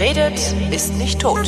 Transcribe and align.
Wer 0.00 0.16
redet, 0.16 0.40
ist 0.72 0.96
nicht 0.96 1.20
tot. 1.20 1.46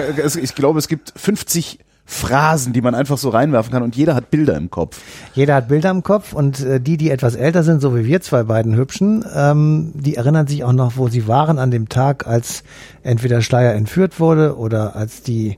ich 0.42 0.54
glaube, 0.54 0.78
es 0.78 0.88
gibt 0.88 1.12
50 1.16 1.78
Phrasen, 2.04 2.72
die 2.72 2.80
man 2.80 2.96
einfach 2.96 3.18
so 3.18 3.28
reinwerfen 3.28 3.72
kann 3.72 3.84
und 3.84 3.94
jeder 3.94 4.16
hat 4.16 4.32
Bilder 4.32 4.56
im 4.56 4.68
Kopf. 4.68 5.00
Jeder 5.32 5.54
hat 5.54 5.68
Bilder 5.68 5.90
im 5.90 6.02
Kopf 6.02 6.32
und 6.32 6.60
äh, 6.60 6.80
die, 6.80 6.96
die 6.96 7.08
etwas 7.08 7.36
älter 7.36 7.62
sind, 7.62 7.80
so 7.80 7.96
wie 7.96 8.04
wir 8.04 8.20
zwei 8.20 8.42
beiden 8.42 8.76
Hübschen, 8.76 9.24
ähm, 9.32 9.92
die 9.94 10.16
erinnern 10.16 10.48
sich 10.48 10.64
auch 10.64 10.72
noch, 10.72 10.96
wo 10.96 11.08
sie 11.08 11.28
waren 11.28 11.60
an 11.60 11.70
dem 11.70 11.88
Tag, 11.88 12.26
als 12.26 12.64
entweder 13.04 13.42
Schleier 13.42 13.74
entführt 13.74 14.18
wurde 14.18 14.56
oder 14.58 14.96
als 14.96 15.22
die 15.22 15.56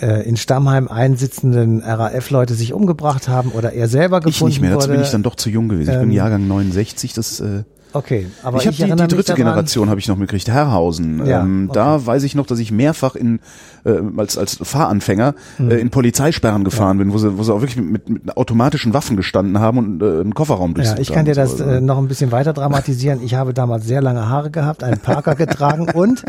äh, 0.00 0.28
in 0.28 0.36
Stammheim 0.36 0.88
einsitzenden 0.88 1.80
RAF-Leute 1.82 2.54
sich 2.54 2.72
umgebracht 2.72 3.28
haben 3.28 3.52
oder 3.52 3.72
er 3.72 3.86
selber 3.86 4.20
gefunden 4.20 4.50
Ich 4.50 4.60
nicht 4.60 4.60
mehr, 4.62 4.72
dazu 4.72 4.88
wurde. 4.88 4.94
bin 4.98 5.04
ich 5.04 5.10
dann 5.10 5.22
doch 5.22 5.36
zu 5.36 5.50
jung 5.50 5.68
gewesen. 5.68 5.92
Ich 5.92 5.98
bin 5.98 6.10
Ähm, 6.10 6.16
Jahrgang 6.16 6.48
69, 6.48 7.12
das 7.12 7.38
äh, 7.38 7.62
okay, 7.92 8.26
aber 8.42 8.58
ich 8.58 8.66
habe 8.66 8.76
die, 8.76 8.84
die 8.84 9.08
dritte 9.16 9.34
Generation 9.34 9.88
habe 9.90 10.00
ich 10.00 10.08
noch 10.08 10.16
mitgekriegt, 10.16 10.48
Herrhausen. 10.48 11.26
Ja, 11.26 11.40
ähm, 11.42 11.70
Da 11.72 12.04
weiß 12.04 12.22
ich 12.24 12.34
noch, 12.34 12.46
dass 12.46 12.58
ich 12.58 12.70
mehrfach 12.72 13.14
in 13.14 13.40
äh, 13.84 14.00
als 14.16 14.36
als 14.38 14.58
Fahranfänger 14.62 15.34
Hm. 15.58 15.70
äh, 15.70 15.76
in 15.76 15.90
Polizeisperren 15.90 16.64
gefahren 16.64 16.98
bin, 16.98 17.12
wo 17.12 17.18
sie 17.18 17.38
wo 17.38 17.42
sie 17.42 17.52
auch 17.52 17.60
wirklich 17.60 17.76
mit, 17.76 18.08
mit, 18.08 18.36
automatischen 18.36 18.94
Waffen 18.94 19.16
gestanden 19.16 19.58
haben 19.60 19.78
und 19.78 20.02
äh, 20.02 20.20
einen 20.20 20.34
Kofferraum 20.34 20.70
Ja, 20.70 20.74
durchsucht 20.74 20.98
ich 20.98 21.08
kann 21.08 21.18
haben 21.18 21.24
dir 21.26 21.34
das 21.34 21.58
so. 21.58 21.64
äh, 21.64 21.80
noch 21.80 21.98
ein 21.98 22.08
bisschen 22.08 22.32
weiter 22.32 22.52
dramatisieren. 22.52 23.20
Ich 23.22 23.34
habe 23.34 23.54
damals 23.54 23.86
sehr 23.86 24.02
lange 24.02 24.28
Haare 24.28 24.50
gehabt, 24.50 24.82
einen 24.82 24.98
Parker 25.00 25.34
getragen 25.36 25.88
und 25.90 26.24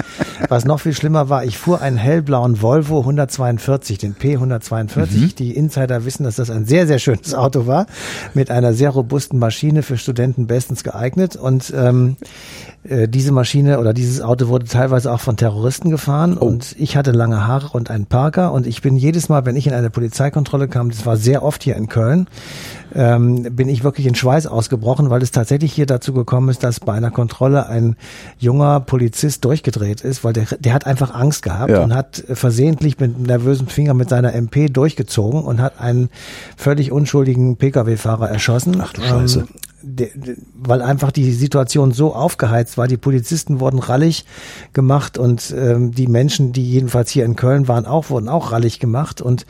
was 0.50 0.66
noch 0.66 0.80
viel 0.80 0.94
schlimmer 0.94 1.30
war, 1.30 1.44
ich 1.44 1.58
fuhr 1.58 1.82
einen 1.82 1.98
hellblauen 1.98 2.62
Volvo 2.62 3.00
142, 3.00 3.98
den 3.98 4.16
P142. 4.16 5.36
Die 5.36 5.56
Insider 5.56 6.06
wissen, 6.06 6.24
dass 6.24 6.36
das 6.38 6.50
ein 6.50 6.66
sehr, 6.66 6.88
sehr 6.88 7.00
schönes 7.00 7.34
Auto 7.34 7.68
war, 7.68 7.88
mit 8.34 8.52
einer 8.52 8.74
sehr 8.74 8.90
robusten 8.92 9.40
Maschine 9.40 9.84
für 9.84 9.98
Studenten 9.98 10.48
bestens 10.48 10.84
geeignet. 10.84 11.36
Und 11.48 11.74
ähm, 11.76 12.18
äh, 12.84 13.08
diese 13.08 13.32
Maschine 13.32 13.80
oder 13.80 13.94
dieses 13.94 14.22
Auto 14.22 14.48
wurde 14.50 14.66
teilweise 14.66 15.12
auch 15.12 15.20
von 15.20 15.36
Terroristen 15.38 15.90
gefahren 15.90 16.38
und 16.38 16.76
ich 16.78 16.96
hatte 16.96 17.12
lange 17.12 17.48
Haare 17.48 17.70
und 17.74 17.90
einen 17.90 18.06
Parker 18.06 18.52
und 18.54 18.68
ich 18.68 18.82
bin 18.82 18.96
jedes 18.98 19.30
Mal, 19.30 19.46
wenn 19.46 19.56
ich 19.56 19.68
in 19.68 19.74
eine 19.74 19.90
Polizeikontrolle 19.90 20.68
kam, 20.68 20.90
das 20.90 21.06
war 21.06 21.18
sehr 21.18 21.44
oft 21.44 21.64
hier 21.64 21.76
in 21.76 21.88
Köln, 21.88 22.28
ähm, 22.96 23.44
bin 23.56 23.68
ich 23.68 23.84
wirklich 23.84 24.08
in 24.08 24.16
Schweiß 24.16 24.48
ausgebrochen, 24.48 25.10
weil 25.10 25.22
es 25.22 25.32
tatsächlich 25.32 25.74
hier 25.74 25.86
dazu 25.86 26.14
gekommen 26.14 26.50
ist, 26.50 26.64
dass 26.64 26.80
bei 26.80 26.94
einer 26.94 27.12
Kontrolle 27.12 27.68
ein 27.68 27.96
junger 28.40 28.80
Polizist 28.80 29.44
durchgedreht 29.44 30.02
ist, 30.02 30.24
weil 30.24 30.34
der, 30.34 30.46
der 30.60 30.74
hat 30.74 30.86
einfach 30.86 31.14
Angst 31.14 31.44
gehabt 31.44 31.72
Ja. 31.72 31.84
und 31.84 31.94
hat 31.94 32.24
versehentlich 32.32 33.00
mit 33.00 33.20
nervösem 33.20 33.68
Finger 33.68 33.94
mit 33.94 34.10
seiner 34.10 34.34
MP 34.34 34.68
durchgezogen 34.68 35.42
und 35.44 35.62
hat 35.62 35.80
einen 35.82 36.10
völlig 36.56 36.92
unschuldigen 36.92 37.58
Pkw-Fahrer 37.58 38.30
erschossen. 38.30 38.78
Ach 38.82 38.94
du 38.94 39.02
Scheiße. 39.02 39.40
Ähm, 39.40 39.48
de- 39.82 40.12
de- 40.18 40.38
weil 40.56 40.82
einfach 40.82 41.12
die 41.12 41.32
Situation 41.32 41.92
so 41.92 42.14
aufgeheizt 42.14 42.78
war. 42.78 42.88
Die 42.88 42.98
Polizisten 42.98 43.60
wurden 43.60 43.80
rallig 43.80 44.26
gemacht 44.74 45.18
und 45.18 45.54
ähm, 45.58 45.92
die 45.92 46.08
Menschen, 46.08 46.52
die 46.54 46.64
jedenfalls 46.70 47.10
hier 47.12 47.26
in 47.26 47.36
Köln 47.36 47.68
waren, 47.68 47.86
auch 47.86 48.10
wurden 48.10 48.30
auch 48.30 48.52
rallig 48.52 48.80
gemacht. 48.80 49.22
Und 49.22 49.46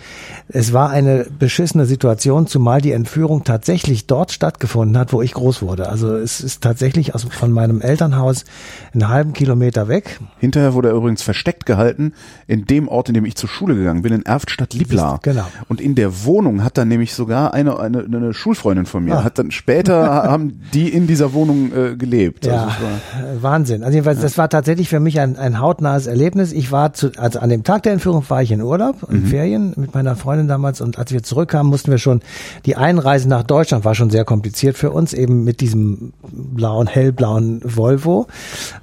es 0.48 0.74
war 0.74 0.90
eine 0.90 1.26
beschissene 1.40 1.86
Situation, 1.86 2.48
zumal 2.48 2.82
die 2.82 2.92
Entführung 2.92 3.44
tatsächlich 3.44 4.08
dort 4.08 4.32
stattgefunden 4.32 4.98
hat, 4.98 5.14
wo 5.14 5.22
ich 5.22 5.34
groß 5.34 5.62
wurde. 5.62 5.90
Also 5.90 6.16
es 6.16 6.42
ist 6.42 6.62
tatsächlich 6.62 7.16
aus, 7.16 7.24
von 7.30 7.52
meinem 7.52 7.82
Elternhaus 7.82 8.46
einen 8.94 9.10
halben 9.10 9.34
Kilometer 9.34 9.88
weg. 9.88 10.20
Hinterher 10.40 10.74
wurde 10.74 10.90
er 10.90 10.96
übrigens 10.96 11.22
versteckt 11.22 11.66
gehalten 11.66 12.14
in 12.48 12.66
dem 12.66 12.88
Ort, 12.88 13.08
in 13.10 13.14
dem 13.14 13.26
ich 13.26 13.36
zur 13.36 13.50
Schule 13.50 13.76
gegangen 13.76 14.02
bin, 14.02 14.14
in 14.14 14.24
Erftstadt-Liebla. 14.26 15.20
Genau. 15.22 15.46
Und 15.68 15.82
in 15.82 15.96
der 15.96 16.26
Wohnung 16.26 16.64
hat 16.64 16.78
dann 16.78 16.88
nämlich 16.88 17.14
sogar 17.14 17.54
eine, 17.54 17.80
eine, 17.80 18.00
eine 18.06 18.34
Schulfreundin 18.34 18.86
von 18.86 19.04
mir, 19.04 19.18
Ah. 19.18 19.24
hat 19.24 19.40
dann 19.40 19.52
später 19.52 19.96
haben 20.32 20.62
die 20.74 20.90
in 20.90 21.08
dieser 21.08 21.34
Wohnung 21.34 21.72
äh, 21.72 21.96
gelebt. 21.96 22.46
Ja, 22.46 22.66
Also 22.66 22.86
äh, 22.86 23.44
Wahnsinn. 23.44 23.84
Also 23.84 23.96
jedenfalls, 23.96 24.22
das 24.22 24.38
war 24.38 24.50
tatsächlich 24.50 24.90
für 24.90 25.00
mich 25.00 25.20
ein, 25.20 25.38
ein 25.38 25.60
hautnahes 25.60 26.08
Erlebnis. 26.08 26.52
Ich 26.52 26.72
war 26.72 26.94
zu, 26.94 27.12
also 27.18 27.40
an 27.40 27.50
dem 27.50 27.64
Tag 27.64 27.84
der 27.84 27.94
Entführung 27.94 28.24
war 28.30 28.42
ich 28.42 28.52
in 28.52 28.62
Urlaub, 28.62 29.08
in 29.10 29.26
Ferien 29.26 29.74
mit 29.76 29.94
meiner 29.94 30.16
Freundin 30.16 30.48
damals 30.48 30.82
und 30.82 30.98
als 30.98 31.12
wir 31.12 31.24
zurückkamen, 31.24 31.70
mussten 31.70 31.92
wir 31.92 31.98
schon, 31.98 32.22
die 32.66 32.76
Einreise 32.76 33.28
nach 33.28 33.44
Deutschland 33.44 33.86
war 33.86 33.96
schon 33.96 34.10
sehr 34.10 34.26
kompliziert 34.26 34.78
für 34.78 34.92
uns, 34.92 35.14
eben 35.14 35.44
mit 35.44 35.62
diesem 35.62 36.14
blauen, 36.32 36.88
hellblauen 36.88 37.62
Volvo. 37.64 38.28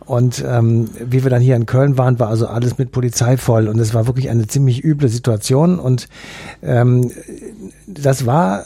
Und 0.05 0.45
ähm, 0.47 0.89
wie 1.05 1.23
wir 1.23 1.31
dann 1.31 1.43
hier 1.43 1.57
in 1.57 1.67
Köln 1.67 1.99
waren, 1.99 2.19
war 2.19 2.29
also 2.29 2.47
alles 2.47 2.79
mit 2.79 2.93
Polizei 2.93 3.37
voll 3.37 3.69
und 3.69 3.79
es 3.79 3.95
war 3.95 4.07
wirklich 4.07 4.31
eine 4.31 4.47
ziemlich 4.47 4.85
üble 4.85 5.09
Situation 5.09 5.79
und 5.79 6.09
ähm, 6.63 7.11
das 7.87 8.27
war 8.27 8.65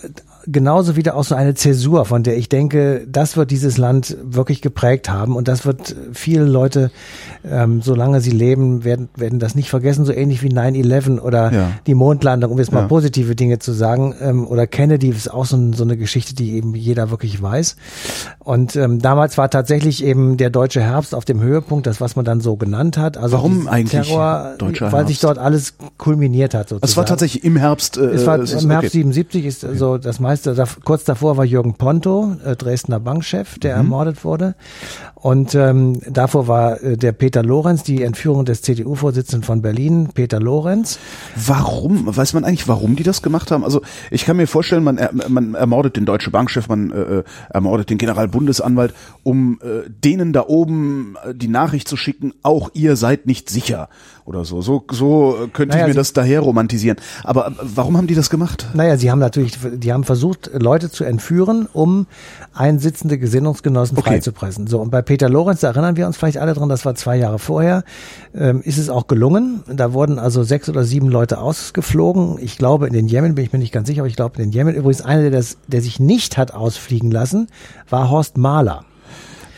genauso 0.51 0.97
wieder 0.97 1.15
auch 1.15 1.25
so 1.25 1.35
eine 1.35 1.55
Zäsur, 1.55 2.05
von 2.07 2.23
der 2.23 2.37
ich 2.39 2.49
denke, 2.49 3.07
das 3.07 3.37
wird 3.37 3.51
dieses 3.51 3.77
Land 3.77 4.17
wirklich 4.23 4.63
geprägt 4.63 5.11
haben 5.11 5.37
und 5.37 5.47
das 5.49 5.67
wird 5.67 5.95
viele 6.13 6.45
Leute, 6.45 6.91
ähm, 7.49 7.83
solange 7.83 8.21
sie 8.21 8.31
leben, 8.31 8.83
werden, 8.85 9.09
werden 9.17 9.39
das 9.39 9.55
nicht 9.55 9.69
vergessen, 9.69 10.05
so 10.05 10.13
ähnlich 10.13 10.43
wie 10.43 10.49
9-11 10.49 11.21
oder 11.21 11.53
Ja. 11.53 11.71
die 11.87 11.95
Mondlandung, 11.95 12.51
um 12.53 12.59
jetzt 12.59 12.73
mal 12.73 12.81
Ja. 12.83 12.87
positive 12.89 13.35
Dinge 13.37 13.59
zu 13.59 13.73
sagen, 13.73 14.15
ähm, 14.21 14.47
oder 14.47 14.67
Kennedy 14.67 15.11
ist 15.11 15.31
auch 15.33 15.45
so, 15.45 15.73
so 15.75 15.85
eine 15.85 15.97
Geschichte, 15.97 16.35
die 16.35 16.53
eben 16.55 16.75
jeder 16.75 17.11
wirklich 17.11 17.41
weiß. 17.43 17.77
Und 18.39 18.75
ähm, 18.77 19.01
damals 19.01 19.37
war 19.37 19.51
tatsächlich 19.51 20.03
eben 20.03 20.37
der 20.39 20.49
deutsche 20.51 20.81
Herbst 20.81 21.15
auf 21.15 21.25
dem 21.27 21.41
Höhepunkt, 21.43 21.87
das 21.87 22.01
was 22.01 22.17
man 22.17 22.25
dann 22.25 22.41
so 22.41 22.57
genannt 22.57 22.97
hat. 22.97 23.19
Also 23.19 23.37
Warum 23.37 23.69
eigentlich 23.69 24.07
Terror, 24.09 24.55
deutscher 24.57 24.93
weil 24.93 25.07
sich 25.07 25.17
Herbst? 25.23 25.25
dort 25.25 25.39
alles 25.39 25.75
kulminiert 25.99 26.55
hat 26.55 26.71
sozusagen. 26.71 26.91
es 26.91 26.97
war 26.97 27.05
tatsächlich 27.07 27.45
im 27.45 27.57
Herbst. 27.57 27.99
Äh, 27.99 28.07
Es 28.07 28.27
war 28.27 28.39
es 28.39 28.53
im 28.53 28.71
Herbst 28.71 28.89
okay. 28.91 28.99
77 28.99 29.45
ist 29.45 29.61
so 29.75 29.99
das 29.99 30.21
meiste. 30.21 30.38
Da, 30.43 30.65
kurz 30.85 31.05
davor 31.05 31.37
war 31.37 31.45
Jürgen 31.45 31.75
Ponto, 31.75 32.37
äh, 32.45 32.57
Dresdner 32.57 33.01
Bankchef, 33.01 33.59
der 33.59 33.75
Mhm. 33.77 33.83
ermordet 33.85 34.25
wurde. 34.25 34.55
Und 35.21 35.55
ähm, 35.55 36.01
davor 36.09 36.47
war 36.47 36.83
äh, 36.83 36.97
der 36.97 37.13
Peter 37.13 37.43
Lorenz, 37.43 37.83
die 37.83 38.03
Entführung 38.03 38.45
des 38.45 38.63
CDU-Vorsitzenden 38.63 39.45
von 39.45 39.63
Berlin, 39.63 40.11
Peter 40.15 40.39
Lorenz. 40.39 40.99
Warum? 41.35 42.05
Weiß 42.17 42.35
man 42.35 42.45
eigentlich, 42.45 42.69
warum 42.69 42.95
die 42.95 43.03
das 43.03 43.21
gemacht 43.21 43.51
haben? 43.51 43.65
Also 43.65 43.83
ich 44.11 44.25
kann 44.25 44.37
mir 44.37 44.47
vorstellen, 44.47 44.85
man, 44.85 44.97
er, 44.97 45.11
man 45.29 45.55
ermordet 45.55 45.97
den 45.97 46.07
deutschen 46.07 46.31
Bankchef, 46.31 46.69
man 46.69 46.93
äh, 46.93 47.19
äh, 47.19 47.25
ermordet 47.51 47.91
den 47.91 47.99
Generalbundesanwalt, 47.99 48.95
um 49.25 49.59
äh, 49.61 49.89
denen 49.89 50.33
da 50.33 50.45
oben 50.47 51.17
äh, 51.25 51.35
die 51.35 51.49
Nachricht 51.49 51.89
zu 51.89 51.97
schicken, 51.97 52.33
auch 52.43 52.71
ihr 52.75 52.95
seid 52.95 53.27
nicht 53.27 53.51
sicher 53.51 53.89
oder 54.25 54.45
so. 54.45 54.61
So, 54.61 54.85
so 54.91 55.37
äh, 55.45 55.49
könnte 55.49 55.75
Naja, 55.75 55.87
ich 55.87 55.95
mir 55.95 55.99
das 55.99 56.13
daher 56.13 56.41
romantisieren. 56.41 56.99
Aber 57.25 57.49
äh, 57.49 57.53
warum 57.63 57.97
haben 57.97 58.07
die 58.07 58.15
das 58.15 58.31
gemacht? 58.31 58.69
Naja, 58.75 58.97
sie 58.97 59.11
haben 59.11 59.19
natürlich, 59.19 59.59
die 59.75 59.93
haben 59.93 60.05
versucht, 60.05 60.51
Leute 60.53 60.91
zu 60.91 61.03
entführen, 61.03 61.67
um 61.73 62.07
einsitzende 62.55 63.19
Gesinnungsgenossen 63.19 63.99
Okay. 63.99 64.11
freizupressen. 64.11 64.67
So, 64.67 64.81
und 64.81 64.91
bei 64.91 65.03
Peter 65.09 65.31
Lorenz, 65.31 65.61
da 65.61 65.69
erinnern 65.69 65.97
wir 65.97 66.07
uns 66.07 66.19
vielleicht 66.19 66.37
alle 66.37 66.53
dran, 66.53 66.69
das 66.69 66.85
war 66.85 66.95
zwei 66.95 67.17
Jahre 67.17 67.39
vorher, 67.39 67.83
ähm, 68.35 68.61
ist 68.63 68.77
es 68.77 68.91
auch 68.91 69.07
gelungen. 69.07 69.63
Da 69.67 69.95
wurden 69.95 70.19
also 70.19 70.43
sechs 70.43 70.69
oder 70.69 70.85
sieben 70.85 71.09
Leute 71.09 71.39
ausgeflogen. 71.39 72.37
Ich 72.43 72.59
glaube, 72.59 72.87
in 72.87 72.93
den 72.93 73.09
Jemen 73.09 73.35
bin 73.35 73.43
ich 73.43 73.51
mir 73.51 73.59
nicht 73.59 73.73
ganz 73.73 73.89
sicher, 73.89 74.03
aber 74.03 74.09
ich 74.09 74.17
glaube, 74.17 74.37
in 74.37 74.51
den 74.51 74.53
Jemen 74.53 74.75
übrigens 74.75 75.01
einer, 75.01 75.23
der 75.23 75.31
das, 75.31 75.57
der 75.67 75.81
sich 75.81 75.99
nicht 75.99 76.37
hat 76.37 76.53
ausfliegen 76.53 77.11
lassen, 77.11 77.47
war 77.89 78.11
Horst 78.11 78.37
Mahler. 78.37 78.85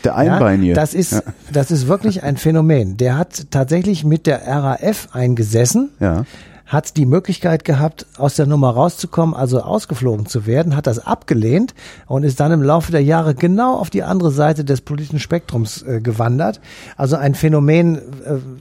Der 0.05 0.15
Einbeinige. 0.15 0.69
Ja, 0.69 0.75
das 0.75 0.93
ist, 0.93 1.11
Ja. 1.11 1.21
das 1.51 1.69
ist 1.69 1.85
wirklich 1.87 2.23
ein 2.23 2.37
Phänomen. 2.37 2.95
Der 2.95 3.17
hat 3.17 3.51
tatsächlich 3.51 4.05
mit 4.05 4.27
der 4.27 4.47
RAF 4.47 5.09
eingesessen, 5.11 5.89
Ja. 5.99 6.23
Hat 6.71 6.95
die 6.95 7.05
Möglichkeit 7.05 7.65
gehabt, 7.65 8.05
aus 8.17 8.35
der 8.35 8.45
Nummer 8.45 8.69
rauszukommen, 8.69 9.35
also 9.35 9.59
ausgeflogen 9.61 10.25
zu 10.25 10.45
werden, 10.45 10.75
hat 10.77 10.87
das 10.87 11.05
abgelehnt 11.05 11.73
und 12.07 12.23
ist 12.23 12.39
dann 12.39 12.53
im 12.53 12.61
Laufe 12.63 12.93
der 12.93 13.03
Jahre 13.03 13.35
genau 13.35 13.75
auf 13.77 13.89
die 13.89 14.03
andere 14.03 14.31
Seite 14.31 14.63
des 14.63 14.79
politischen 14.79 15.19
Spektrums 15.19 15.81
äh, 15.81 15.99
gewandert. 15.99 16.61
Also 16.95 17.17
ein 17.17 17.35
Phänomen, 17.35 17.97
äh, 17.97 18.01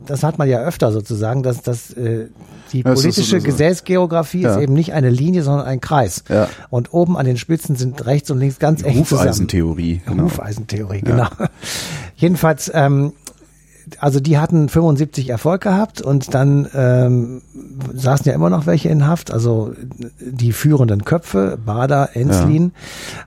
das 0.06 0.24
hat 0.24 0.38
man 0.38 0.48
ja 0.48 0.58
öfter 0.58 0.90
sozusagen, 0.90 1.44
dass, 1.44 1.62
dass 1.62 1.92
äh, 1.92 2.26
die 2.72 2.80
Ja, 2.80 2.90
es 2.92 2.98
ist 2.98 3.02
politische 3.04 3.36
so- 3.36 3.38
so- 3.38 3.44
Gesäßgeografie 3.46 4.40
Ja. 4.42 4.54
ist 4.56 4.60
eben 4.62 4.72
nicht 4.74 4.92
eine 4.92 5.10
Linie, 5.10 5.44
sondern 5.44 5.66
ein 5.66 5.80
Kreis. 5.80 6.24
Ja. 6.28 6.48
Und 6.68 6.92
oben 6.92 7.16
an 7.16 7.26
den 7.26 7.36
Spitzen 7.36 7.76
sind 7.76 8.04
rechts 8.06 8.28
und 8.32 8.38
links 8.40 8.58
ganz 8.58 8.82
eng 8.82 9.04
zusammen. 9.04 9.20
Hufeisentheorie. 9.22 10.00
Genau. 10.04 10.24
Hufeisentheorie, 10.24 11.02
genau. 11.02 11.28
Jedenfalls, 12.16 12.70
ähm, 12.74 13.12
also 13.98 14.20
die 14.20 14.38
hatten 14.38 14.68
75 14.68 15.28
Erfolg 15.28 15.62
gehabt 15.62 16.00
und 16.00 16.34
dann 16.34 16.68
ähm, 16.74 17.42
saßen 17.94 18.26
ja 18.26 18.34
immer 18.34 18.50
noch 18.50 18.66
welche 18.66 18.88
in 18.88 19.06
Haft, 19.06 19.32
also 19.32 19.72
die 20.20 20.52
führenden 20.52 21.04
Köpfe, 21.04 21.58
Bader, 21.64 22.10
Enslin 22.14 22.72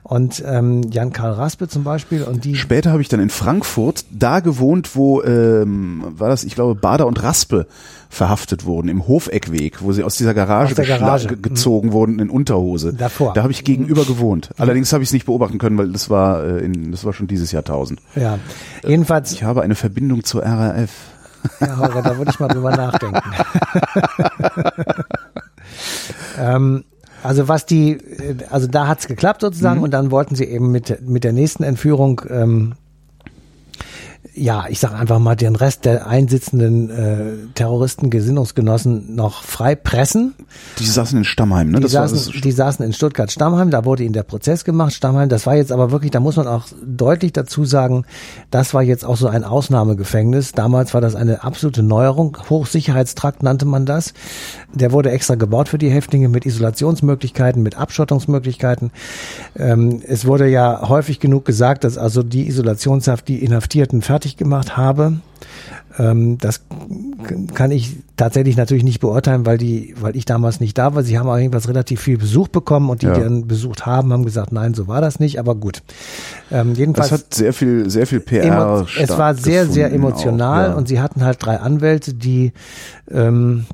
und 0.02 0.42
ähm, 0.46 0.90
Jan-Karl 0.90 1.32
Raspe 1.32 1.68
zum 1.68 1.84
Beispiel 1.84 2.22
und 2.22 2.44
die 2.44 2.56
Später 2.56 2.92
habe 2.92 3.02
ich 3.02 3.08
dann 3.08 3.20
in 3.20 3.30
Frankfurt 3.30 4.04
da 4.10 4.40
gewohnt, 4.40 4.94
wo 4.96 5.22
ähm, 5.22 6.04
war 6.16 6.28
das, 6.28 6.44
ich 6.44 6.54
glaube, 6.54 6.74
Bader 6.74 7.06
und 7.06 7.22
Raspe 7.22 7.66
verhaftet 8.14 8.64
wurden, 8.64 8.88
im 8.88 9.06
Hofeckweg, 9.06 9.82
wo 9.82 9.92
sie 9.92 10.02
aus 10.04 10.16
dieser 10.16 10.32
Garage, 10.34 10.72
Aus 10.80 10.86
Garage. 10.88 11.28
ge- 11.28 11.38
gezogen 11.40 11.92
wurden 11.92 12.18
in 12.20 12.30
Unterhose. 12.30 12.94
Davor. 12.94 13.32
Da 13.34 13.42
habe 13.42 13.52
ich 13.52 13.64
gegenüber 13.64 14.04
gewohnt. 14.04 14.50
Allerdings 14.56 14.92
habe 14.92 15.02
ich 15.02 15.08
es 15.08 15.12
nicht 15.12 15.26
beobachten 15.26 15.58
können, 15.58 15.76
weil 15.76 15.90
das 15.92 16.08
war 16.10 16.44
äh, 16.44 16.64
in, 16.64 16.92
das 16.92 17.04
war 17.04 17.12
schon 17.12 17.26
dieses 17.26 17.52
Jahrtausend. 17.52 18.00
ja, 18.14 18.38
jedenfalls 18.86 19.32
Ich 19.32 19.42
habe 19.42 19.62
eine 19.62 19.74
Verbindung 19.74 20.24
zur 20.24 20.42
RAF. 20.44 20.90
Ja, 21.60 21.76
Holger, 21.76 22.00
da 22.02 22.16
würde 22.16 22.30
ich 22.30 22.40
mal 22.40 22.48
drüber 22.48 22.70
nachdenken. 22.74 23.20
ähm, 26.38 26.84
also 27.22 27.48
was 27.48 27.66
die, 27.66 27.92
äh, 27.92 28.36
also 28.50 28.66
da 28.66 28.86
hat's 28.86 29.06
geklappt 29.06 29.40
sozusagen 29.40 29.80
und 29.82 29.90
dann 29.92 30.10
wollten 30.10 30.34
sie 30.34 30.44
eben 30.44 30.70
mit, 30.70 31.06
mit 31.06 31.24
der 31.24 31.32
nächsten 31.32 31.62
Entführung, 31.62 32.20
ähm, 32.30 32.74
ja, 34.36 34.64
ich 34.68 34.80
sage 34.80 34.96
einfach 34.96 35.20
mal, 35.20 35.36
den 35.36 35.54
Rest 35.54 35.84
der 35.84 36.08
einsitzenden 36.08 36.90
äh, 36.90 37.32
Terroristen, 37.54 38.10
Gesinnungsgenossen 38.10 39.14
noch 39.14 39.44
frei 39.44 39.76
pressen. 39.76 40.34
Die 40.78 40.86
saßen 40.86 41.18
in 41.18 41.24
Stammheim, 41.24 41.70
ne? 41.70 41.76
Die, 41.76 41.82
Das 41.84 41.92
saßen, 41.92 42.16
das, 42.16 42.42
die 42.42 42.50
saßen 42.50 42.84
in 42.84 42.92
Stuttgart-Stammheim, 42.92 43.70
da 43.70 43.84
wurde 43.84 44.02
ihnen 44.02 44.12
der 44.12 44.24
Prozess 44.24 44.64
gemacht, 44.64 44.92
Stammheim, 44.92 45.28
das 45.28 45.46
war 45.46 45.54
jetzt 45.54 45.70
aber 45.70 45.92
wirklich, 45.92 46.10
da 46.10 46.18
muss 46.18 46.34
man 46.36 46.48
auch 46.48 46.64
deutlich 46.84 47.32
dazu 47.32 47.64
sagen, 47.64 48.04
das 48.50 48.74
war 48.74 48.82
jetzt 48.82 49.04
auch 49.04 49.16
so 49.16 49.28
ein 49.28 49.44
Ausnahmegefängnis. 49.44 50.52
Damals 50.52 50.94
war 50.94 51.00
das 51.00 51.14
eine 51.14 51.44
absolute 51.44 51.84
Neuerung, 51.84 52.36
Hochsicherheitstrakt 52.50 53.44
nannte 53.44 53.66
man 53.66 53.86
das. 53.86 54.14
Der 54.72 54.90
wurde 54.90 55.12
extra 55.12 55.36
gebaut 55.36 55.68
für 55.68 55.78
die 55.78 55.90
Häftlinge 55.90 56.28
mit 56.28 56.44
Isolationsmöglichkeiten, 56.44 57.62
mit 57.62 57.78
Abschottungsmöglichkeiten. 57.78 58.90
Ähm, 59.56 60.02
es 60.06 60.24
wurde 60.24 60.48
ja 60.48 60.88
häufig 60.88 61.20
genug 61.20 61.44
gesagt, 61.44 61.84
dass 61.84 61.98
also 61.98 62.24
die 62.24 62.48
Isolationshaft 62.48 63.28
die 63.28 63.44
Inhaftierten 63.44 64.02
fertig 64.02 64.23
gemacht 64.36 64.76
habe. 64.76 65.18
Ähm, 65.96 66.38
das 66.38 66.62
kann 67.54 67.70
ich 67.70 67.96
tatsächlich 68.16 68.56
natürlich 68.56 68.82
nicht 68.82 68.98
beurteilen, 69.00 69.46
weil 69.46 69.58
die, 69.58 69.94
weil 70.00 70.16
ich 70.16 70.24
damals 70.24 70.58
nicht 70.58 70.76
da 70.76 70.94
war. 70.94 71.04
Sie 71.04 71.18
haben 71.18 71.28
auch 71.28 71.36
irgendwas 71.36 71.68
relativ 71.68 72.00
viel 72.00 72.18
Besuch 72.18 72.48
bekommen 72.48 72.90
und 72.90 73.02
die, 73.02 73.06
Ja. 73.06 73.14
die 73.14 73.20
dann 73.20 73.46
besucht 73.46 73.86
haben, 73.86 74.12
haben 74.12 74.24
gesagt, 74.24 74.50
nein, 74.50 74.74
so 74.74 74.88
war 74.88 75.00
das 75.00 75.20
nicht. 75.20 75.38
Aber 75.38 75.54
gut. 75.54 75.82
Ähm, 76.50 76.70
das 76.70 76.78
jedenfalls. 76.78 77.12
hat 77.12 77.34
sehr 77.34 77.52
viel, 77.52 77.88
sehr 77.88 78.06
viel 78.06 78.20
PR. 78.20 78.86
Es 78.98 79.10
war 79.10 79.34
sehr, 79.34 79.66
sehr 79.66 79.92
emotional 79.92 80.66
auch, 80.66 80.70
ja. 80.70 80.74
und 80.76 80.88
sie 80.88 81.00
hatten 81.00 81.24
halt 81.24 81.38
drei 81.44 81.58
Anwälte, 81.60 82.14
die 82.14 82.52
ähm, 83.10 83.66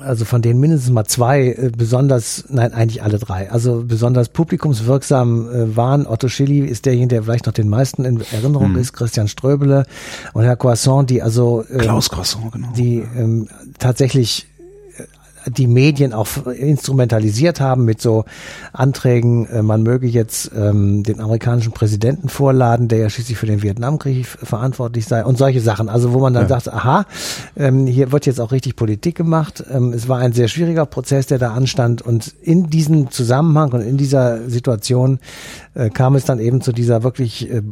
also 0.00 0.24
von 0.24 0.42
denen 0.42 0.60
mindestens 0.60 0.90
mal 0.90 1.04
zwei 1.04 1.48
äh, 1.48 1.70
besonders, 1.76 2.44
nein, 2.48 2.72
eigentlich 2.72 3.02
alle 3.02 3.18
drei, 3.18 3.50
also 3.50 3.84
besonders 3.86 4.28
publikumswirksam 4.28 5.48
äh, 5.48 5.76
waren. 5.76 6.06
Otto 6.06 6.28
Schilly 6.28 6.60
ist 6.60 6.86
derjenige, 6.86 7.08
der 7.08 7.22
vielleicht 7.24 7.46
noch 7.46 7.52
den 7.52 7.68
meisten 7.68 8.04
in 8.04 8.22
Erinnerung 8.32 8.74
Hm. 8.74 8.78
ist, 8.78 8.92
Christian 8.92 9.28
Ströbele 9.28 9.84
und 10.32 10.44
Herr 10.44 10.56
Croissant, 10.56 11.10
die 11.10 11.22
also 11.22 11.64
ähm, 11.70 11.78
Klaus 11.78 12.10
Croissant, 12.10 12.52
genau. 12.52 12.68
die 12.76 13.04
ähm, 13.16 13.48
tatsächlich 13.78 14.46
die 15.46 15.66
Medien 15.66 16.12
auch 16.12 16.46
instrumentalisiert 16.46 17.60
haben 17.60 17.84
mit 17.84 18.00
so 18.00 18.24
Anträgen, 18.72 19.46
äh, 19.46 19.62
man 19.62 19.82
möge 19.82 20.06
jetzt 20.06 20.50
ähm, 20.56 21.02
den 21.02 21.20
amerikanischen 21.20 21.72
Präsidenten 21.72 22.28
vorladen, 22.28 22.88
der 22.88 22.98
ja 22.98 23.10
schließlich 23.10 23.38
für 23.38 23.46
den 23.46 23.62
Vietnamkrieg 23.62 24.26
verantwortlich 24.26 25.06
sei 25.06 25.24
und 25.24 25.38
solche 25.38 25.60
Sachen. 25.60 25.88
Also 25.88 26.12
wo 26.12 26.18
man 26.18 26.34
dann 26.34 26.48
sagt, 26.48 26.72
aha, 26.72 27.06
ähm, 27.56 27.86
hier 27.86 28.12
wird 28.12 28.26
jetzt 28.26 28.40
auch 28.40 28.52
richtig 28.52 28.76
Politik 28.76 29.14
gemacht. 29.14 29.64
Ähm, 29.70 29.92
es 29.92 30.08
war 30.08 30.18
ein 30.18 30.32
sehr 30.32 30.48
schwieriger 30.48 30.86
Prozess, 30.86 31.26
der 31.26 31.38
da 31.38 31.52
anstand 31.52 32.02
und 32.02 32.34
in 32.42 32.70
diesem 32.70 33.10
Zusammenhang 33.10 33.72
und 33.72 33.80
in 33.82 33.96
dieser 33.96 34.48
Situation 34.48 35.18
äh, 35.74 35.90
kam 35.90 36.14
es 36.14 36.24
dann 36.24 36.40
eben 36.40 36.60
zu 36.60 36.72
dieser 36.72 37.02
wirklich 37.02 37.50
äh, 37.50 37.62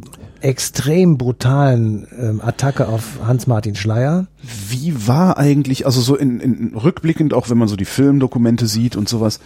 extrem 0.41 1.17
brutalen 1.17 2.07
ähm, 2.19 2.41
Attacke 2.41 2.87
auf 2.87 3.19
Hans-Martin 3.25 3.75
Schleyer. 3.75 4.27
Wie 4.69 5.07
war 5.07 5.37
eigentlich, 5.37 5.85
also 5.85 6.01
so 6.01 6.15
in, 6.15 6.39
in 6.39 6.75
rückblickend, 6.75 7.33
auch 7.33 7.49
wenn 7.49 7.57
man 7.57 7.64
so 7.67 7.75
die 7.75 7.85
Filmdokumente 7.85 8.67
sieht 8.67 8.95
und 8.95 9.09
sowas, 9.09 9.39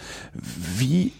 wie 0.78 1.12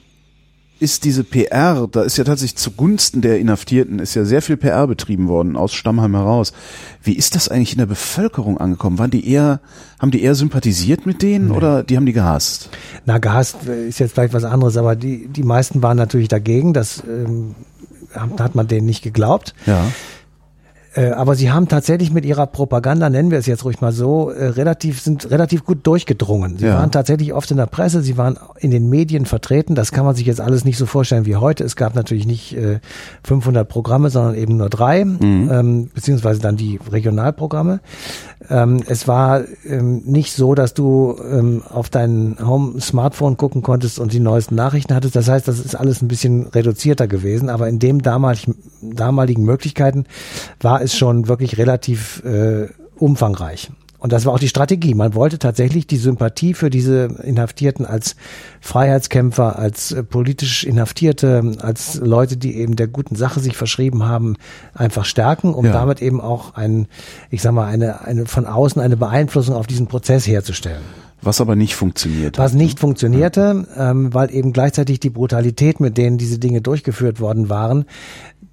ist 0.81 1.05
diese 1.05 1.25
PR, 1.25 1.87
da 1.93 2.03
ist 2.03 2.17
ja 2.17 2.25
tatsächlich 2.25 2.57
zugunsten 2.57 3.21
der 3.21 3.39
Inhaftierten, 3.39 3.99
ist 3.99 4.15
ja 4.15 4.25
sehr 4.25 4.41
viel 4.41 4.57
PR 4.57 4.87
betrieben 4.87 5.29
worden 5.29 5.57
aus 5.57 5.75
Stammheim 5.75 6.17
heraus. 6.17 6.55
Wie 7.03 7.13
ist 7.13 7.37
das 7.37 7.51
eigentlich 7.51 7.73
in 7.73 7.79
der 7.79 7.87
Bevölkerung 7.87 8.57
angekommen? 8.57 8.99
Waren 8.99 9.11
die 9.11 9.29
eher, 9.31 9.61
haben 9.99 10.11
die 10.11 10.23
eher 10.23 10.35
sympathisiert 10.35 11.05
mit 11.05 11.21
denen 11.21 11.51
oder 11.51 11.83
die 11.83 11.99
haben 11.99 12.07
die 12.07 12.15
gehasst? 12.15 12.71
Na, 13.05 13.19
gehasst 13.19 13.65
ist 13.67 13.99
jetzt 13.99 14.15
vielleicht 14.15 14.33
was 14.33 14.45
anderes, 14.45 14.79
aber 14.79 14.97
die, 14.97 15.29
die 15.29 15.43
meisten 15.43 15.83
waren 15.83 15.99
natürlich 15.99 16.29
dagegen. 16.29 16.73
Das 16.73 17.03
ähm, 17.07 17.55
hat 18.15 18.41
hat 18.41 18.55
man 18.55 18.67
denen 18.67 18.87
nicht 18.87 19.03
geglaubt. 19.03 19.55
Ja. 19.67 19.85
Äh, 20.95 21.11
aber 21.11 21.37
sie 21.37 21.53
haben 21.53 21.69
tatsächlich 21.69 22.13
mit 22.13 22.25
ihrer 22.25 22.47
Propaganda, 22.47 23.09
nennen 23.11 23.31
wir 23.31 23.39
es 23.39 23.47
jetzt 23.47 23.65
ruhig 23.65 23.81
mal 23.81 23.93
so, 23.93 24.31
äh, 24.31 24.47
relativ, 24.47 25.01
sind 25.01 25.31
relativ 25.31 25.65
gut 25.65 25.87
durchgedrungen. 25.87 26.59
Sie 26.59 26.67
Ja. 26.67 26.75
waren 26.75 26.91
tatsächlich 26.91 27.33
oft 27.33 27.51
in 27.53 27.59
der 27.59 27.67
Presse, 27.67 28.03
sie 28.03 28.17
waren 28.17 28.37
in 28.59 28.73
den 28.73 28.89
Medien 28.91 29.25
vertreten. 29.25 29.75
Das 29.77 29.93
kann 29.93 30.05
man 30.05 30.17
sich 30.17 30.27
jetzt 30.27 30.41
alles 30.41 30.65
nicht 30.65 30.79
so 30.79 30.87
vorstellen 30.87 31.27
wie 31.27 31.37
heute. 31.37 31.63
Es 31.63 31.77
gab 31.77 31.95
natürlich 31.95 32.27
nicht 32.27 32.57
äh, 32.57 32.81
500 33.25 33.69
Programme, 33.69 34.11
sondern 34.11 34.35
eben 34.35 34.57
nur 34.57 34.69
drei, 34.69 35.01
ähm, 35.03 35.91
beziehungsweise 35.95 36.41
dann 36.41 36.57
die 36.57 36.81
Regionalprogramme. 36.91 37.81
Ähm, 38.49 38.83
es 38.89 39.07
war 39.07 39.43
ähm, 39.69 40.03
nicht 40.07 40.33
so, 40.33 40.55
dass 40.57 40.75
du 40.75 41.15
ähm, 41.31 41.63
auf 41.69 41.89
dein 41.89 42.37
Home-Smartphone 42.45 43.37
gucken 43.37 43.63
konntest 43.63 44.01
und 44.01 44.13
die 44.13 44.19
neuesten 44.21 44.57
Nachrichten 44.57 44.95
hattest. 44.95 45.15
Das 45.15 45.29
heißt, 45.29 45.47
das 45.47 45.61
ist 45.61 45.77
alles 45.77 46.03
ein 46.03 46.09
bisschen 46.09 46.47
reduzierter 46.49 47.07
gewesen. 47.07 47.49
Aber 47.49 47.69
in 47.69 47.79
dem 47.79 48.03
damaligen, 48.03 48.57
damaligen 48.83 49.45
Möglichkeiten 49.45 50.05
war 50.61 50.80
es 50.81 50.97
schon 50.97 51.29
wirklich 51.29 51.59
relativ 51.59 52.23
äh, 52.25 52.69
umfangreich. 52.97 53.71
Und 53.99 54.13
das 54.15 54.25
war 54.25 54.33
auch 54.33 54.39
die 54.39 54.49
Strategie. 54.49 54.95
Man 54.95 55.15
wollte 55.15 55.39
tatsächlich 55.39 55.87
die 55.87 55.99
Sympathie 55.99 56.55
für 56.55 56.71
diese 56.71 57.05
Inhaftierten 57.23 57.85
als 57.85 58.17
Freiheitskämpfer, 58.63 59.59
als 59.59 59.93
äh, 59.93 60.03
politisch 60.03 60.65
Inhaftierte, 60.65 61.53
als 61.61 61.97
Leute, 61.97 62.39
die 62.39 62.57
eben 62.57 62.77
der 62.77 62.87
guten 62.89 63.15
Sache 63.15 63.41
sich 63.41 63.57
verschrieben 63.59 64.05
haben, 64.05 64.37
einfach 64.73 65.05
stärken, 65.05 65.53
um 65.53 65.67
Ja. 65.67 65.73
damit 65.73 66.01
eben 66.01 66.21
auch 66.21 66.55
ein, 66.55 66.87
ich 67.31 67.43
sag 67.43 67.53
mal, 67.53 67.67
eine, 67.67 68.01
eine 68.03 68.25
von 68.25 68.47
außen 68.47 68.81
eine 68.81 68.97
Beeinflussung 68.97 69.55
auf 69.55 69.67
diesen 69.67 69.87
Prozess 69.87 70.27
herzustellen. 70.27 70.81
Was 71.23 71.43
aber 71.43 71.55
nicht 71.55 71.75
funktioniert. 71.75 72.39
Was 72.39 72.55
nicht 72.55 72.81
funktionierte, 72.81 73.67
ähm, 73.77 74.15
weil 74.15 74.35
eben 74.35 74.55
gleichzeitig 74.55 75.01
die 75.01 75.11
Brutalität, 75.11 75.79
mit 75.79 75.99
denen 75.99 76.17
diese 76.17 76.39
Dinge 76.39 76.63
durchgeführt 76.63 77.21
worden 77.21 77.51
waren, 77.51 77.85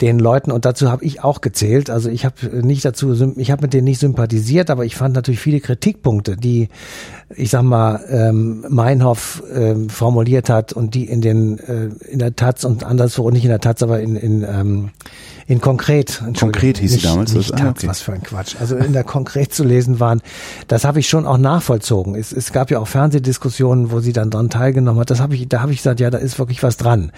den 0.02 0.20
Leuten, 0.20 0.52
und 0.52 0.66
dazu 0.66 0.92
habe 0.92 1.04
ich 1.04 1.24
auch 1.24 1.42
gezählt, 1.42 1.90
also 1.90 2.10
ich 2.10 2.24
habe 2.26 2.66
nicht 2.66 2.86
dazu, 2.86 3.34
ich 3.36 3.52
habe 3.52 3.64
mit 3.64 3.74
denen 3.74 3.86
nicht 3.86 4.00
sympathisiert, 4.00 4.70
aber 4.70 4.86
ich 4.86 4.96
fand 4.96 5.16
natürlich 5.16 5.40
viele 5.40 5.60
Kritikpunkte, 5.60 6.38
die, 6.38 6.70
ich 7.36 7.50
sag 7.50 7.64
mal, 7.64 8.00
ähm, 8.10 8.66
Meinhof 8.70 9.44
ähm, 9.54 9.90
formuliert 9.90 10.50
hat 10.50 10.74
und 10.74 10.94
die 10.94 11.06
in 11.06 11.22
den 11.22 11.58
äh, 11.60 11.90
in 12.10 12.20
der 12.20 12.36
Taz 12.36 12.64
und 12.64 12.84
anderswo, 12.84 13.30
nicht 13.32 13.44
in 13.44 13.50
der 13.50 13.60
Taz, 13.60 13.82
aber 13.82 14.00
in, 14.00 14.16
in 14.16 14.44
ähm, 14.44 14.90
in 15.48 15.62
konkret. 15.62 16.22
Konkret 16.38 16.78
hieß 16.78 16.92
sie 16.92 16.98
nicht, 16.98 17.06
damals, 17.06 17.34
Nicht 17.34 17.54
ah, 17.54 17.58
Taz, 17.58 17.78
okay. 17.78 17.88
was 17.88 18.02
für 18.02 18.14
ein 18.14 18.22
Quatsch. 18.22 18.56
Also 18.60 18.76
in 18.76 18.92
der 18.92 19.06
konkret 19.06 19.54
zu 19.54 19.64
lesen 19.64 20.02
waren, 20.02 20.22
das 20.68 20.84
habe 20.84 21.00
ich 21.00 21.08
schon 21.08 21.26
auch 21.26 21.38
nachvollzogen. 21.38 22.16
Es, 22.16 22.34
es 22.34 22.52
gab 22.52 22.70
ja 22.70 22.80
auch 22.80 22.88
Fernsehdiskussionen, 22.88 23.90
wo 23.90 24.02
sie 24.02 24.12
dann 24.12 24.30
dran 24.30 24.50
teilgenommen 24.50 25.00
hat. 25.00 25.10
Das 25.10 25.22
habe 25.22 25.36
ich, 25.36 25.48
da 25.48 25.62
habe 25.62 25.72
ich 25.72 25.78
gesagt, 25.78 26.02
ja, 26.02 26.10
da 26.10 26.18
ist 26.18 26.38
wirklich 26.38 26.64
was 26.64 26.76
dran. 26.76 27.14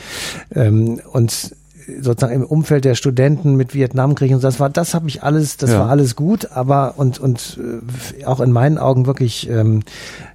Ähm, 0.54 1.02
und 1.12 1.56
sozusagen 2.02 2.34
im 2.36 2.44
Umfeld 2.46 2.86
der 2.86 2.96
Studenten 2.96 3.56
mit 3.56 3.74
Vietnamkrieg 3.74 4.32
und 4.32 4.40
so, 4.42 4.48
das 4.48 4.60
war, 4.60 4.70
das 4.70 4.94
habe 4.94 5.08
ich 5.08 5.24
alles, 5.24 5.58
das 5.58 5.72
Ja. 5.72 5.80
war 5.82 5.90
alles 5.90 6.16
gut, 6.16 6.50
aber 6.54 6.94
und 6.98 7.20
und 7.20 7.60
äh, 8.20 8.26
auch 8.26 8.40
in 8.40 8.52
meinen 8.52 8.78
Augen 8.78 9.06
wirklich 9.06 9.50
ähm, 9.50 9.82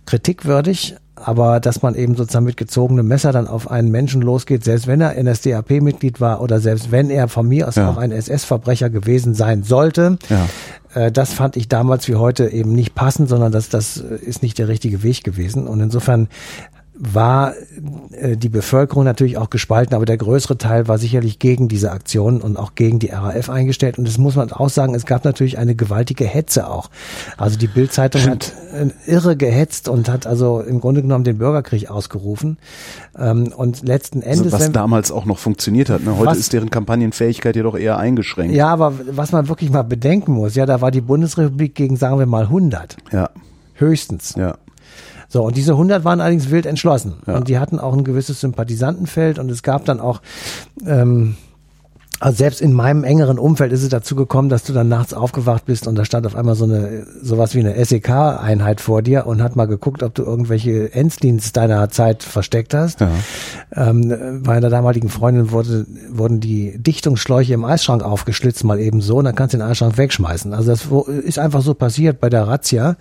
kritikwürdig. 0.07 0.97
Aber 1.17 1.61
dass 1.61 1.81
man 1.81 1.95
eben 1.95 2.17
sozusagen 2.17 2.45
mit 2.45 2.57
gezogenem 2.57 3.07
Messer 3.07 3.31
dann 3.33 3.47
auf 3.47 3.71
einen 3.71 3.91
Menschen 3.91 4.21
losgeht, 4.21 4.65
selbst 4.65 4.87
wenn 4.89 5.01
er 5.01 5.15
NSDAP-Mitglied 5.23 6.21
war 6.21 6.43
oder 6.43 6.59
selbst 6.61 6.91
wenn 6.91 7.09
er 7.09 7.29
von 7.29 7.49
mir 7.49 7.69
aus 7.69 7.77
Ja. 7.77 7.89
auch 7.89 7.97
ein 7.99 8.11
SS-Verbrecher 8.11 8.91
gewesen 8.91 9.33
sein 9.33 9.63
sollte, 9.63 10.19
Ja. 10.29 10.49
äh, 11.01 11.13
das 11.13 11.33
fand 11.33 11.57
ich 11.57 11.69
damals 11.69 12.09
wie 12.09 12.17
heute 12.17 12.49
eben 12.49 12.73
nicht 12.75 12.95
passend, 12.97 13.29
sondern 13.29 13.53
das, 13.53 13.69
das 13.69 13.99
äh, 13.99 14.17
ist 14.17 14.43
nicht 14.43 14.59
der 14.59 14.67
richtige 14.69 15.03
Weg 15.05 15.23
gewesen. 15.23 15.67
Und 15.69 15.81
insofern 15.81 16.29
war 16.97 17.55
äh, 18.13 18.37
die 18.37 18.49
Bevölkerung 18.49 19.03
natürlich 19.05 19.37
auch 19.37 19.51
gespalten, 19.51 19.95
aber 19.97 20.05
der 20.05 20.17
größere 20.17 20.57
Teil 20.59 20.87
war 20.87 20.97
sicherlich 20.99 21.41
gegen 21.41 21.67
diese 21.67 21.91
Aktion 21.91 22.41
und 22.41 22.57
auch 22.57 22.77
gegen 22.77 23.01
die 23.01 23.09
RAF 23.09 23.51
eingestellt. 23.51 23.99
Und 23.99 24.07
das 24.07 24.17
muss 24.17 24.37
man 24.37 24.53
auch 24.53 24.69
sagen, 24.71 24.95
es 24.95 25.05
gab 25.05 25.25
natürlich 25.25 25.59
eine 25.59 25.75
gewaltige 25.75 26.25
Hetze 26.25 26.69
auch. 26.71 26.91
Also 27.37 27.59
die 27.59 27.67
Bildzeitung 27.67 28.23
hat 28.23 28.53
äh, 28.73 28.91
irre 29.11 29.37
gehetzt 29.37 29.89
und 29.89 30.09
hat 30.09 30.27
also 30.29 30.61
im 30.61 30.81
Grunde 30.81 31.03
genommen 31.03 31.25
den 31.25 31.39
Bürgerkrieg 31.39 31.91
ausgerufen. 31.91 32.59
Ähm, 33.19 33.53
und 33.57 33.83
letzten 33.87 34.23
Also 34.23 34.41
Endes. 34.43 34.53
was 34.53 34.61
wenn- 34.63 34.73
damals 34.73 35.11
auch 35.11 35.25
noch 35.25 35.39
funktioniert 35.39 35.91
hat. 35.91 36.05
Ne? 36.05 36.17
Heute 36.17 36.27
Was- 36.27 36.39
ist 36.39 36.53
deren 36.53 36.71
Kampagnenfähigkeit 36.71 37.57
jedoch 37.57 37.77
eher 37.77 37.99
eingeschränkt. 37.99 38.55
ja, 38.55 38.69
aber 38.69 38.93
was 39.11 39.33
man 39.33 39.49
wirklich 39.49 39.71
mal 39.71 39.83
bedenken 39.83 40.33
muss, 40.33 40.55
ja, 40.55 40.65
da 40.65 40.81
war 40.81 40.93
die 40.93 41.01
Bundesrepublik 41.01 41.75
gegen, 41.75 41.97
sagen 41.97 42.21
wir 42.21 42.27
mal, 42.27 42.45
100. 42.49 42.97
Ja, 43.11 43.31
Höchstens. 43.75 44.35
ja. 44.37 44.57
So, 45.35 45.43
und 45.43 45.57
diese 45.57 45.73
100 45.73 46.05
waren 46.05 46.21
allerdings 46.21 46.53
wild 46.53 46.65
entschlossen. 46.65 47.15
Ja. 47.27 47.35
Und 47.35 47.49
die 47.49 47.59
hatten 47.59 47.81
auch 47.81 47.93
ein 47.93 48.05
gewisses 48.05 48.41
Sympathisantenfeld 48.41 49.41
und 49.41 49.51
es 49.51 49.65
gab 49.65 49.85
dann 49.85 49.99
auch, 49.99 50.23
ähm, 50.87 51.35
also 52.21 52.37
selbst 52.37 52.61
in 52.61 52.73
meinem 52.73 53.03
engeren 53.03 53.41
Umfeld 53.41 53.73
ist 53.73 53.83
es 53.83 53.89
dazu 53.89 54.15
gekommen, 54.15 54.49
dass 54.49 54.63
du 54.63 54.73
dann 54.73 54.89
nachts 54.89 55.13
aufgewacht 55.13 55.67
bist 55.67 55.89
und 55.89 55.97
da 55.97 56.05
stand 56.05 56.25
auf 56.29 56.37
einmal 56.37 56.55
so 56.55 56.67
eine, 56.67 57.05
sowas 57.21 57.57
wie 57.57 57.59
eine 57.59 57.85
SEK-Einheit 57.85 58.81
vor 58.81 59.03
dir 59.03 59.27
und 59.27 59.43
hat 59.43 59.57
mal 59.57 59.67
geguckt, 59.67 60.05
ob 60.05 60.15
du 60.15 60.23
irgendwelche 60.23 60.95
Enddienst 60.95 61.57
deiner 61.57 61.91
Zeit 61.91 62.23
versteckt 62.23 62.73
hast. 62.73 63.01
Ja. 63.01 63.11
Ähm, 63.75 64.41
bei 64.45 64.57
einer 64.57 64.71
damaligen 64.71 65.09
Freundin 65.09 65.51
wurde, 65.51 65.85
wurden 66.11 66.39
die 66.39 66.79
Dichtungsschläuche 66.79 67.55
im 67.55 67.65
Eisschrank 67.65 68.05
aufgeschlitzt, 68.05 68.63
mal 68.63 68.79
eben 68.79 69.01
so, 69.01 69.17
und 69.17 69.25
dann 69.25 69.35
kannst 69.35 69.53
du 69.53 69.59
den 69.59 69.67
Eisschrank 69.67 69.99
wegschmeißen. 69.99 70.55
Also 70.55 70.71
das 70.71 70.87
ist 71.25 71.41
einfach 71.41 71.63
so 71.63 71.75
passiert 71.75 72.21
bei 72.21 72.31
der 72.31 72.47
Razzia. 72.47 72.95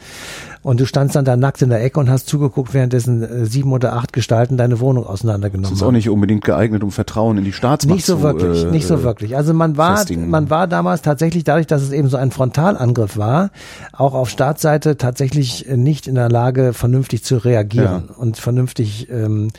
Und 0.64 0.80
du 0.80 0.86
standst 0.86 1.16
dann 1.16 1.26
da 1.26 1.36
nackt 1.36 1.62
in 1.62 1.70
der 1.70 1.84
Ecke 1.84 2.00
und 2.00 2.10
hast 2.10 2.28
zugeguckt, 2.28 2.74
währenddessen 2.74 3.22
äh, 3.22 3.46
sieben 3.46 3.72
oder 3.74 3.94
acht 3.94 4.14
Gestalten 4.14 4.56
deine 4.58 4.80
Wohnung 4.80 5.04
Das 5.04 5.12
auseinandergenommen 5.14 5.74
ist 5.76 5.82
haben. 5.82 5.90
auch 5.90 5.92
nicht 5.92 6.10
unbedingt 6.10 6.44
geeignet, 6.46 6.84
um 6.84 6.92
Vertrauen 6.92 7.38
in 7.38 7.44
die 7.44 7.52
Staatsmacht 7.52 7.96
Nicht 7.98 8.06
so 8.06 8.16
zu, 8.16 8.22
wirklich, 8.24 8.64
äh, 8.64 8.72
nicht 8.72 8.88
so 8.88 9.04
wirklich. 9.04 9.36
Also 9.36 9.54
man 9.54 9.76
war, 9.78 9.98
festigen. 9.98 10.30
man 10.30 10.50
war 10.50 10.68
damals 10.68 11.02
tatsächlich 11.02 11.44
dadurch, 11.44 11.68
dass 11.68 11.82
es 11.82 11.92
eben 11.92 12.08
so 12.08 12.16
ein 12.18 12.32
Frontalangriff 12.32 13.18
war, 13.18 13.52
auch 13.92 14.14
auf 14.14 14.30
Staatsseite 14.30 14.98
tatsächlich 14.98 15.68
nicht 15.70 16.08
in 16.08 16.16
der 16.16 16.30
Lage, 16.30 16.72
vernünftig 16.74 17.24
zu 17.24 17.38
reagieren 17.38 18.06
und 18.18 18.38
vernünftig. 18.38 19.10
Ähm, 19.12 19.50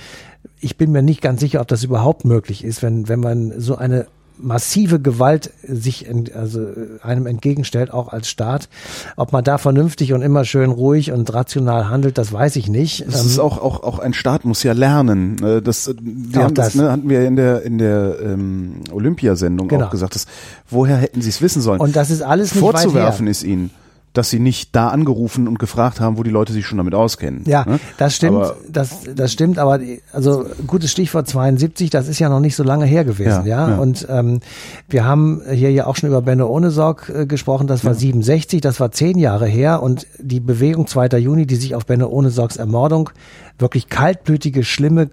ich 0.61 0.79
bin 0.79 0.91
mir 0.93 1.03
nicht 1.03 1.21
ganz 1.21 1.41
sicher, 1.41 1.61
ob 1.61 1.69
das 1.69 1.85
überhaupt 1.85 2.25
möglich 2.25 2.65
ist, 2.65 2.83
wenn 2.83 3.09
wenn 3.09 3.21
man 3.21 3.53
so 3.61 3.77
eine 3.77 4.07
massive 4.39 5.01
Gewalt 5.01 5.51
sich 5.67 6.07
ent, 6.09 6.35
also 6.35 6.61
äh, 6.61 6.73
einem 7.03 7.27
entgegenstellt, 7.27 7.93
auch 7.93 8.09
als 8.09 8.29
Staat. 8.29 8.69
Ob 9.17 9.33
man 9.33 9.45
da 9.45 9.59
vernünftig 9.59 10.13
und 10.13 10.23
immer 10.23 10.45
schön 10.45 10.71
ruhig 10.71 11.13
und 11.13 11.33
rational 11.33 11.89
handelt, 11.89 12.19
das 12.19 12.33
weiß 12.33 12.57
ich 12.57 12.69
nicht. 12.69 13.07
Das 13.07 13.21
Ähm, 13.23 13.27
ist 13.27 13.39
auch, 13.39 13.59
auch, 13.59 13.83
auch 13.83 13.99
ein 13.99 14.13
Staat 14.15 14.45
muss 14.45 14.63
ja 14.63 14.73
lernen. 14.73 15.43
Äh, 15.43 15.63
Das, 15.63 15.87
äh, 15.89 15.95
wir 16.03 16.41
Auch 16.41 16.45
haben 16.45 16.55
das, 16.55 16.67
das. 16.67 16.75
ne, 16.75 16.91
hatten 16.91 17.09
wir 17.09 17.25
in 17.27 17.37
der, 17.37 17.63
in 17.63 17.79
der 17.79 18.17
ähm, 18.23 18.81
Olympiasendung 18.93 19.69
Genau. 19.69 19.87
auch 19.87 19.91
gesagt, 19.91 20.15
dass, 20.15 20.27
woher 20.69 20.97
hätten 20.97 21.23
sie 21.23 21.31
es 21.31 21.41
wissen 21.41 21.63
sollen? 21.63 21.81
und 21.81 21.95
das 21.97 22.11
ist 22.11 22.23
alles 22.23 22.55
nicht. 22.55 22.61
Vorzuwerfen 22.61 23.27
ist 23.27 23.43
ihnen, 23.45 23.71
dass 24.15 24.31
sie 24.31 24.39
nicht 24.39 24.75
da 24.75 24.89
angerufen 24.89 25.47
und 25.47 25.59
gefragt 25.59 26.01
haben, 26.01 26.17
wo 26.17 26.23
die 26.23 26.31
Leute 26.31 26.53
sich 26.53 26.67
schon 26.67 26.79
damit 26.79 26.95
auskennen. 26.95 27.43
Ja, 27.47 27.65
ne? 27.67 27.81
das 27.99 28.17
stimmt, 28.17 28.37
Aber 28.37 28.57
das, 28.69 29.01
das 29.15 29.33
stimmt, 29.33 29.59
aber 29.59 29.81
also 30.13 30.47
gutes 30.67 30.91
Stichwort 30.93 31.29
72, 31.29 31.91
das 31.91 32.09
ist 32.09 32.21
ja 32.21 32.29
noch 32.29 32.41
nicht 32.41 32.57
so 32.57 32.63
lange 32.63 32.87
her 32.87 33.05
gewesen, 33.05 33.45
ja. 33.45 33.69
Ja, 33.69 33.71
ja. 33.71 33.77
Und 33.77 34.07
ähm, 34.09 34.41
wir 34.89 35.05
haben 35.05 35.43
hier 35.53 35.71
ja 35.73 35.87
auch 35.87 35.97
schon 35.97 36.09
über 36.09 36.23
Benno 36.23 36.47
Ohnesorg 36.47 37.13
äh, 37.15 37.27
gesprochen, 37.27 37.67
das 37.67 37.85
war 37.85 37.95
67, 37.95 38.61
das 38.61 38.81
war 38.81 38.93
zehn 38.93 39.19
Jahre 39.19 39.47
her 39.47 39.83
und 39.83 40.07
die 40.19 40.41
Bewegung 40.41 40.87
2. 40.87 41.09
Juni, 41.19 41.47
die 41.47 41.57
sich 41.57 41.75
auf 41.75 41.85
Benno 41.85 42.07
Ohnesorgs 42.09 42.57
Ermordung 42.57 43.11
wirklich 43.59 43.89
kaltblütige, 43.89 44.65
schlimme, 44.65 45.09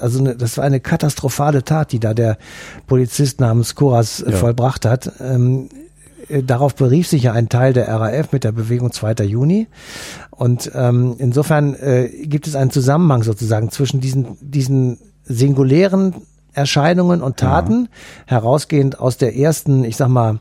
also 0.00 0.18
eine, 0.18 0.36
das 0.36 0.56
war 0.56 0.64
eine 0.64 0.80
katastrophale 0.80 1.64
Tat, 1.64 1.92
die 1.92 2.00
da 2.00 2.14
der 2.14 2.38
Polizist 2.86 3.40
namens 3.40 3.74
Koras 3.74 4.20
äh, 4.22 4.30
Ja. 4.30 4.36
vollbracht 4.36 4.84
hat. 4.86 5.12
Ähm, 5.20 5.68
äh, 5.72 5.83
Darauf 6.28 6.74
berief 6.74 7.08
sich 7.08 7.24
ja 7.24 7.32
ein 7.32 7.48
Teil 7.48 7.72
der 7.72 7.88
RAF 7.88 8.32
mit 8.32 8.44
der 8.44 8.52
Bewegung 8.52 8.92
2. 8.92 9.24
Juni. 9.24 9.66
Und 10.30 10.70
ähm, 10.74 11.16
insofern 11.18 11.74
äh, 11.74 12.08
gibt 12.24 12.46
es 12.46 12.56
einen 12.56 12.70
Zusammenhang 12.70 13.22
sozusagen 13.22 13.70
zwischen 13.70 14.00
diesen, 14.00 14.36
diesen 14.40 14.98
singulären 15.24 16.14
Erscheinungen 16.52 17.22
und 17.22 17.36
Taten, 17.36 17.88
herausgehend 18.26 19.00
aus 19.00 19.16
der 19.16 19.36
ersten, 19.36 19.84
ich 19.84 19.96
sag 19.96 20.08
mal, 20.08 20.38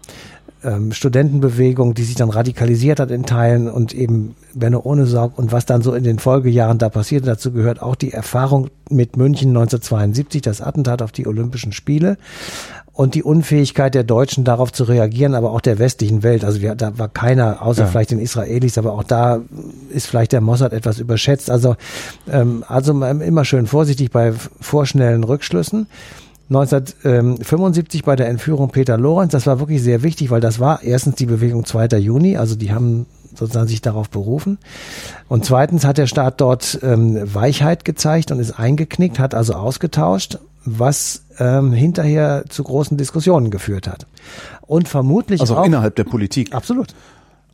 ähm, 0.64 0.92
Studentenbewegung, 0.92 1.94
die 1.94 2.04
sich 2.04 2.16
dann 2.16 2.30
radikalisiert 2.30 3.00
hat 3.00 3.12
in 3.12 3.26
Teilen 3.26 3.70
und 3.70 3.94
eben 3.94 4.36
Benno 4.54 4.80
Ohnesorg 4.84 5.38
und 5.38 5.52
was 5.52 5.66
dann 5.66 5.82
so 5.82 5.94
in 5.94 6.04
den 6.04 6.20
Folgejahren 6.20 6.78
da 6.78 6.90
passierte. 6.90 7.26
Dazu 7.26 7.52
gehört 7.52 7.82
auch 7.82 7.96
die 7.96 8.14
Erfahrung 8.14 8.70
mit 8.90 9.18
München 9.18 9.50
1972, 9.50 10.42
das 10.42 10.62
Attentat 10.62 11.02
auf 11.02 11.12
die 11.12 11.28
Olympischen 11.28 11.72
Spiele 11.72 12.18
und 12.94 13.16
die 13.16 13.24
Unfähigkeit 13.24 13.96
der 13.96 14.04
Deutschen 14.04 14.44
darauf 14.44 14.72
zu 14.72 14.84
reagieren, 14.84 15.34
aber 15.34 15.52
auch 15.52 15.62
der 15.62 15.80
westlichen 15.80 16.22
Welt. 16.22 16.46
Also 16.46 16.62
wir, 16.62 16.76
da 16.76 16.98
war 17.00 17.10
keiner, 17.10 17.64
außer 17.64 17.84
Ja. 17.84 17.88
vielleicht 17.88 18.12
den 18.12 18.20
Israelis, 18.20 18.78
aber 18.78 18.94
auch 18.94 19.04
da 19.04 19.42
ist 19.90 20.06
vielleicht 20.06 20.32
der 20.32 20.42
Mossad 20.42 20.74
etwas 20.74 21.00
überschätzt. 21.00 21.50
Also, 21.50 21.76
ähm, 22.32 22.64
also 22.68 22.94
immer 23.04 23.46
schön 23.46 23.66
vorsichtig 23.66 24.12
bei 24.12 24.32
vorschnellen 24.62 25.24
Rückschlüssen. 25.24 25.88
1975 26.50 28.04
bei 28.04 28.16
der 28.16 28.28
Entführung 28.28 28.70
Peter 28.70 28.98
Lorenz, 28.98 29.32
das 29.32 29.48
war 29.48 29.60
wirklich 29.60 29.82
sehr 29.82 30.04
wichtig, 30.04 30.30
weil 30.30 30.42
das 30.42 30.60
war 30.60 30.84
erstens 30.84 31.16
die 31.16 31.26
Bewegung 31.26 31.66
2. 31.66 31.98
Juni, 31.98 32.38
also 32.38 32.56
die 32.56 32.74
haben 32.74 33.08
sozusagen 33.36 33.68
sich 33.68 33.82
darauf 33.82 34.10
berufen. 34.10 34.58
Und 35.28 35.46
zweitens 35.46 35.86
hat 35.86 35.98
der 35.98 36.08
Staat 36.08 36.42
dort 36.42 36.80
ähm, 36.84 37.20
Weichheit 37.34 37.86
gezeigt 37.86 38.32
und 38.32 38.40
ist 38.40 38.52
eingeknickt, 38.52 39.20
hat 39.20 39.34
also 39.36 39.54
ausgetauscht, 39.54 40.40
was 40.66 41.24
ähm, 41.40 41.72
hinterher 41.72 42.46
zu 42.50 42.64
großen 42.64 42.98
Diskussionen 42.98 43.52
geführt 43.52 43.88
hat. 43.88 44.08
Und 44.62 44.88
vermutlich 44.88 45.42
also 45.42 45.56
auch 45.56 45.60
auch 45.60 45.66
innerhalb 45.66 45.96
der 45.96 46.06
Politik. 46.06 46.54
absolut. 46.54 46.94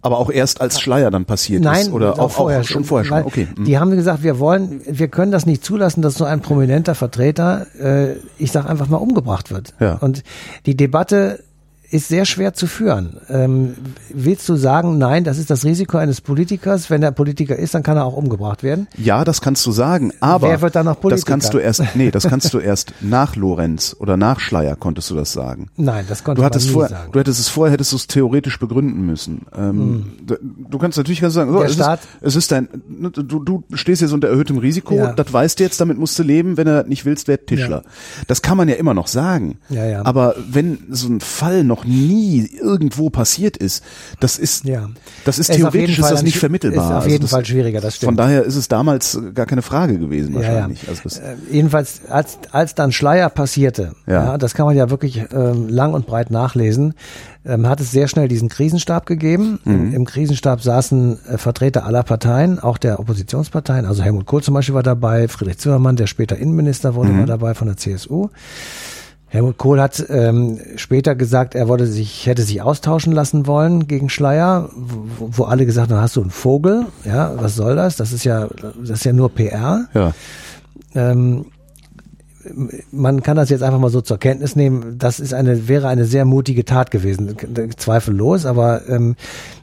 Aber 0.01 0.17
auch 0.17 0.29
erst 0.31 0.61
als 0.61 0.79
Schleier 0.79 1.11
dann 1.11 1.25
passiert 1.25 1.61
Nein, 1.61 1.87
ist. 1.87 1.91
Oder 1.91 2.17
auch, 2.19 2.39
auch 2.39 2.63
schon 2.63 2.85
vorher 2.85 3.05
schon. 3.05 3.23
Okay. 3.25 3.47
hm. 3.53 3.65
Die 3.65 3.77
haben 3.77 3.91
gesagt, 3.91 4.23
wir 4.23 4.39
wollen, 4.39 4.81
wir 4.85 5.09
können 5.09 5.31
das 5.31 5.45
nicht 5.45 5.63
zulassen, 5.63 6.01
dass 6.01 6.15
so 6.15 6.23
ein 6.23 6.39
prominenter 6.39 6.95
Vertreter, 6.95 7.67
äh, 7.77 8.15
ich 8.37 8.53
sag 8.53 8.65
einfach 8.65 8.87
mal, 8.87 8.97
umgebracht 8.97 9.51
wird. 9.51 9.73
Ja. 9.81 9.95
Und 9.95 10.23
die 10.65 10.77
Debatte 10.77 11.43
ist 11.91 12.07
sehr 12.07 12.25
schwer 12.25 12.53
zu 12.53 12.67
führen. 12.67 13.17
Ähm, 13.29 13.75
willst 14.13 14.47
du 14.47 14.55
sagen, 14.55 14.97
nein, 14.97 15.23
das 15.23 15.37
ist 15.37 15.49
das 15.49 15.65
Risiko 15.65 15.97
eines 15.97 16.21
Politikers. 16.21 16.89
Wenn 16.89 17.01
er 17.01 17.11
Politiker 17.11 17.55
ist, 17.55 17.73
dann 17.73 17.81
kann 17.83 17.97
er 17.97 18.05
auch 18.05 18.15
umgebracht 18.15 18.61
werden. 18.63 18.87
Ja, 18.97 19.23
das 19.25 19.41
kannst 19.41 19.65
du 19.65 19.71
sagen, 19.71 20.11
aber 20.19 20.49
Wer 20.49 20.61
wird 20.61 20.75
dann 20.75 20.85
noch 20.85 20.93
das 20.95 21.01
Politiker? 21.01 21.31
kannst 21.31 21.53
du 21.53 21.57
erst, 21.57 21.83
nee, 21.95 22.11
das 22.11 22.27
kannst 22.27 22.53
du 22.53 22.59
erst 22.59 22.93
nach 23.01 23.35
Lorenz 23.35 23.95
oder 23.99 24.17
nach 24.17 24.39
Schleier 24.39 24.75
konntest 24.75 25.09
du 25.09 25.15
das 25.15 25.33
sagen. 25.33 25.69
Nein, 25.77 26.05
das 26.07 26.23
konnte 26.23 26.41
Du 26.41 26.45
hattest 26.45 26.67
man 26.67 26.69
nie 26.69 26.73
vorher, 26.75 26.89
sagen. 26.97 27.11
Du 27.11 27.19
hättest 27.19 27.39
es 27.39 27.47
vorher, 27.47 27.73
hättest 27.73 27.91
du 27.91 27.95
es 27.95 28.07
theoretisch 28.07 28.59
begründen 28.59 29.05
müssen. 29.05 29.41
Ähm, 29.57 30.13
du, 30.25 30.35
du 30.69 30.77
kannst 30.77 30.97
natürlich 30.97 31.21
sagen, 31.21 31.51
so, 31.51 31.63
es, 31.63 31.73
Staat- 31.73 32.01
ist, 32.01 32.07
es 32.21 32.35
ist 32.35 32.51
dein, 32.51 32.67
ne, 32.87 33.09
du, 33.09 33.23
du 33.23 33.63
stehst 33.73 34.01
jetzt 34.01 34.11
unter 34.13 34.27
erhöhtem 34.27 34.57
Risiko, 34.59 34.95
Ja. 34.95 35.13
das 35.13 35.31
weißt 35.33 35.59
du 35.59 35.63
jetzt, 35.63 35.81
damit 35.81 35.97
musst 35.97 36.17
du 36.19 36.23
leben, 36.23 36.55
wenn 36.57 36.65
du 36.67 36.73
das 36.73 36.87
nicht 36.87 37.05
willst, 37.05 37.27
werd 37.27 37.47
Tischler. 37.47 37.81
Das 38.27 38.41
kann 38.41 38.57
man 38.57 38.69
ja 38.69 38.75
immer 38.75 38.93
noch 38.93 39.07
sagen. 39.07 39.57
Ja, 39.69 39.85
ja. 39.85 40.05
Aber 40.05 40.35
wenn 40.51 40.77
so 40.89 41.07
ein 41.07 41.19
Fall 41.19 41.63
noch 41.63 41.78
nie 41.85 42.49
irgendwo 42.61 43.09
passiert 43.09 43.57
ist, 43.57 43.83
das 44.19 44.37
ist, 44.37 44.65
Ja. 44.65 44.89
das 45.25 45.39
ist 45.39 45.49
ist 45.49 45.55
theoretisch 45.57 45.99
ist 45.99 46.09
das 46.11 46.23
nicht 46.23 46.37
vermittelbar. 46.37 46.83
ist 46.85 46.89
auf 46.91 46.95
Also 46.97 47.09
jeden 47.09 47.21
das, 47.23 47.31
Fall 47.31 47.45
schwieriger, 47.45 47.81
das 47.81 47.95
stimmt. 47.95 48.07
Von 48.09 48.17
daher 48.17 48.43
ist 48.43 48.55
es 48.55 48.67
damals 48.67 49.15
äh, 49.15 49.31
gar 49.33 49.45
keine 49.45 49.61
Frage 49.61 49.97
gewesen 49.99 50.35
wahrscheinlich. 50.35 50.87
Also 50.87 51.01
das, 51.03 51.17
Äh, 51.19 51.35
jedenfalls, 51.51 52.01
als, 52.09 52.37
als 52.51 52.75
dann 52.75 52.91
Schleier 52.91 53.29
passierte, 53.29 53.93
ja. 54.07 54.13
Ja. 54.25 54.37
das 54.37 54.53
kann 54.53 54.65
man 54.65 54.75
ja 54.75 54.89
wirklich 54.89 55.23
ähm, 55.33 55.69
lang 55.69 55.93
und 55.93 56.05
breit 56.07 56.31
nachlesen, 56.31 56.93
ähm, 57.45 57.67
hat 57.67 57.79
es 57.79 57.91
sehr 57.91 58.07
schnell 58.07 58.27
diesen 58.27 58.49
Krisenstab 58.49 59.05
gegeben. 59.05 59.59
Im, 59.65 59.93
Im 59.93 60.05
Krisenstab 60.05 60.61
saßen 60.61 61.17
äh, 61.27 61.37
Vertreter 61.37 61.85
aller 61.85 62.03
Parteien, 62.03 62.59
auch 62.59 62.77
der 62.77 62.99
Oppositionsparteien. 62.99 63.85
Also 63.85 64.03
Helmut 64.03 64.25
Kohl 64.25 64.43
zum 64.43 64.53
Beispiel 64.53 64.75
war 64.75 64.83
dabei, 64.83 65.27
Friedrich 65.27 65.57
Zimmermann, 65.57 65.95
der 65.95 66.07
später 66.07 66.37
Innenminister 66.37 66.95
wurde, 66.95 67.17
war 67.17 67.25
dabei 67.25 67.53
von 67.53 67.67
der 67.67 67.77
CSU. 67.77 68.29
Helmut 69.29 69.57
Kohl 69.57 69.79
hat 69.79 70.03
ähm, 70.09 70.59
später 70.75 71.15
gesagt, 71.15 71.53
er 71.55 71.67
wollte 71.67 71.85
sich, 71.85 72.25
hätte 72.25 72.41
sich 72.41 72.61
austauschen 72.61 73.13
lassen 73.13 73.45
wollen 73.45 73.87
gegen 73.87 74.09
Schleier, 74.09 74.69
wo, 74.75 75.29
wo 75.31 75.43
alle 75.43 75.65
gesagt 75.65 75.91
haben, 75.91 76.01
hast 76.01 76.15
du 76.15 76.21
einen 76.21 76.31
Vogel? 76.31 76.87
Ja, 77.05 77.33
was 77.37 77.55
soll 77.55 77.75
das? 77.75 77.95
Das 77.95 78.11
ist 78.11 78.23
ja, 78.23 78.47
das 78.79 78.89
ist 78.89 79.05
ja 79.05 79.13
nur 79.13 79.29
PR. 79.29 79.87
ja. 79.93 80.13
Ähm, 80.95 81.45
man 82.91 83.21
kann 83.21 83.35
das 83.35 83.49
jetzt 83.49 83.63
einfach 83.63 83.79
mal 83.79 83.89
so 83.89 84.01
zur 84.01 84.17
Kenntnis 84.17 84.55
nehmen. 84.55 84.97
Das 84.97 85.19
ist 85.19 85.33
eine, 85.33 85.67
wäre 85.67 85.87
eine 85.87 86.05
sehr 86.05 86.25
mutige 86.25 86.65
Tat 86.65 86.89
gewesen, 86.89 87.35
zweifellos. 87.77 88.45
Aber 88.45 88.87
ähm, 88.87 89.11
äh, 89.11 89.58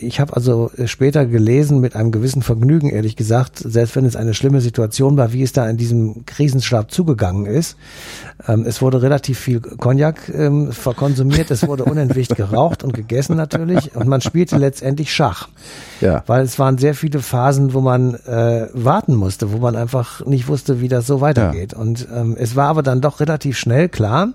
ich 0.00 0.20
habe 0.20 0.36
also 0.36 0.70
später 0.84 1.26
gelesen 1.26 1.80
mit 1.80 1.96
einem 1.96 2.12
gewissen 2.12 2.42
Vergnügen, 2.42 2.90
ehrlich 2.90 3.16
gesagt, 3.16 3.58
selbst 3.58 3.96
wenn 3.96 4.04
es 4.04 4.14
eine 4.14 4.32
schlimme 4.32 4.60
Situation 4.60 5.16
war, 5.16 5.32
wie 5.32 5.42
es 5.42 5.52
da 5.52 5.68
in 5.68 5.76
diesem 5.76 6.24
Krisenstab 6.26 6.92
zugegangen 6.92 7.46
ist. 7.46 7.76
Ähm, 8.46 8.64
es 8.66 8.80
wurde 8.80 9.02
relativ 9.02 9.38
viel 9.38 9.60
Cognac 9.60 10.28
ähm, 10.32 10.70
verkonsumiert, 10.70 11.50
es 11.50 11.66
wurde 11.66 11.84
unentwegt 11.84 12.36
geraucht 12.36 12.84
und 12.84 12.92
gegessen 12.92 13.36
natürlich 13.36 13.96
und 13.96 14.06
man 14.06 14.20
spielte 14.20 14.56
letztendlich 14.58 15.12
Schach. 15.12 15.48
Ja. 16.00 16.22
Weil 16.26 16.44
es 16.44 16.58
waren 16.60 16.78
sehr 16.78 16.94
viele 16.94 17.18
Phasen, 17.18 17.74
wo 17.74 17.80
man 17.80 18.14
äh, 18.14 18.68
warten 18.74 19.16
musste, 19.16 19.52
wo 19.52 19.58
man 19.58 19.74
einfach 19.74 20.24
nicht 20.24 20.46
wusste, 20.46 20.80
wie 20.80 20.88
das 20.88 21.06
so 21.06 21.20
weitergeht. 21.20 21.72
Ja. 21.72 21.78
Und 21.78 22.06
ähm, 22.14 22.36
es 22.38 22.54
war 22.54 22.68
aber 22.68 22.84
dann 22.84 23.00
doch 23.00 23.18
relativ 23.18 23.58
schnell 23.58 23.88
klar, 23.88 24.28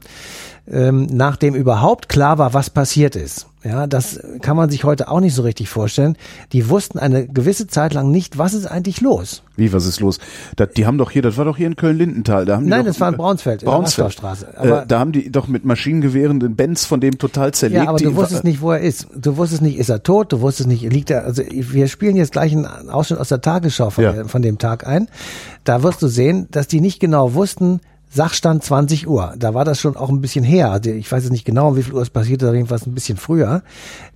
ähm, 0.71 1.07
nachdem 1.11 1.55
überhaupt 1.55 2.09
klar 2.09 2.37
war, 2.37 2.53
was 2.53 2.69
passiert 2.69 3.15
ist. 3.15 3.47
Ja, 3.65 3.87
das 3.87 4.19
kann 4.41 4.57
man 4.57 4.69
sich 4.69 4.83
heute 4.83 5.07
auch 5.07 5.21
nicht 5.21 5.33
so 5.33 5.41
richtig 5.41 5.69
vorstellen. 5.69 6.17
Die 6.51 6.69
wussten 6.69 6.99
eine 6.99 7.25
gewisse 7.25 7.65
Zeit 7.67 7.93
lang 7.93 8.11
nicht, 8.11 8.37
was 8.37 8.53
ist 8.53 8.65
eigentlich 8.65 8.99
los. 8.99 9.41
Wie, 9.55 9.71
was 9.71 9.85
ist 9.85 10.01
los? 10.01 10.19
Das, 10.57 10.69
die 10.75 10.85
haben 10.85 10.97
doch 10.97 11.11
hier, 11.11 11.21
das 11.21 11.37
war 11.37 11.45
doch 11.45 11.55
hier 11.55 11.67
in 11.67 11.77
Köln-Lindenthal. 11.77 12.45
Da 12.45 12.57
haben 12.57 12.65
Nein, 12.65 12.83
das 12.85 12.99
war 12.99 13.09
in 13.09 13.15
Braunsfeld, 13.15 13.63
Braunsfeld. 13.63 14.17
in 14.61 14.67
der 14.67 14.81
äh, 14.81 14.85
da 14.85 14.99
haben 14.99 15.13
die 15.13 15.31
doch 15.31 15.47
mit 15.47 15.63
Maschinengewehren 15.63 16.41
den 16.41 16.57
Benz 16.57 16.83
von 16.83 16.99
dem 16.99 17.17
total 17.17 17.53
zerlegt. 17.53 17.83
Ja, 17.83 17.89
aber 17.89 17.99
du 17.99 18.15
wusstest 18.15 18.43
nicht, 18.43 18.59
wo 18.59 18.71
er 18.71 18.81
ist. 18.81 19.07
Du 19.15 19.37
wusstest 19.37 19.61
nicht, 19.61 19.77
ist 19.77 19.89
er 19.89 20.03
tot? 20.03 20.33
Du 20.33 20.41
wusstest 20.41 20.67
nicht, 20.67 20.81
liegt 20.91 21.09
er, 21.09 21.23
also 21.23 21.41
wir 21.49 21.87
spielen 21.87 22.17
jetzt 22.17 22.33
gleich 22.33 22.51
einen 22.51 22.65
Ausschnitt 22.65 23.19
aus 23.19 23.29
der 23.29 23.39
Tagesschau 23.39 23.91
von, 23.91 24.03
ja. 24.03 24.11
der, 24.11 24.25
von 24.25 24.41
dem 24.41 24.57
Tag 24.57 24.85
ein. 24.85 25.07
Da 25.63 25.83
wirst 25.83 26.01
du 26.01 26.07
sehen, 26.07 26.47
dass 26.51 26.67
die 26.67 26.81
nicht 26.81 26.99
genau 26.99 27.33
wussten, 27.33 27.79
Sachstand 28.13 28.63
20 28.63 29.07
Uhr. 29.07 29.33
Da 29.37 29.55
war 29.55 29.65
das 29.65 29.79
schon 29.79 29.97
auch 29.97 30.09
ein 30.09 30.21
bisschen 30.21 30.43
her. 30.43 30.71
Also 30.71 30.91
ich 30.91 31.11
weiß 31.11 31.23
jetzt 31.23 31.31
nicht 31.31 31.45
genau, 31.45 31.75
wie 31.75 31.83
viel 31.83 31.93
Uhr 31.93 32.01
es 32.01 32.11
passierte, 32.11 32.53
jedenfalls 32.53 32.85
ein 32.85 32.93
bisschen 32.93 33.17
früher. 33.17 33.63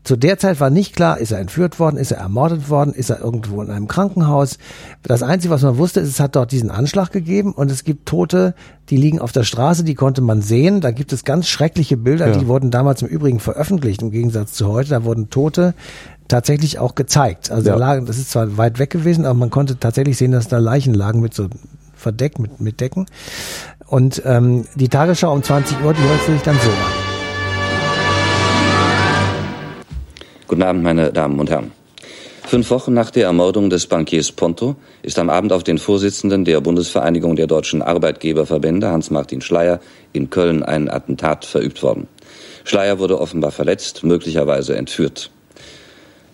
Zu 0.04 0.16
der 0.16 0.38
Zeit 0.38 0.60
war 0.60 0.70
nicht 0.70 0.96
klar, 0.96 1.18
ist 1.18 1.32
er 1.32 1.40
entführt 1.40 1.80
worden, 1.80 1.98
ist 1.98 2.12
er 2.12 2.20
ermordet 2.20 2.70
worden, 2.70 2.94
ist 2.94 3.10
er 3.10 3.20
irgendwo 3.20 3.62
in 3.62 3.72
einem 3.72 3.88
Krankenhaus. 3.88 4.60
Das 5.02 5.24
Einzige, 5.24 5.52
was 5.52 5.64
man 5.64 5.78
wusste, 5.80 6.00
ist, 6.00 6.10
es 6.10 6.20
hat 6.20 6.36
dort 6.36 6.52
diesen 6.52 6.70
Anschlag 6.70 7.12
gegeben 7.12 7.54
und 7.54 7.72
es 7.72 7.84
gibt 7.84 8.08
Tote, 8.08 8.54
die 8.90 8.98
liegen 8.98 9.20
auf 9.20 9.32
der 9.32 9.44
Straße, 9.44 9.84
die 9.84 9.96
konnte 9.96 10.22
man 10.22 10.42
sehen. 10.42 10.80
Da 10.80 10.92
gibt 10.92 11.12
es 11.12 11.26
ganz 11.26 11.48
schreckliche 11.48 11.98
Bilder, 11.98 12.28
ja. 12.28 12.38
die 12.38 12.48
wurden 12.48 12.70
damals 12.70 13.02
im 13.02 13.08
Übrigen 13.08 13.40
veröffentlicht, 13.40 14.04
im 14.04 14.12
Gegensatz 14.12 14.54
zu 14.54 14.68
heute. 14.68 14.90
Da 14.90 15.04
wurden 15.04 15.30
Tote 15.32 15.74
tatsächlich 16.28 16.78
auch 16.78 16.94
gezeigt. 16.96 17.52
Also 17.52 17.68
ja. 17.68 17.74
da 17.74 17.80
lagen, 17.80 18.06
das 18.06 18.18
ist 18.18 18.30
zwar 18.30 18.58
weit 18.58 18.80
weg 18.80 18.92
gewesen, 18.92 19.26
aber 19.26 19.40
man 19.40 19.50
konnte 19.50 19.80
tatsächlich 19.80 20.18
sehen, 20.18 20.32
dass 20.32 20.48
da 20.48 20.60
Leichen 20.60 20.94
lagen 20.94 21.20
mit 21.20 21.34
so 21.34 21.48
verdeckt, 21.98 22.40
mit, 22.40 22.60
mit 22.62 22.80
Decken. 22.80 23.06
Und 23.88 24.22
ähm, 24.26 24.66
die 24.76 24.90
Tagesschau 24.90 25.34
um 25.34 25.44
20 25.44 25.84
Uhr, 25.84 25.94
die 25.94 26.02
hört 26.02 26.24
sich 26.24 26.42
dann 26.42 26.60
so 26.60 26.70
an. 26.70 27.08
Guten 30.48 30.64
Abend, 30.64 30.84
meine 30.84 31.12
Damen 31.12 31.40
und 31.40 31.50
Herren. 31.50 31.72
Fünf 32.48 32.70
Wochen 32.70 32.94
nach 32.94 33.12
der 33.12 33.26
Ermordung 33.26 33.70
des 33.70 33.88
Bankiers 33.88 34.32
Ponto 34.32 34.78
ist 35.02 35.20
am 35.20 35.30
Abend 35.30 35.52
auf 35.52 35.64
den 35.64 35.78
Vorsitzenden 35.78 36.46
der 36.46 36.62
Bundesvereinigung 36.62 37.36
der 37.36 37.46
deutschen 37.46 37.82
Arbeitgeberverbände, 37.82 38.90
Hans-Martin 38.90 39.42
Schleier, 39.42 39.82
in 40.14 40.30
Köln 40.30 40.64
ein 40.64 40.90
Attentat 40.90 41.44
verübt 41.44 41.84
worden. 41.84 42.08
Schleier 42.64 43.00
wurde 43.00 43.20
offenbar 43.20 43.52
verletzt, 43.52 44.06
möglicherweise 44.06 44.78
entführt. 44.78 45.30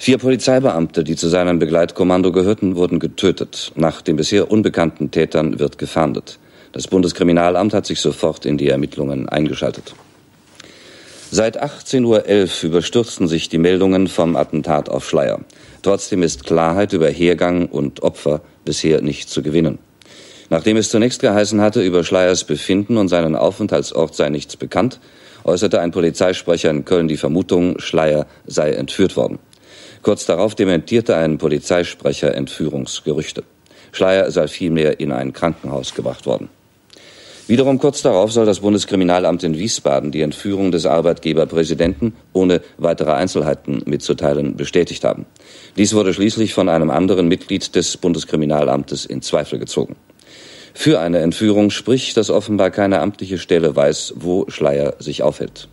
Vier 0.03 0.17
Polizeibeamte, 0.17 1.05
die 1.05 1.15
zu 1.15 1.29
seinem 1.29 1.60
Begleitkommando 1.60 2.33
gehörten, 2.33 2.75
wurden 2.75 3.00
getötet. 3.00 3.72
Nach 3.75 4.01
den 4.01 4.17
bisher 4.17 4.51
unbekannten 4.51 5.12
Tätern 5.12 5.60
wird 5.60 5.77
gefahndet. 5.77 6.39
Das 6.74 6.89
Bundeskriminalamt 6.89 7.74
hat 7.74 7.86
sich 7.86 8.01
sofort 8.01 8.45
in 8.45 8.57
die 8.57 8.67
Ermittlungen 8.67 9.29
eingeschaltet. 9.29 9.95
Seit 11.31 11.63
18.11 11.63 12.03
Uhr 12.03 12.69
überstürzten 12.69 13.29
sich 13.29 13.48
die 13.48 13.57
Meldungen 13.57 14.10
vom 14.10 14.36
Attentat 14.36 14.89
auf 14.89 15.07
Schleier. 15.07 15.39
Trotzdem 15.83 16.22
ist 16.22 16.43
Klarheit 16.43 16.91
über 16.91 17.07
Hergang 17.07 17.67
und 17.67 18.03
Opfer 18.03 18.41
bisher 18.65 19.00
nicht 19.00 19.29
zu 19.29 19.41
gewinnen. 19.41 19.79
Nachdem 20.50 20.75
es 20.75 20.89
zunächst 20.89 21.22
geheißen 21.22 21.62
hatte, 21.62 21.81
über 21.81 22.03
Schleiers 22.03 22.43
Befinden 22.43 22.98
und 22.98 23.07
seinen 23.07 23.38
Aufenthaltsort 23.38 24.15
sei 24.15 24.27
nichts 24.27 24.57
bekannt, 24.57 25.00
äußerte 25.45 25.79
ein 25.79 25.91
Polizeisprecher 25.91 26.72
in 26.72 26.83
Köln 26.83 27.07
die 27.07 27.15
Vermutung, 27.15 27.79
Schleier 27.79 28.27
sei 28.45 28.72
entführt 28.72 29.15
worden. 29.15 29.39
Kurz 30.03 30.25
darauf 30.25 30.53
dementierte 30.53 31.15
ein 31.15 31.38
Polizeisprecher 31.38 32.36
Entführungsgerüchte. 32.36 33.43
Schleier 33.93 34.29
sei 34.31 34.50
vielmehr 34.50 35.00
in 35.00 35.13
ein 35.13 35.31
Krankenhaus 35.31 35.95
gebracht 35.95 36.25
worden. 36.25 36.50
Wiederum 37.48 37.79
kurz 37.79 38.01
darauf 38.01 38.31
soll 38.31 38.45
das 38.45 38.60
Bundeskriminalamt 38.60 39.43
in 39.43 39.57
Wiesbaden 39.57 40.12
die 40.12 40.22
Entführung 40.22 40.72
des 40.72 40.86
Arbeitgeberpräsidenten 40.86 42.15
ohne 42.33 42.62
weitere 42.77 43.12
Einzelheiten 43.12 43.81
mitzuteilen 43.86 44.57
bestätigt 44.57 45.05
haben. 45.05 45.25
Dies 45.77 45.93
wurde 45.93 46.13
schließlich 46.13 46.53
von 46.53 46.67
einem 46.67 46.89
anderen 46.89 47.29
Mitglied 47.29 47.75
des 47.75 47.95
Bundeskriminalamtes 47.95 49.05
in 49.05 49.22
Zweifel 49.22 49.57
gezogen. 49.57 49.95
Für 50.74 51.00
eine 51.00 51.20
Entführung 51.20 51.70
spricht, 51.70 52.18
dass 52.18 52.30
offenbar 52.30 52.72
keine 52.72 53.00
amtliche 53.00 53.38
Stelle 53.38 53.75
weiß, 53.75 54.15
wo 54.18 54.46
Schleier 54.50 54.96
sich 55.00 55.22
aufhält. 55.22 55.70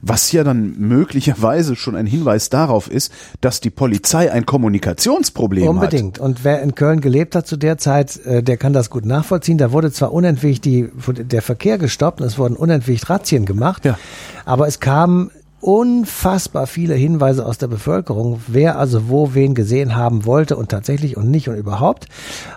Was 0.00 0.30
ja 0.32 0.44
dann 0.44 0.78
möglicherweise 0.78 1.74
schon 1.74 1.96
ein 1.96 2.06
Hinweis 2.06 2.50
darauf 2.50 2.88
ist, 2.90 3.12
dass 3.40 3.60
die 3.60 3.70
Polizei 3.70 4.30
ein 4.30 4.46
Kommunikationsproblem 4.46 5.66
Unbedingt. 5.66 5.82
hat. 5.82 5.92
Unbedingt. 5.92 6.18
Und 6.20 6.44
wer 6.44 6.62
in 6.62 6.74
Köln 6.74 7.00
gelebt 7.00 7.34
hat 7.34 7.46
zu 7.46 7.56
der 7.56 7.76
Zeit, 7.76 8.16
äh, 8.24 8.42
der 8.42 8.56
kann 8.56 8.72
das 8.72 8.90
gut 8.90 9.04
nachvollziehen. 9.04 9.58
Da 9.58 9.72
wurde 9.72 9.90
zwar 9.90 10.12
unentwegt 10.12 10.64
die, 10.64 10.88
der 11.06 11.42
Verkehr 11.42 11.78
gestoppt 11.78 12.20
und 12.20 12.26
es 12.26 12.38
wurden 12.38 12.56
unentwegt 12.56 13.10
Razzien 13.10 13.44
gemacht, 13.44 13.84
ja. 13.84 13.98
aber 14.44 14.68
es 14.68 14.78
kam 14.78 15.30
unfassbar 15.60 16.66
viele 16.66 16.94
Hinweise 16.94 17.44
aus 17.44 17.58
der 17.58 17.66
Bevölkerung, 17.68 18.40
wer 18.46 18.78
also 18.78 19.08
wo 19.08 19.34
wen 19.34 19.54
gesehen 19.54 19.94
haben 19.94 20.24
wollte 20.24 20.56
und 20.56 20.70
tatsächlich 20.70 21.16
und 21.16 21.30
nicht 21.30 21.48
und 21.48 21.56
überhaupt. 21.56 22.06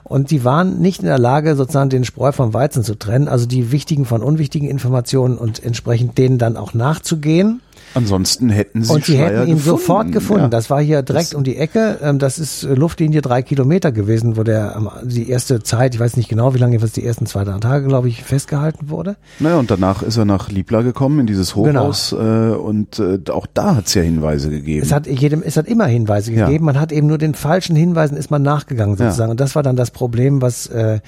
Und 0.03 0.31
die 0.31 0.43
waren 0.43 0.79
nicht 0.79 1.01
in 1.01 1.07
der 1.07 1.19
Lage, 1.19 1.55
sozusagen 1.55 1.89
den 1.89 2.05
Spreu 2.05 2.31
vom 2.31 2.53
Weizen 2.53 2.83
zu 2.83 2.95
trennen, 2.97 3.27
also 3.27 3.45
die 3.45 3.71
wichtigen 3.71 4.05
von 4.05 4.23
unwichtigen 4.23 4.69
Informationen 4.69 5.37
und 5.37 5.63
entsprechend 5.63 6.17
denen 6.17 6.37
dann 6.37 6.57
auch 6.57 6.73
nachzugehen. 6.73 7.61
Ansonsten 7.93 8.49
hätten 8.49 8.83
sie 8.83 8.93
Und 8.93 9.05
sie 9.05 9.13
Schleier 9.13 9.39
hätten 9.41 9.49
ihn 9.49 9.55
gefunden. 9.57 9.79
sofort 9.79 10.11
gefunden. 10.11 10.43
Ja. 10.43 10.49
Das 10.49 10.69
war 10.69 10.81
hier 10.81 11.01
direkt 11.01 11.27
das 11.27 11.33
um 11.33 11.43
die 11.43 11.57
Ecke. 11.57 11.99
Ähm, 12.01 12.19
das 12.19 12.39
ist 12.39 12.63
äh, 12.63 12.73
Luftlinie 12.73 13.21
drei 13.21 13.41
Kilometer 13.41 13.91
gewesen, 13.91 14.37
wo 14.37 14.43
der 14.43 14.81
die 15.03 15.29
erste 15.29 15.61
Zeit, 15.63 15.95
ich 15.95 15.99
weiß 15.99 16.17
nicht 16.17 16.29
genau, 16.29 16.53
wie 16.53 16.57
lange 16.57 16.73
jedenfalls 16.73 16.93
die 16.93 17.05
ersten 17.05 17.25
zwei 17.25 17.43
Tage, 17.43 17.87
glaube 17.87 18.07
ich, 18.07 18.23
festgehalten 18.23 18.89
wurde. 18.89 19.15
Naja, 19.39 19.57
und 19.57 19.69
danach 19.69 20.01
ist 20.01 20.17
er 20.17 20.25
nach 20.25 20.49
Liebla 20.49 20.81
gekommen, 20.81 21.19
in 21.19 21.27
dieses 21.27 21.55
Hochhaus. 21.55 22.11
Genau. 22.11 22.59
und 22.59 22.99
äh, 22.99 23.19
auch 23.29 23.47
da 23.53 23.75
hat 23.75 23.87
es 23.87 23.93
ja 23.93 24.01
Hinweise 24.01 24.49
gegeben. 24.49 24.83
Es 24.83 24.91
hat 24.91 25.07
jedem, 25.07 25.43
es 25.43 25.57
hat 25.57 25.67
immer 25.67 25.85
Hinweise 25.85 26.31
gegeben. 26.31 26.51
Ja. 26.51 26.61
Man 26.61 26.79
hat 26.79 26.91
eben 26.91 27.07
nur 27.07 27.17
den 27.17 27.33
falschen 27.33 27.75
Hinweisen 27.75 28.17
ist 28.17 28.31
man 28.31 28.41
nachgegangen 28.41 28.97
sozusagen. 28.97 29.29
Ja. 29.29 29.31
Und 29.31 29.39
das 29.39 29.55
war 29.55 29.63
dann 29.63 29.75
das 29.75 29.91
Problem, 29.91 30.41
was 30.41 30.67
äh, 30.67 30.99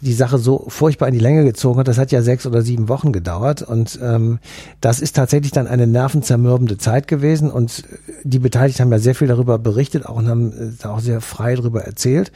die 0.00 0.12
Sache 0.12 0.38
so 0.38 0.64
furchtbar 0.68 1.08
in 1.08 1.14
die 1.14 1.20
Länge 1.20 1.44
gezogen 1.44 1.78
hat. 1.80 1.88
Das 1.88 1.98
hat 1.98 2.12
ja 2.12 2.22
sechs 2.22 2.46
oder 2.46 2.62
sieben 2.62 2.88
Wochen 2.88 3.12
gedauert. 3.12 3.62
Und 3.62 3.98
ähm, 4.02 4.38
das 4.80 5.00
ist 5.00 5.16
tatsächlich 5.16 5.52
dann 5.52 5.66
eine 5.66 5.86
nervenzermürbende 6.20 6.78
Zeit 6.78 7.08
gewesen. 7.08 7.50
Und 7.50 7.84
die 8.22 8.38
Beteiligten 8.38 8.82
haben 8.82 8.92
ja 8.92 8.98
sehr 8.98 9.14
viel 9.14 9.28
darüber 9.28 9.58
berichtet 9.58 10.06
auch 10.06 10.16
und 10.16 10.28
haben 10.28 10.76
äh, 10.82 10.86
auch 10.86 11.00
sehr 11.00 11.20
frei 11.20 11.56
darüber 11.56 11.82
erzählt. 11.82 12.32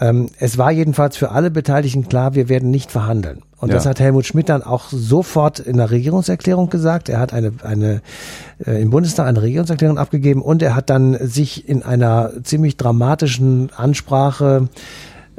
Ähm, 0.00 0.28
es 0.38 0.58
war 0.58 0.70
jedenfalls 0.70 1.16
für 1.16 1.30
alle 1.30 1.50
Beteiligten 1.50 2.08
klar, 2.08 2.34
wir 2.34 2.48
werden 2.48 2.70
nicht 2.70 2.90
verhandeln. 2.90 3.42
Und 3.58 3.70
ja. 3.70 3.76
das 3.76 3.86
hat 3.86 3.98
Helmut 3.98 4.26
Schmidt 4.26 4.50
dann 4.50 4.62
auch 4.62 4.90
sofort 4.90 5.58
in 5.58 5.78
der 5.78 5.90
Regierungserklärung 5.90 6.68
gesagt. 6.68 7.08
Er 7.08 7.18
hat 7.18 7.32
eine, 7.32 7.52
eine 7.62 8.02
äh, 8.64 8.82
im 8.82 8.90
Bundestag 8.90 9.26
eine 9.26 9.40
Regierungserklärung 9.40 9.98
abgegeben 9.98 10.42
und 10.42 10.62
er 10.62 10.76
hat 10.76 10.90
dann 10.90 11.16
sich 11.26 11.66
in 11.68 11.82
einer 11.82 12.30
ziemlich 12.42 12.76
dramatischen 12.76 13.70
Ansprache 13.74 14.68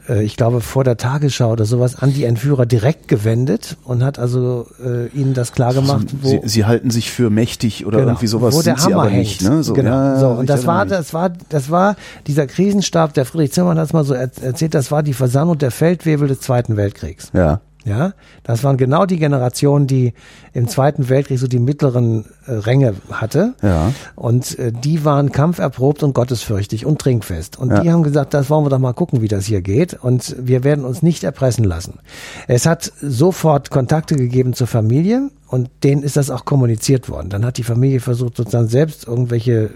äh, 0.10 0.24
ich 0.24 0.38
glaube, 0.38 0.62
vor 0.62 0.84
der 0.84 0.98
Tagesschau 0.98 1.52
oder 1.52 1.65
sowas 1.65 1.96
an 1.96 2.13
die 2.13 2.24
Entführer 2.24 2.65
direkt 2.65 3.08
gewendet 3.08 3.78
und 3.84 4.04
hat 4.04 4.20
also 4.20 4.68
äh, 4.84 5.08
ihnen 5.08 5.34
das 5.34 5.52
klar 5.52 5.74
gemacht, 5.74 6.08
wo 6.22 6.30
sie, 6.30 6.41
sie 6.44 6.65
halten 6.65 6.91
sich 6.91 7.12
für 7.12 7.30
mächtig 7.30 7.86
oder 7.86 8.00
genau, 8.00 8.12
irgendwie 8.12 8.28
sowas 8.28 8.56
wo 8.56 8.62
der 8.62 8.76
sind 8.78 8.86
Hammer 8.86 9.04
sie 9.04 9.10
aber 9.10 9.18
nicht, 9.18 9.41
ne? 9.41 9.63
So, 9.63 9.74
genau. 9.74 9.91
Ja, 9.91 10.20
so 10.20 10.30
und 10.30 10.50
das 10.50 10.65
war, 10.65 10.86
das 10.86 11.13
war, 11.13 11.32
das 11.50 11.70
war 11.70 11.96
dieser 12.28 12.48
Krisenstab. 12.48 13.13
Der 13.13 13.26
Friedrich 13.26 13.54
Zimmermann 13.54 13.80
hat 13.80 13.88
es 13.88 13.94
mal 13.94 14.04
so 14.04 14.13
erzählt. 14.13 14.74
Das 14.74 14.91
war 14.91 15.04
die 15.04 15.13
Versammlung 15.13 15.58
der 15.58 15.72
Feldwebel 15.72 16.28
des 16.28 16.41
Zweiten 16.41 16.78
Weltkriegs. 16.78 17.32
Ja. 17.34 17.62
Ja, 17.86 18.13
das 18.41 18.63
waren 18.63 18.78
genau 18.78 19.06
die 19.06 19.19
Generationen, 19.19 19.86
die 19.86 20.13
im 20.54 20.67
Zweiten 20.67 21.08
Weltkrieg 21.08 21.38
so 21.38 21.48
die 21.48 21.60
mittleren 21.60 22.26
äh, 22.48 22.54
Ränge 22.54 22.95
hatte. 23.12 23.54
Ja. 23.62 23.91
Und 24.15 24.58
äh, 24.58 24.71
die 24.71 25.06
waren 25.06 25.32
kampferprobt 25.32 26.02
und 26.02 26.15
gottesfürchtig 26.15 26.88
und 26.88 27.00
trinkfest. 27.00 27.60
Und 27.60 27.69
ja. 27.69 27.82
die 27.82 27.91
haben 27.91 28.02
gesagt, 28.02 28.34
das 28.34 28.50
wollen 28.50 28.65
wir 28.65 28.71
doch 28.71 28.80
mal 28.80 28.93
gucken, 28.93 29.21
wie 29.21 29.28
das 29.28 29.45
hier 29.45 29.62
geht. 29.62 29.93
Und 29.93 30.36
wir 30.39 30.63
werden 30.63 30.84
uns 30.84 31.04
nicht 31.04 31.24
erpressen 31.24 31.63
lassen. 31.63 32.00
Es 32.48 32.65
hat 32.65 32.91
sofort 33.02 33.69
Kontakte 33.69 34.15
gegeben 34.15 34.54
zur 34.54 34.65
Familie 34.65 35.30
und 35.48 35.69
denen 35.84 36.02
ist 36.02 36.17
das 36.17 36.32
auch 36.32 36.43
kommuniziert 36.43 37.08
worden. 37.08 37.30
Dann 37.30 37.45
hat 37.45 37.58
die 37.58 37.63
Familie 37.63 38.00
versucht, 38.00 38.36
sozusagen 38.38 38.67
selbst 38.67 39.06
irgendwelche 39.06 39.69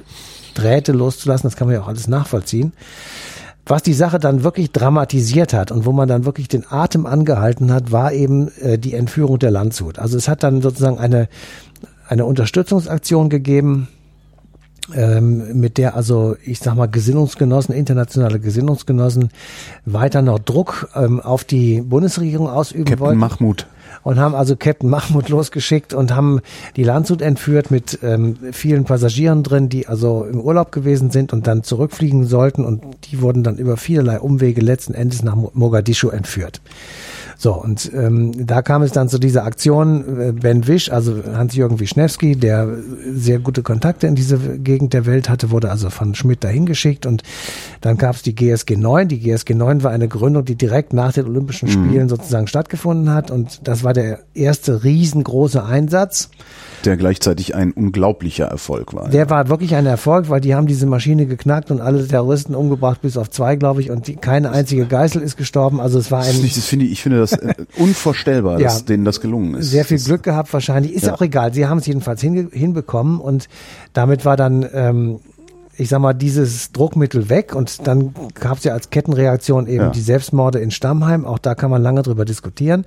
Drähte 0.55 0.93
loszulassen. 0.93 1.47
Das 1.47 1.55
kann 1.55 1.67
man 1.67 1.75
ja 1.75 1.83
auch 1.83 1.87
alles 1.87 2.07
nachvollziehen. 2.07 2.73
Was 3.65 3.83
die 3.83 3.93
Sache 3.93 4.19
dann 4.19 4.43
wirklich 4.43 4.71
dramatisiert 4.71 5.53
hat 5.53 5.71
und 5.71 5.85
wo 5.85 5.91
man 5.91 6.07
dann 6.07 6.25
wirklich 6.25 6.47
den 6.47 6.65
Atem 6.69 7.05
angehalten 7.05 7.71
hat, 7.71 7.91
war 7.91 8.13
eben 8.13 8.49
äh, 8.59 8.79
die 8.79 8.95
Entführung 8.95 9.37
der 9.37 9.51
Landshut. 9.51 9.99
Also 9.99 10.17
es 10.17 10.27
hat 10.27 10.43
dann 10.43 10.61
sozusagen 10.61 10.97
eine, 10.97 11.27
eine 12.07 12.25
Unterstützungsaktion 12.25 13.29
gegeben 13.29 13.87
ähm, 14.95 15.59
mit 15.59 15.77
der 15.77 15.95
also, 15.95 16.35
ich 16.43 16.59
sag 16.59 16.75
mal, 16.75 16.87
Gesinnungsgenossen, 16.87 17.75
internationale 17.75 18.39
Gesinnungsgenossen 18.39 19.29
weiter 19.85 20.21
noch 20.21 20.39
Druck 20.39 20.89
ähm, 20.95 21.19
auf 21.19 21.43
die 21.43 21.81
Bundesregierung 21.81 22.49
ausüben 22.49 22.85
Captain 22.85 22.99
wollten. 22.99 23.19
Mahmoud. 23.19 23.67
Und 24.03 24.19
haben 24.19 24.35
also 24.35 24.55
Captain 24.55 24.89
Mahmoud 24.89 25.29
losgeschickt 25.29 25.93
und 25.93 26.15
haben 26.15 26.41
die 26.75 26.83
Landshut 26.83 27.21
entführt 27.21 27.71
mit 27.71 27.99
ähm, 28.03 28.37
vielen 28.51 28.85
Passagieren 28.85 29.43
drin, 29.43 29.69
die 29.69 29.87
also 29.87 30.25
im 30.25 30.39
Urlaub 30.39 30.71
gewesen 30.71 31.11
sind 31.11 31.33
und 31.33 31.47
dann 31.47 31.63
zurückfliegen 31.63 32.25
sollten 32.25 32.65
und 32.65 32.83
die 33.11 33.21
wurden 33.21 33.43
dann 33.43 33.57
über 33.57 33.77
vielerlei 33.77 34.19
Umwege 34.19 34.61
letzten 34.61 34.93
Endes 34.93 35.23
nach 35.23 35.35
Mogadischu 35.35 36.09
entführt. 36.09 36.61
So, 37.41 37.53
und 37.53 37.89
ähm, 37.93 38.45
da 38.45 38.61
kam 38.61 38.81
es 38.81 38.91
dann 38.91 39.07
zu 39.07 39.17
dieser 39.17 39.45
Aktion, 39.45 40.19
äh, 40.19 40.31
Ben 40.33 40.67
Wisch, 40.67 40.91
also 40.91 41.23
Hans-Jürgen 41.23 41.79
Wischnewski, 41.79 42.35
der 42.35 42.67
sehr 43.13 43.39
gute 43.39 43.63
Kontakte 43.63 44.07
in 44.07 44.15
diese 44.15 44.59
Gegend 44.59 44.91
der 44.91 45.05
Welt 45.05 45.29
hatte, 45.29 45.49
wurde 45.49 45.71
also 45.71 45.89
von 45.89 46.15
Schmidt 46.15 46.43
dahin 46.43 46.65
geschickt 46.65 47.05
und 47.05 47.23
dann 47.79 47.97
gab 47.97 48.15
es 48.15 48.23
die 48.23 48.35
GSG 48.35 48.75
9. 48.75 49.07
Die 49.07 49.21
GSG 49.21 49.53
9 49.53 49.83
war 49.83 49.91
eine 49.91 50.09
Gründung, 50.09 50.43
die 50.43 50.55
direkt 50.55 50.91
nach 50.91 51.13
den 51.13 51.27
Olympischen 51.27 51.69
Spielen 51.69 52.03
mhm. 52.03 52.09
sozusagen 52.09 52.47
stattgefunden 52.47 53.13
hat 53.13 53.31
und 53.31 53.65
das 53.65 53.85
war 53.85 53.93
der 53.93 54.19
erste 54.33 54.83
riesengroße 54.83 55.63
Einsatz 55.63 56.31
der 56.85 56.97
gleichzeitig 56.97 57.55
ein 57.55 57.71
unglaublicher 57.71 58.45
Erfolg 58.45 58.93
war. 58.93 59.09
Der 59.09 59.29
war 59.29 59.49
wirklich 59.49 59.75
ein 59.75 59.85
Erfolg, 59.85 60.29
weil 60.29 60.41
die 60.41 60.55
haben 60.55 60.67
diese 60.67 60.85
Maschine 60.85 61.25
geknackt 61.25 61.71
und 61.71 61.81
alle 61.81 62.07
Terroristen 62.07 62.55
umgebracht, 62.55 63.01
bis 63.01 63.17
auf 63.17 63.29
zwei, 63.29 63.55
glaube 63.55 63.81
ich, 63.81 63.91
und 63.91 64.07
die, 64.07 64.15
keine 64.15 64.51
einzige 64.51 64.85
Geißel 64.85 65.21
ist 65.21 65.37
gestorben. 65.37 65.79
Also 65.79 65.99
es 65.99 66.11
war 66.11 66.23
ein. 66.23 66.41
Das, 66.41 66.65
finde 66.65 66.85
ich, 66.85 66.91
ich 66.91 67.03
finde 67.03 67.19
das 67.19 67.33
äh, 67.33 67.53
unvorstellbar, 67.77 68.59
dass 68.59 68.85
denen 68.85 69.05
das 69.05 69.21
gelungen 69.21 69.55
ist. 69.55 69.71
Sehr 69.71 69.85
viel 69.85 69.97
das, 69.97 70.05
Glück 70.05 70.23
gehabt 70.23 70.51
wahrscheinlich. 70.53 70.93
Ist 70.93 71.05
ja. 71.07 71.13
auch 71.13 71.21
egal. 71.21 71.53
Sie 71.53 71.67
haben 71.67 71.79
es 71.79 71.85
jedenfalls 71.85 72.21
hinbekommen 72.21 73.19
und 73.19 73.47
damit 73.93 74.25
war 74.25 74.37
dann 74.37 74.67
ähm, 74.73 75.19
ich 75.79 75.89
sag 75.89 75.99
mal, 75.99 76.13
dieses 76.13 76.71
Druckmittel 76.73 77.29
weg 77.29 77.55
und 77.55 77.87
dann 77.87 78.13
gab 78.33 78.57
es 78.57 78.65
ja 78.65 78.73
als 78.73 78.89
Kettenreaktion 78.89 79.67
eben 79.67 79.85
ja. 79.85 79.89
die 79.89 80.01
Selbstmorde 80.01 80.59
in 80.59 80.71
Stammheim, 80.71 81.25
auch 81.25 81.39
da 81.39 81.55
kann 81.55 81.71
man 81.71 81.81
lange 81.81 82.01
drüber 82.01 82.25
diskutieren 82.25 82.85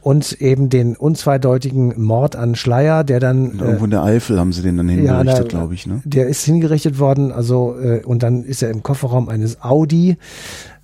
und 0.00 0.32
eben 0.40 0.68
den 0.68 0.96
unzweideutigen 0.96 2.02
Mord 2.02 2.34
an 2.34 2.56
Schleier, 2.56 3.04
der 3.04 3.20
dann... 3.20 3.58
Irgendwo 3.58 3.84
in 3.84 3.90
der 3.92 4.02
Eifel 4.02 4.40
haben 4.40 4.52
sie 4.52 4.62
den 4.62 4.76
dann 4.76 4.88
hingerichtet, 4.88 5.38
ja, 5.38 5.42
glaube 5.44 5.74
ich. 5.74 5.86
Ne? 5.86 6.02
Der 6.04 6.26
ist 6.26 6.44
hingerichtet 6.44 6.98
worden, 6.98 7.30
also 7.30 7.76
äh, 7.78 8.02
und 8.04 8.24
dann 8.24 8.42
ist 8.42 8.62
er 8.62 8.70
im 8.70 8.82
Kofferraum 8.82 9.28
eines 9.28 9.62
Audi 9.62 10.16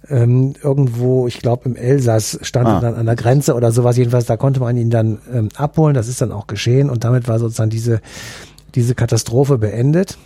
ähm, 0.08 0.54
irgendwo, 0.62 1.26
ich 1.26 1.40
glaube 1.40 1.68
im 1.68 1.76
Elsass 1.76 2.38
stand 2.42 2.68
ah. 2.68 2.80
dann 2.80 2.94
an 2.94 3.06
der 3.06 3.16
Grenze 3.16 3.54
oder 3.54 3.72
sowas. 3.72 3.96
Jedenfalls, 3.96 4.26
da 4.26 4.36
konnte 4.36 4.60
man 4.60 4.76
ihn 4.76 4.90
dann 4.90 5.18
ähm, 5.32 5.48
abholen. 5.56 5.94
Das 5.94 6.08
ist 6.08 6.22
dann 6.22 6.32
auch 6.32 6.46
geschehen 6.46 6.88
und 6.88 7.04
damit 7.04 7.28
war 7.28 7.38
sozusagen 7.38 7.70
diese 7.70 8.00
diese 8.74 8.94
Katastrophe 8.94 9.58
beendet. 9.58 10.16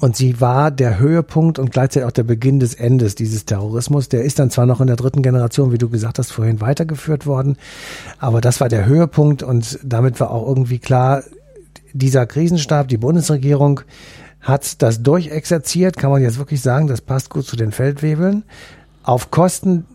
Und 0.00 0.16
sie 0.16 0.40
war 0.40 0.70
der 0.70 0.98
Höhepunkt 0.98 1.58
und 1.58 1.72
gleichzeitig 1.72 2.06
auch 2.06 2.12
der 2.12 2.22
Beginn 2.22 2.60
des 2.60 2.74
Endes 2.74 3.14
dieses 3.14 3.46
Terrorismus. 3.46 4.08
Der 4.08 4.22
ist 4.22 4.38
dann 4.38 4.50
zwar 4.50 4.66
noch 4.66 4.80
in 4.80 4.86
der 4.86 4.96
dritten 4.96 5.22
Generation, 5.22 5.72
wie 5.72 5.78
du 5.78 5.88
gesagt 5.88 6.18
hast, 6.18 6.30
vorhin 6.30 6.60
weitergeführt 6.60 7.26
worden, 7.26 7.56
aber 8.18 8.40
das 8.40 8.60
war 8.60 8.68
der 8.68 8.86
Höhepunkt 8.86 9.42
und 9.42 9.78
damit 9.82 10.20
war 10.20 10.30
auch 10.30 10.46
irgendwie 10.46 10.78
klar, 10.78 11.22
dieser 11.94 12.26
Krisenstab, 12.26 12.88
die 12.88 12.98
Bundesregierung 12.98 13.80
hat 14.40 14.82
das 14.82 15.02
durchexerziert, 15.02 15.96
kann 15.96 16.10
man 16.10 16.22
jetzt 16.22 16.38
wirklich 16.38 16.60
sagen, 16.60 16.86
das 16.86 17.00
passt 17.00 17.30
gut 17.30 17.46
zu 17.46 17.56
den 17.56 17.72
Feldwebeln, 17.72 18.44
auf 19.02 19.30
Kosten 19.30 19.86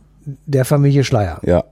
der 0.46 0.66
Familie 0.66 1.04
Schleier. 1.04 1.40
Ja. 1.44 1.64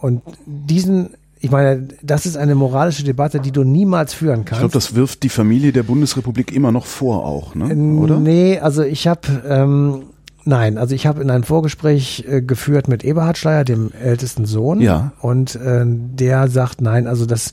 Und 0.00 0.22
diesen 0.46 1.10
ich 1.44 1.50
meine, 1.50 1.88
das 2.02 2.24
ist 2.24 2.38
eine 2.38 2.54
moralische 2.54 3.04
Debatte, 3.04 3.38
die 3.38 3.52
du 3.52 3.64
niemals 3.64 4.14
führen 4.14 4.46
kannst. 4.46 4.52
Ich 4.52 4.58
glaube, 4.60 4.72
das 4.72 4.94
wirft 4.94 5.22
die 5.24 5.28
Familie 5.28 5.72
der 5.72 5.82
Bundesrepublik 5.82 6.50
immer 6.52 6.72
noch 6.72 6.86
vor, 6.86 7.26
auch, 7.26 7.54
ne? 7.54 7.66
oder? 7.98 8.18
Nee, 8.18 8.58
also 8.60 8.82
ich 8.82 9.06
habe 9.06 9.20
ähm, 9.46 10.04
Nein, 10.46 10.76
also 10.76 10.94
ich 10.94 11.06
habe 11.06 11.22
in 11.22 11.30
einem 11.30 11.42
Vorgespräch 11.42 12.24
äh, 12.28 12.42
geführt 12.42 12.88
mit 12.88 13.02
Eberhard 13.02 13.38
Schleier, 13.38 13.64
dem 13.64 13.92
ältesten 13.92 14.44
Sohn. 14.46 14.80
Ja. 14.80 15.12
Und 15.20 15.54
äh, 15.56 15.84
der 15.86 16.48
sagt, 16.48 16.80
nein, 16.82 17.06
also 17.06 17.24
das, 17.24 17.52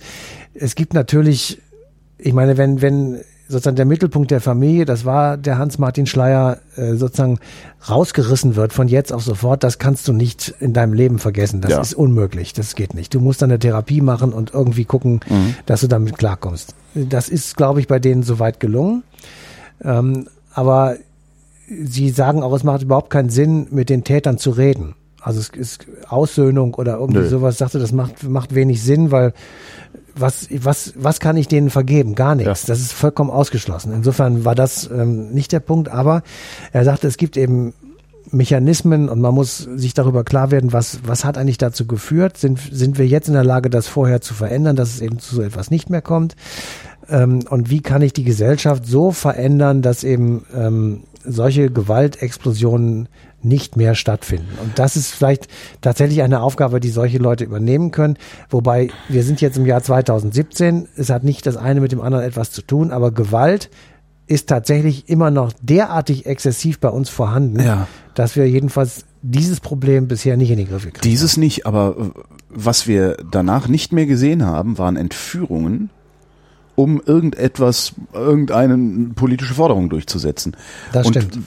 es 0.54 0.76
gibt 0.76 0.94
natürlich, 0.94 1.62
ich 2.18 2.34
meine, 2.34 2.58
wenn, 2.58 2.82
wenn 2.82 3.22
sozusagen 3.52 3.76
der 3.76 3.86
Mittelpunkt 3.86 4.32
der 4.32 4.42
Familie, 4.42 4.86
das 4.86 5.06
war 5.06 5.38
der 5.38 5.58
Hans-Martin 5.58 6.06
Schleier, 6.06 6.58
äh, 6.76 6.96
sozusagen 6.96 7.40
rausgerissen 7.88 8.56
wird 8.56 8.74
von 8.74 8.88
jetzt 8.88 9.12
auf 9.12 9.24
sofort, 9.24 9.64
das 9.64 9.78
kannst 9.78 10.08
du 10.08 10.14
nicht 10.14 10.54
in 10.60 10.74
deinem 10.74 10.94
Leben 10.94 11.20
vergessen. 11.20 11.62
Das 11.62 11.72
ja. 11.72 11.82
ist 11.82 11.94
unmöglich, 11.94 12.54
das 12.54 12.76
geht 12.76 12.94
nicht. 12.94 13.14
Du 13.14 13.20
musst 13.20 13.42
dann 13.42 13.52
eine 13.52 13.60
Therapie 13.60 14.02
machen 14.02 14.34
und 14.34 14.54
irgendwie 14.54 14.86
gucken, 14.86 15.20
mhm. 15.30 15.56
dass 15.66 15.82
du 15.82 15.88
damit 15.88 16.18
klarkommst. 16.18 16.74
Das 16.96 17.30
ist, 17.30 17.58
glaube 17.58 17.80
ich, 17.80 17.88
bei 17.88 18.00
denen 18.00 18.24
soweit 18.24 18.60
gelungen. 18.60 19.04
Ähm, 19.84 20.28
aber 20.54 20.96
sie 21.68 22.10
sagen 22.10 22.44
auch, 22.44 22.54
es 22.54 22.64
macht 22.64 22.84
überhaupt 22.84 23.10
keinen 23.10 23.30
Sinn, 23.30 23.68
mit 23.72 23.90
den 23.90 24.04
Tätern 24.04 24.38
zu 24.38 24.52
reden. 24.52 24.96
Also 25.22 25.40
es 25.40 25.50
ist 25.50 25.86
Aussöhnung 26.10 26.74
oder 26.74 26.98
irgendwie 26.98 27.22
Nö. 27.22 27.30
sowas, 27.30 27.60
sagte, 27.60 27.78
das 27.78 27.92
macht, 27.92 28.24
macht 28.24 28.56
wenig 28.56 28.82
Sinn, 28.82 29.12
weil 29.12 29.34
was, 30.16 30.48
was, 30.52 30.94
was 30.96 31.20
kann 31.20 31.38
ich 31.38 31.48
denen 31.48 31.70
vergeben? 31.70 32.16
Gar 32.16 32.36
nichts. 32.36 32.64
Ja. 32.64 32.68
Das 32.68 32.80
ist 32.80 32.94
vollkommen 32.94 33.30
ausgeschlossen. 33.30 33.94
Insofern 33.94 34.46
war 34.46 34.56
das 34.56 34.90
ähm, 34.92 35.32
nicht 35.32 35.52
der 35.52 35.60
Punkt, 35.60 35.90
aber 35.90 36.24
er 36.72 36.84
sagte, 36.84 37.08
es 37.08 37.18
gibt 37.18 37.38
eben 37.38 37.74
Mechanismen 38.30 39.10
und 39.10 39.20
man 39.20 39.34
muss 39.34 39.58
sich 39.58 39.94
darüber 39.94 40.24
klar 40.24 40.52
werden, 40.52 40.74
was, 40.74 41.00
was 41.06 41.26
hat 41.26 41.38
eigentlich 41.38 41.58
dazu 41.58 41.86
geführt? 41.86 42.38
Sind, 42.38 42.60
sind 42.72 42.98
wir 42.98 43.08
jetzt 43.08 43.28
in 43.28 43.34
der 43.34 43.44
Lage, 43.44 43.70
das 43.70 43.88
vorher 43.88 44.22
zu 44.22 44.34
verändern, 44.34 44.76
dass 44.76 44.94
es 44.94 45.02
eben 45.02 45.20
zu 45.20 45.36
so 45.36 45.42
etwas 45.42 45.72
nicht 45.72 45.90
mehr 45.90 46.02
kommt? 46.02 46.36
Ähm, 47.10 47.42
und 47.50 47.70
wie 47.70 47.82
kann 47.82 48.02
ich 48.02 48.14
die 48.14 48.24
Gesellschaft 48.24 48.86
so 48.86 49.12
verändern, 49.12 49.82
dass 49.82 50.04
eben 50.04 50.46
ähm, 50.56 51.04
solche 51.26 51.70
Gewaltexplosionen 51.70 53.10
nicht 53.44 53.78
mehr 53.78 53.96
stattfinden. 53.96 54.58
Und 54.62 54.80
das 54.80 54.96
ist 54.96 55.12
vielleicht 55.12 55.48
tatsächlich 55.82 56.22
eine 56.22 56.42
Aufgabe, 56.42 56.80
die 56.80 56.90
solche 56.90 57.18
Leute 57.18 57.44
übernehmen 57.44 57.92
können. 57.92 58.18
Wobei 58.50 58.90
wir 59.10 59.24
sind 59.24 59.42
jetzt 59.42 59.58
im 59.58 59.66
Jahr 59.66 59.82
2017. 59.82 60.88
Es 60.96 61.10
hat 61.10 61.24
nicht 61.24 61.46
das 61.46 61.58
eine 61.58 61.82
mit 61.82 61.92
dem 61.92 62.02
anderen 62.02 62.26
etwas 62.26 62.52
zu 62.52 62.62
tun, 62.62 62.92
aber 62.92 63.12
Gewalt 63.12 63.70
ist 64.28 64.48
tatsächlich 64.48 65.10
immer 65.10 65.30
noch 65.30 65.52
derartig 65.62 66.26
exzessiv 66.26 66.80
bei 66.80 66.90
uns 66.90 67.10
vorhanden, 67.10 67.60
ja. 67.60 67.88
dass 68.14 68.36
wir 68.36 68.50
jedenfalls 68.50 69.06
dieses 69.22 69.60
Problem 69.60 70.08
bisher 70.08 70.38
nicht 70.38 70.52
in 70.52 70.58
die 70.58 70.66
Griffe 70.66 70.92
kriegen. 70.92 71.02
Dieses 71.04 71.36
nicht, 71.36 71.66
aber 71.66 72.12
was 72.50 72.88
wir 72.88 73.18
danach 73.30 73.68
nicht 73.68 73.92
mehr 73.92 74.06
gesehen 74.06 74.46
haben, 74.46 74.78
waren 74.78 74.96
Entführungen, 74.96 75.90
um 76.76 77.02
irgendetwas, 77.06 77.94
irgendeine 78.14 79.10
politische 79.16 79.54
Forderung 79.54 79.90
durchzusetzen. 79.90 80.56
Das 80.94 81.08
Und 81.08 81.18
stimmt 81.18 81.40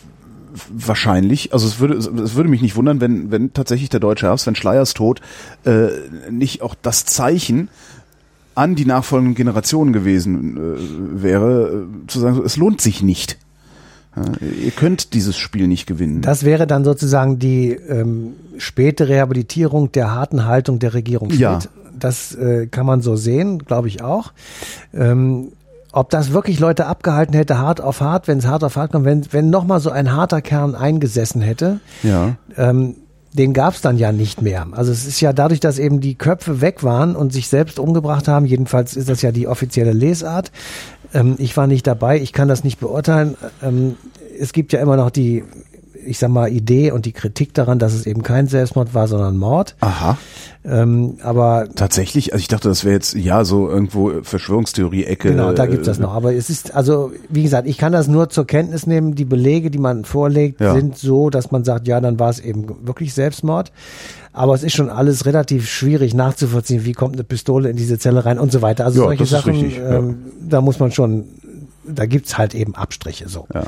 wahrscheinlich, 0.70 1.52
also 1.52 1.66
es 1.66 1.78
würde, 1.78 1.94
es 1.96 2.34
würde 2.34 2.48
mich 2.48 2.62
nicht 2.62 2.76
wundern, 2.76 3.00
wenn, 3.00 3.30
wenn 3.30 3.52
tatsächlich 3.52 3.88
der 3.88 4.00
deutsche 4.00 4.26
Herbst, 4.26 4.46
wenn 4.46 4.54
Schleiers 4.54 4.94
Tod 4.94 5.20
äh, 5.64 5.88
nicht 6.30 6.62
auch 6.62 6.74
das 6.80 7.04
Zeichen 7.04 7.68
an 8.54 8.74
die 8.74 8.84
nachfolgenden 8.84 9.34
Generationen 9.34 9.92
gewesen 9.92 10.56
äh, 10.56 11.22
wäre, 11.22 11.86
äh, 11.86 12.06
zu 12.06 12.20
sagen, 12.20 12.40
es 12.44 12.56
lohnt 12.56 12.80
sich 12.80 13.02
nicht. 13.02 13.38
Ja, 14.16 14.22
ihr 14.62 14.70
könnt 14.70 15.12
dieses 15.12 15.36
Spiel 15.36 15.66
nicht 15.66 15.86
gewinnen. 15.86 16.22
Das 16.22 16.44
wäre 16.44 16.68
dann 16.68 16.84
sozusagen 16.84 17.40
die 17.40 17.72
ähm, 17.72 18.34
späte 18.58 19.08
Rehabilitierung 19.08 19.90
der 19.90 20.12
harten 20.12 20.44
Haltung 20.44 20.78
der 20.78 20.94
Regierung. 20.94 21.30
Ja. 21.30 21.58
Das 21.98 22.34
äh, 22.34 22.66
kann 22.68 22.86
man 22.86 23.02
so 23.02 23.16
sehen, 23.16 23.58
glaube 23.58 23.88
ich 23.88 24.02
auch. 24.02 24.32
Ähm, 24.92 25.52
ob 25.94 26.10
das 26.10 26.32
wirklich 26.32 26.58
Leute 26.58 26.86
abgehalten 26.86 27.34
hätte, 27.34 27.58
hart 27.58 27.80
auf 27.80 28.00
hart, 28.00 28.26
wenn 28.26 28.38
es 28.38 28.46
hart 28.46 28.64
auf 28.64 28.76
hart 28.76 28.90
kommt, 28.92 29.04
wenn, 29.04 29.32
wenn 29.32 29.48
nochmal 29.48 29.78
so 29.78 29.90
ein 29.90 30.12
harter 30.12 30.42
Kern 30.42 30.74
eingesessen 30.74 31.40
hätte, 31.40 31.78
ja. 32.02 32.36
ähm, 32.56 32.96
den 33.32 33.52
gab 33.52 33.74
es 33.74 33.80
dann 33.80 33.96
ja 33.96 34.10
nicht 34.10 34.42
mehr. 34.42 34.66
Also 34.72 34.90
es 34.90 35.06
ist 35.06 35.20
ja 35.20 35.32
dadurch, 35.32 35.60
dass 35.60 35.78
eben 35.78 36.00
die 36.00 36.16
Köpfe 36.16 36.60
weg 36.60 36.82
waren 36.82 37.14
und 37.14 37.32
sich 37.32 37.48
selbst 37.48 37.78
umgebracht 37.78 38.26
haben, 38.26 38.44
jedenfalls 38.44 38.96
ist 38.96 39.08
das 39.08 39.22
ja 39.22 39.30
die 39.30 39.46
offizielle 39.46 39.92
Lesart. 39.92 40.50
Ähm, 41.12 41.36
ich 41.38 41.56
war 41.56 41.68
nicht 41.68 41.86
dabei, 41.86 42.20
ich 42.20 42.32
kann 42.32 42.48
das 42.48 42.64
nicht 42.64 42.80
beurteilen. 42.80 43.36
Ähm, 43.62 43.94
es 44.38 44.52
gibt 44.52 44.72
ja 44.72 44.80
immer 44.80 44.96
noch 44.96 45.10
die 45.10 45.44
ich 46.06 46.18
sag 46.18 46.30
mal, 46.30 46.50
Idee 46.50 46.90
und 46.90 47.06
die 47.06 47.12
Kritik 47.12 47.54
daran, 47.54 47.78
dass 47.78 47.94
es 47.94 48.06
eben 48.06 48.22
kein 48.22 48.46
Selbstmord 48.46 48.94
war, 48.94 49.08
sondern 49.08 49.36
Mord. 49.36 49.76
Aha. 49.80 50.18
Ähm, 50.66 51.18
aber 51.22 51.68
tatsächlich, 51.74 52.32
also 52.32 52.40
ich 52.40 52.48
dachte, 52.48 52.68
das 52.68 52.84
wäre 52.84 52.94
jetzt 52.94 53.14
ja 53.14 53.44
so 53.44 53.68
irgendwo 53.68 54.22
Verschwörungstheorie-Ecke. 54.22 55.30
Genau, 55.30 55.52
da 55.52 55.66
gibt 55.66 55.82
es 55.82 55.86
das 55.86 55.98
noch. 55.98 56.14
Aber 56.14 56.34
es 56.34 56.48
ist, 56.48 56.74
also 56.74 57.12
wie 57.28 57.42
gesagt, 57.42 57.68
ich 57.68 57.76
kann 57.76 57.92
das 57.92 58.08
nur 58.08 58.30
zur 58.30 58.46
Kenntnis 58.46 58.86
nehmen. 58.86 59.14
Die 59.14 59.26
Belege, 59.26 59.70
die 59.70 59.78
man 59.78 60.04
vorlegt, 60.04 60.60
ja. 60.60 60.74
sind 60.74 60.96
so, 60.96 61.28
dass 61.28 61.50
man 61.50 61.64
sagt, 61.64 61.86
ja, 61.86 62.00
dann 62.00 62.18
war 62.18 62.30
es 62.30 62.40
eben 62.40 62.86
wirklich 62.86 63.12
Selbstmord. 63.12 63.72
Aber 64.32 64.54
es 64.54 64.62
ist 64.62 64.74
schon 64.74 64.90
alles 64.90 65.26
relativ 65.26 65.68
schwierig 65.68 66.14
nachzuvollziehen, 66.14 66.84
wie 66.84 66.92
kommt 66.92 67.14
eine 67.14 67.24
Pistole 67.24 67.70
in 67.70 67.76
diese 67.76 67.98
Zelle 67.98 68.24
rein 68.24 68.38
und 68.38 68.50
so 68.50 68.62
weiter. 68.62 68.84
Also 68.84 69.02
ja, 69.02 69.06
solche 69.06 69.26
Sachen, 69.26 69.52
richtig, 69.52 69.78
ähm, 69.78 70.08
ja. 70.08 70.14
da 70.48 70.60
muss 70.60 70.80
man 70.80 70.90
schon, 70.90 71.26
da 71.86 72.06
gibt's 72.06 72.36
halt 72.36 72.54
eben 72.54 72.74
Abstriche 72.74 73.28
so. 73.28 73.46
Ja. 73.54 73.64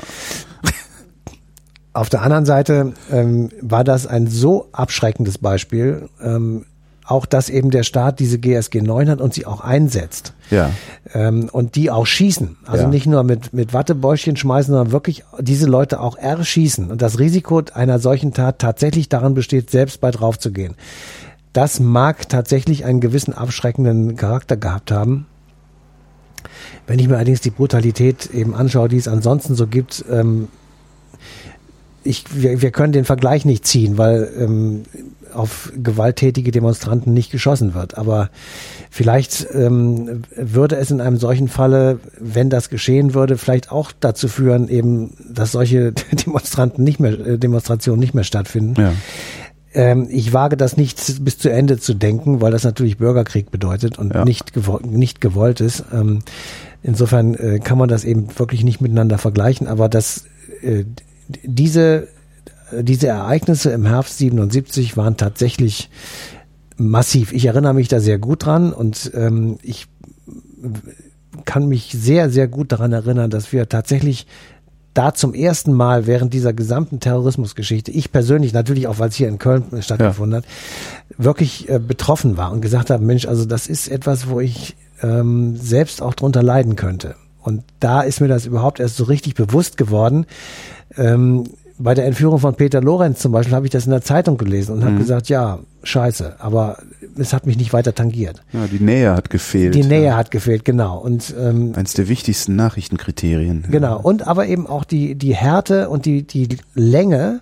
Auf 1.97 2.09
der 2.09 2.21
anderen 2.21 2.45
Seite 2.45 2.93
ähm, 3.11 3.49
war 3.59 3.83
das 3.83 4.05
ein 4.05 4.27
so 4.27 4.67
abschreckendes 4.71 5.39
Beispiel, 5.39 6.09
ähm, 6.23 6.65
auch, 7.03 7.25
dass 7.25 7.49
eben 7.49 7.71
der 7.71 7.81
Staat 7.81 8.19
diese 8.19 8.37
GSG 8.37 8.81
9 8.83 9.09
hat 9.09 9.19
und 9.19 9.33
sie 9.33 9.47
auch 9.47 9.61
einsetzt. 9.61 10.33
Ja. 10.51 10.69
Ähm, 11.15 11.49
und 11.51 11.73
die 11.73 11.89
auch 11.89 12.05
schießen. 12.05 12.57
Also 12.67 12.83
Ja. 12.83 12.89
nicht 12.89 13.07
nur 13.07 13.23
mit, 13.23 13.51
mit 13.51 13.73
Wattebäuschen 13.73 14.35
schmeißen, 14.35 14.71
sondern 14.75 14.91
wirklich 14.91 15.23
diese 15.39 15.65
Leute 15.65 15.99
auch 15.99 16.17
erschießen. 16.17 16.91
Und 16.91 17.01
das 17.01 17.17
Risiko 17.17 17.63
einer 17.73 17.97
solchen 17.97 18.31
Tat 18.31 18.59
tatsächlich 18.59 19.09
daran 19.09 19.33
besteht, 19.33 19.71
selbst 19.71 19.99
bei 19.99 20.11
draufzugehen. 20.11 20.75
Das 21.51 21.79
mag 21.79 22.29
tatsächlich 22.29 22.85
einen 22.85 22.99
gewissen 22.99 23.33
abschreckenden 23.33 24.15
Charakter 24.15 24.55
gehabt 24.55 24.91
haben. 24.91 25.25
Wenn 26.85 26.99
ich 26.99 27.07
mir 27.07 27.15
allerdings 27.15 27.41
die 27.41 27.49
Brutalität 27.49 28.29
eben 28.31 28.53
anschaue, 28.53 28.87
die 28.87 28.97
es 28.97 29.07
ansonsten 29.07 29.55
so 29.55 29.65
gibt, 29.65 30.05
ähm, 30.11 30.49
ich, 32.07 32.23
wir, 32.33 32.61
wir 32.61 32.71
können 32.71 32.93
den 32.93 33.05
Vergleich 33.05 33.45
nicht 33.45 33.65
ziehen, 33.65 33.97
weil 33.97 34.29
ähm, 34.39 34.83
auf 35.33 35.71
gewalttätige 35.81 36.51
Demonstranten 36.51 37.13
nicht 37.13 37.31
geschossen 37.31 37.73
wird. 37.73 37.97
Aber 37.97 38.29
vielleicht 38.89 39.47
ähm, 39.53 40.23
würde 40.35 40.77
es 40.77 40.89
in 40.89 41.01
einem 41.01 41.17
solchen 41.17 41.47
Falle, 41.47 41.99
wenn 42.19 42.49
das 42.49 42.69
geschehen 42.69 43.13
würde, 43.13 43.37
vielleicht 43.37 43.71
auch 43.71 43.91
dazu 43.99 44.27
führen, 44.27 44.69
eben, 44.69 45.13
dass 45.31 45.51
solche 45.51 45.91
Demonstranten 46.25 46.83
nicht 46.83 46.99
mehr, 46.99 47.13
äh, 47.19 47.37
Demonstrationen 47.37 47.99
nicht 47.99 48.13
mehr 48.13 48.23
stattfinden. 48.23 48.81
Ja. 48.81 48.93
Ähm, 49.73 50.07
ich 50.09 50.33
wage 50.33 50.57
das 50.57 50.77
nicht 50.77 51.23
bis 51.23 51.37
zu 51.37 51.49
Ende 51.49 51.77
zu 51.77 51.93
denken, 51.93 52.41
weil 52.41 52.51
das 52.51 52.63
natürlich 52.63 52.97
Bürgerkrieg 52.97 53.51
bedeutet 53.51 53.99
und 53.99 54.13
Ja. 54.13 54.23
nicht, 54.25 54.53
gewo 54.53 54.79
nicht 54.83 55.21
gewollt 55.21 55.59
ist. 55.61 55.83
Ähm, 55.93 56.19
insofern 56.83 57.35
äh, 57.35 57.59
kann 57.59 57.77
man 57.77 57.89
das 57.89 58.05
eben 58.05 58.27
wirklich 58.39 58.63
nicht 58.63 58.81
miteinander 58.81 59.17
vergleichen, 59.17 59.67
aber 59.67 59.89
das, 59.89 60.23
äh, 60.63 60.85
diese, 61.43 62.07
diese 62.71 63.07
Ereignisse 63.07 63.71
im 63.71 63.85
Herbst 63.85 64.17
77 64.17 64.97
waren 64.97 65.17
tatsächlich 65.17 65.89
massiv. 66.77 67.33
Ich 67.33 67.45
erinnere 67.45 67.73
mich 67.73 67.87
da 67.87 67.99
sehr 67.99 68.19
gut 68.19 68.45
dran 68.45 68.73
und 68.73 69.11
ähm, 69.15 69.57
ich 69.61 69.87
kann 71.45 71.67
mich 71.67 71.91
sehr, 71.91 72.29
sehr 72.29 72.47
gut 72.47 72.71
daran 72.71 72.93
erinnern, 72.93 73.29
dass 73.29 73.51
wir 73.51 73.69
tatsächlich 73.69 74.27
da 74.93 75.13
zum 75.13 75.35
ersten 75.35 75.73
Mal 75.73 76.07
während 76.07 76.33
dieser 76.33 76.53
gesamten 76.53 76.99
Terrorismusgeschichte, 76.99 77.91
ich 77.91 78.11
persönlich 78.11 78.51
natürlich 78.51 78.87
auch, 78.87 78.97
weil 78.97 79.09
es 79.09 79.15
hier 79.15 79.27
in 79.27 79.37
Köln 79.37 79.65
stattgefunden 79.81 80.37
hat, 80.37 80.45
wirklich 81.17 81.69
äh, 81.69 81.77
betroffen 81.77 82.35
war 82.35 82.51
und 82.51 82.61
gesagt 82.61 82.89
habe, 82.89 83.03
Mensch, 83.03 83.27
also 83.27 83.45
das 83.45 83.67
ist 83.67 83.89
etwas, 83.89 84.27
wo 84.27 84.39
ich 84.39 84.75
ähm, 85.03 85.55
selbst 85.55 86.01
auch 86.01 86.15
drunter 86.15 86.41
leiden 86.41 86.75
könnte. 86.75 87.15
Und 87.41 87.63
da 87.79 88.01
ist 88.01 88.21
mir 88.21 88.27
das 88.27 88.47
überhaupt 88.47 88.79
erst 88.79 88.97
so 88.97 89.03
richtig 89.03 89.35
bewusst 89.35 89.77
geworden. 89.77 90.25
Ähm, 90.97 91.43
bei 91.79 91.93
der 91.93 92.05
Entführung 92.05 92.39
von 92.39 92.55
Peter 92.55 92.81
Lorenz 92.81 93.19
zum 93.19 93.31
Beispiel 93.31 93.53
habe 93.55 93.67
ich 93.67 93.71
das 93.71 93.85
in 93.85 93.91
der 93.91 94.01
Zeitung 94.01 94.37
gelesen 94.39 94.73
und 94.73 94.83
habe 94.83 94.95
gesagt, 94.95 95.29
ja, 95.29 95.59
scheiße, 95.83 96.37
aber 96.39 96.77
es 97.19 97.33
hat 97.33 97.45
mich 97.45 97.55
nicht 97.55 97.71
weiter 97.71 97.93
tangiert. 97.93 98.41
ja, 98.51 98.65
die 98.65 98.83
Nähe 98.83 99.13
hat 99.13 99.29
gefehlt. 99.29 99.75
Die 99.75 99.83
Nähe 99.83 100.05
Ja. 100.05 100.17
hat 100.17 100.31
gefehlt, 100.31 100.65
genau. 100.65 100.97
Und 100.97 101.35
ähm, 101.39 101.73
Eines 101.75 101.93
der 101.93 102.07
wichtigsten 102.09 102.55
Nachrichtenkriterien. 102.55 103.65
Genau. 103.69 103.99
Und 104.01 104.25
aber 104.27 104.47
eben 104.47 104.65
auch 104.65 104.85
die, 104.85 105.13
die 105.13 105.35
Härte 105.35 105.89
und 105.89 106.05
die, 106.05 106.23
die 106.25 106.57
Länge 106.73 107.41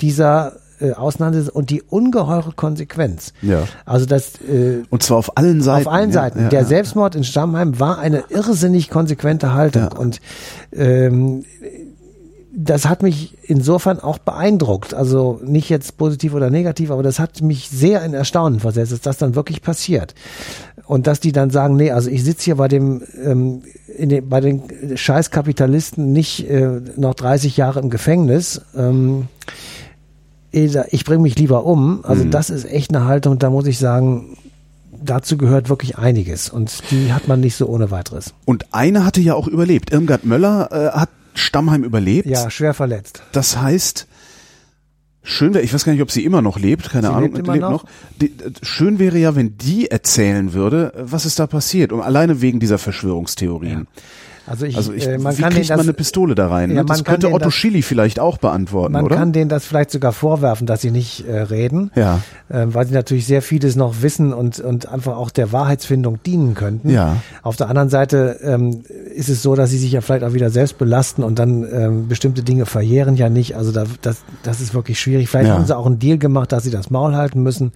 dieser 0.00 0.54
äh, 0.80 0.92
Auseinandersetzung 0.92 1.56
und 1.56 1.68
die 1.68 1.82
ungeheure 1.82 2.52
Konsequenz. 2.56 3.34
Ja. 3.42 3.64
Also 3.84 4.06
das 4.06 4.36
äh, 4.40 4.84
Und 4.88 5.02
zwar 5.02 5.18
auf 5.18 5.36
allen 5.36 5.60
Seiten. 5.60 5.86
auf 5.86 5.92
allen 5.92 6.12
Seiten. 6.12 6.40
Ja, 6.44 6.48
Der. 6.48 6.64
Selbstmord 6.64 7.14
in 7.14 7.24
Stammheim 7.24 7.78
war 7.78 7.98
eine 7.98 8.24
irrsinnig 8.30 8.88
konsequente 8.88 9.52
Haltung. 9.52 9.88
Und 9.88 10.20
ähm, 10.72 11.44
das 12.62 12.86
hat 12.86 13.02
mich 13.02 13.38
insofern 13.42 14.00
auch 14.00 14.18
beeindruckt. 14.18 14.92
Also 14.92 15.40
nicht 15.42 15.70
jetzt 15.70 15.96
positiv 15.96 16.34
oder 16.34 16.50
negativ, 16.50 16.90
aber 16.90 17.02
das 17.02 17.18
hat 17.18 17.40
mich 17.40 17.70
sehr 17.70 18.04
in 18.04 18.12
Erstaunen 18.12 18.60
versetzt, 18.60 18.92
dass 18.92 19.00
das 19.00 19.18
dann 19.18 19.34
wirklich 19.34 19.62
passiert. 19.62 20.14
Und 20.84 21.06
dass 21.06 21.20
die 21.20 21.32
dann 21.32 21.50
sagen, 21.50 21.76
nee, 21.76 21.90
also 21.90 22.10
ich 22.10 22.22
sitze 22.24 22.44
hier 22.44 22.56
bei 22.56 22.68
dem, 22.68 23.02
ähm, 23.24 23.62
in 23.96 24.08
den, 24.10 24.28
bei 24.28 24.40
den 24.40 24.62
Scheißkapitalisten 24.94 26.12
nicht 26.12 26.50
äh, 26.50 26.80
noch 26.96 27.14
30 27.14 27.56
Jahre 27.56 27.80
im 27.80 27.88
Gefängnis. 27.88 28.60
Ähm, 28.76 29.28
ich 30.52 31.04
bringe 31.04 31.22
mich 31.22 31.38
lieber 31.38 31.64
um. 31.64 32.04
Also 32.04 32.24
Mhm. 32.24 32.30
das 32.32 32.50
ist 32.50 32.64
echt 32.64 32.94
eine 32.94 33.04
Haltung, 33.06 33.38
da 33.38 33.50
muss 33.50 33.66
ich 33.66 33.78
sagen, 33.78 34.36
dazu 35.02 35.38
gehört 35.38 35.68
wirklich 35.68 35.96
einiges. 35.96 36.50
Und 36.50 36.82
die 36.90 37.12
hat 37.12 37.28
man 37.28 37.40
nicht 37.40 37.54
so 37.56 37.68
ohne 37.68 37.90
weiteres. 37.90 38.34
Und 38.44 38.66
eine 38.72 39.06
hatte 39.06 39.20
ja 39.20 39.34
auch 39.34 39.46
überlebt. 39.46 39.92
Irmgard 39.92 40.24
Möller 40.24 40.68
äh, 40.72 40.98
hat 40.98 41.08
Stammheim 41.40 41.84
überlebt. 41.84 42.26
Ja, 42.28 42.50
schwer 42.50 42.74
verletzt. 42.74 43.22
Das 43.32 43.56
heißt, 43.56 44.06
schön 45.22 45.54
wäre, 45.54 45.64
ich 45.64 45.72
weiß 45.72 45.84
gar 45.84 45.92
nicht, 45.92 46.02
ob 46.02 46.10
sie 46.10 46.24
immer 46.24 46.42
noch 46.42 46.58
lebt, 46.58 46.90
keine 46.90 47.08
Sie 47.08 47.12
Ahnung, 47.12 47.34
lebt 47.34 47.46
immer 47.48 47.56
noch. 47.56 47.84
Die, 48.20 48.26
äh, 48.26 48.52
schön 48.62 48.98
wäre 48.98 49.18
ja, 49.18 49.34
wenn 49.36 49.56
die 49.58 49.90
erzählen 49.90 50.52
würde, 50.52 50.92
äh, 50.94 51.02
was 51.10 51.26
ist 51.26 51.38
da 51.38 51.46
passiert, 51.46 51.92
um 51.92 52.00
alleine 52.00 52.40
wegen 52.40 52.60
dieser 52.60 52.78
Verschwörungstheorien. 52.78 53.86
Also 54.46 54.66
ich, 54.66 54.76
Also 54.76 54.92
ich, 54.92 55.06
äh, 55.06 55.18
man 55.18 55.36
wie 55.36 55.42
kann 55.42 55.52
kriegt 55.52 55.68
denen 55.68 55.76
man 55.76 55.80
eine 55.84 55.92
das, 55.92 55.96
Pistole 55.96 56.34
da 56.34 56.48
rein? 56.48 56.70
Ja, 56.70 56.74
ne? 56.76 56.80
man 56.80 56.86
Das 56.88 57.04
könnte 57.04 57.28
Otto 57.28 57.44
das- 57.46 57.54
Schily 57.54 57.82
vielleicht 57.82 58.18
auch 58.18 58.38
beantworten, 58.38 58.92
man 58.94 59.04
oder? 59.04 59.16
kann 59.16 59.32
denen 59.32 59.48
das 59.48 59.64
vielleicht 59.64 59.90
sogar 59.90 60.12
vorwerfen, 60.12 60.66
dass 60.66 60.80
sie 60.80 60.90
nicht 60.90 61.26
äh, 61.28 61.40
reden, 61.42 61.90
Ja. 61.94 62.20
ähm, 62.50 62.74
weil 62.74 62.86
sie 62.86 62.94
natürlich 62.94 63.26
sehr 63.26 63.42
vieles 63.42 63.76
noch 63.76 64.02
wissen 64.02 64.32
und, 64.32 64.58
und 64.60 64.88
einfach 64.88 65.16
auch 65.16 65.30
der 65.30 65.52
Wahrheitsfindung 65.52 66.22
dienen 66.24 66.54
könnten. 66.54 66.90
Ja. 66.90 67.16
Auf 67.42 67.56
der 67.56 67.68
anderen 67.68 67.90
Seite 67.90 68.38
ähm, 68.42 68.82
ist 69.14 69.28
es 69.28 69.42
so, 69.42 69.54
dass 69.54 69.70
sie 69.70 69.78
sich 69.78 69.92
ja 69.92 70.00
vielleicht 70.00 70.24
auch 70.24 70.32
wieder 70.32 70.50
selbst 70.50 70.78
belasten 70.78 71.22
und 71.22 71.38
dann 71.38 71.66
ähm, 71.72 72.08
bestimmte 72.08 72.42
Dinge 72.42 72.66
verjähren 72.66 73.16
ja 73.16 73.28
nicht. 73.28 73.56
Also 73.56 73.72
da, 73.72 73.84
das, 74.02 74.22
das 74.42 74.60
ist 74.60 74.74
wirklich 74.74 74.98
schwierig. 74.98 75.28
Vielleicht 75.28 75.48
Ja. 75.48 75.54
haben 75.54 75.66
sie 75.66 75.76
auch 75.76 75.86
einen 75.86 75.98
Deal 75.98 76.18
gemacht, 76.18 76.50
dass 76.52 76.64
sie 76.64 76.70
das 76.70 76.90
Maul 76.90 77.14
halten 77.14 77.42
müssen. 77.42 77.72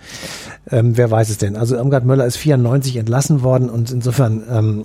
Ähm, 0.71 0.97
wer 0.97 1.11
weiß 1.11 1.29
es 1.31 1.39
denn? 1.39 1.57
Also 1.57 1.77
Irmgard 1.77 2.05
Möller 2.05 2.25
ist 2.27 2.37
94 2.37 2.97
entlassen 2.97 3.43
worden 3.43 3.69
und 3.71 3.91
insofern 3.91 4.43
ähm, 4.51 4.85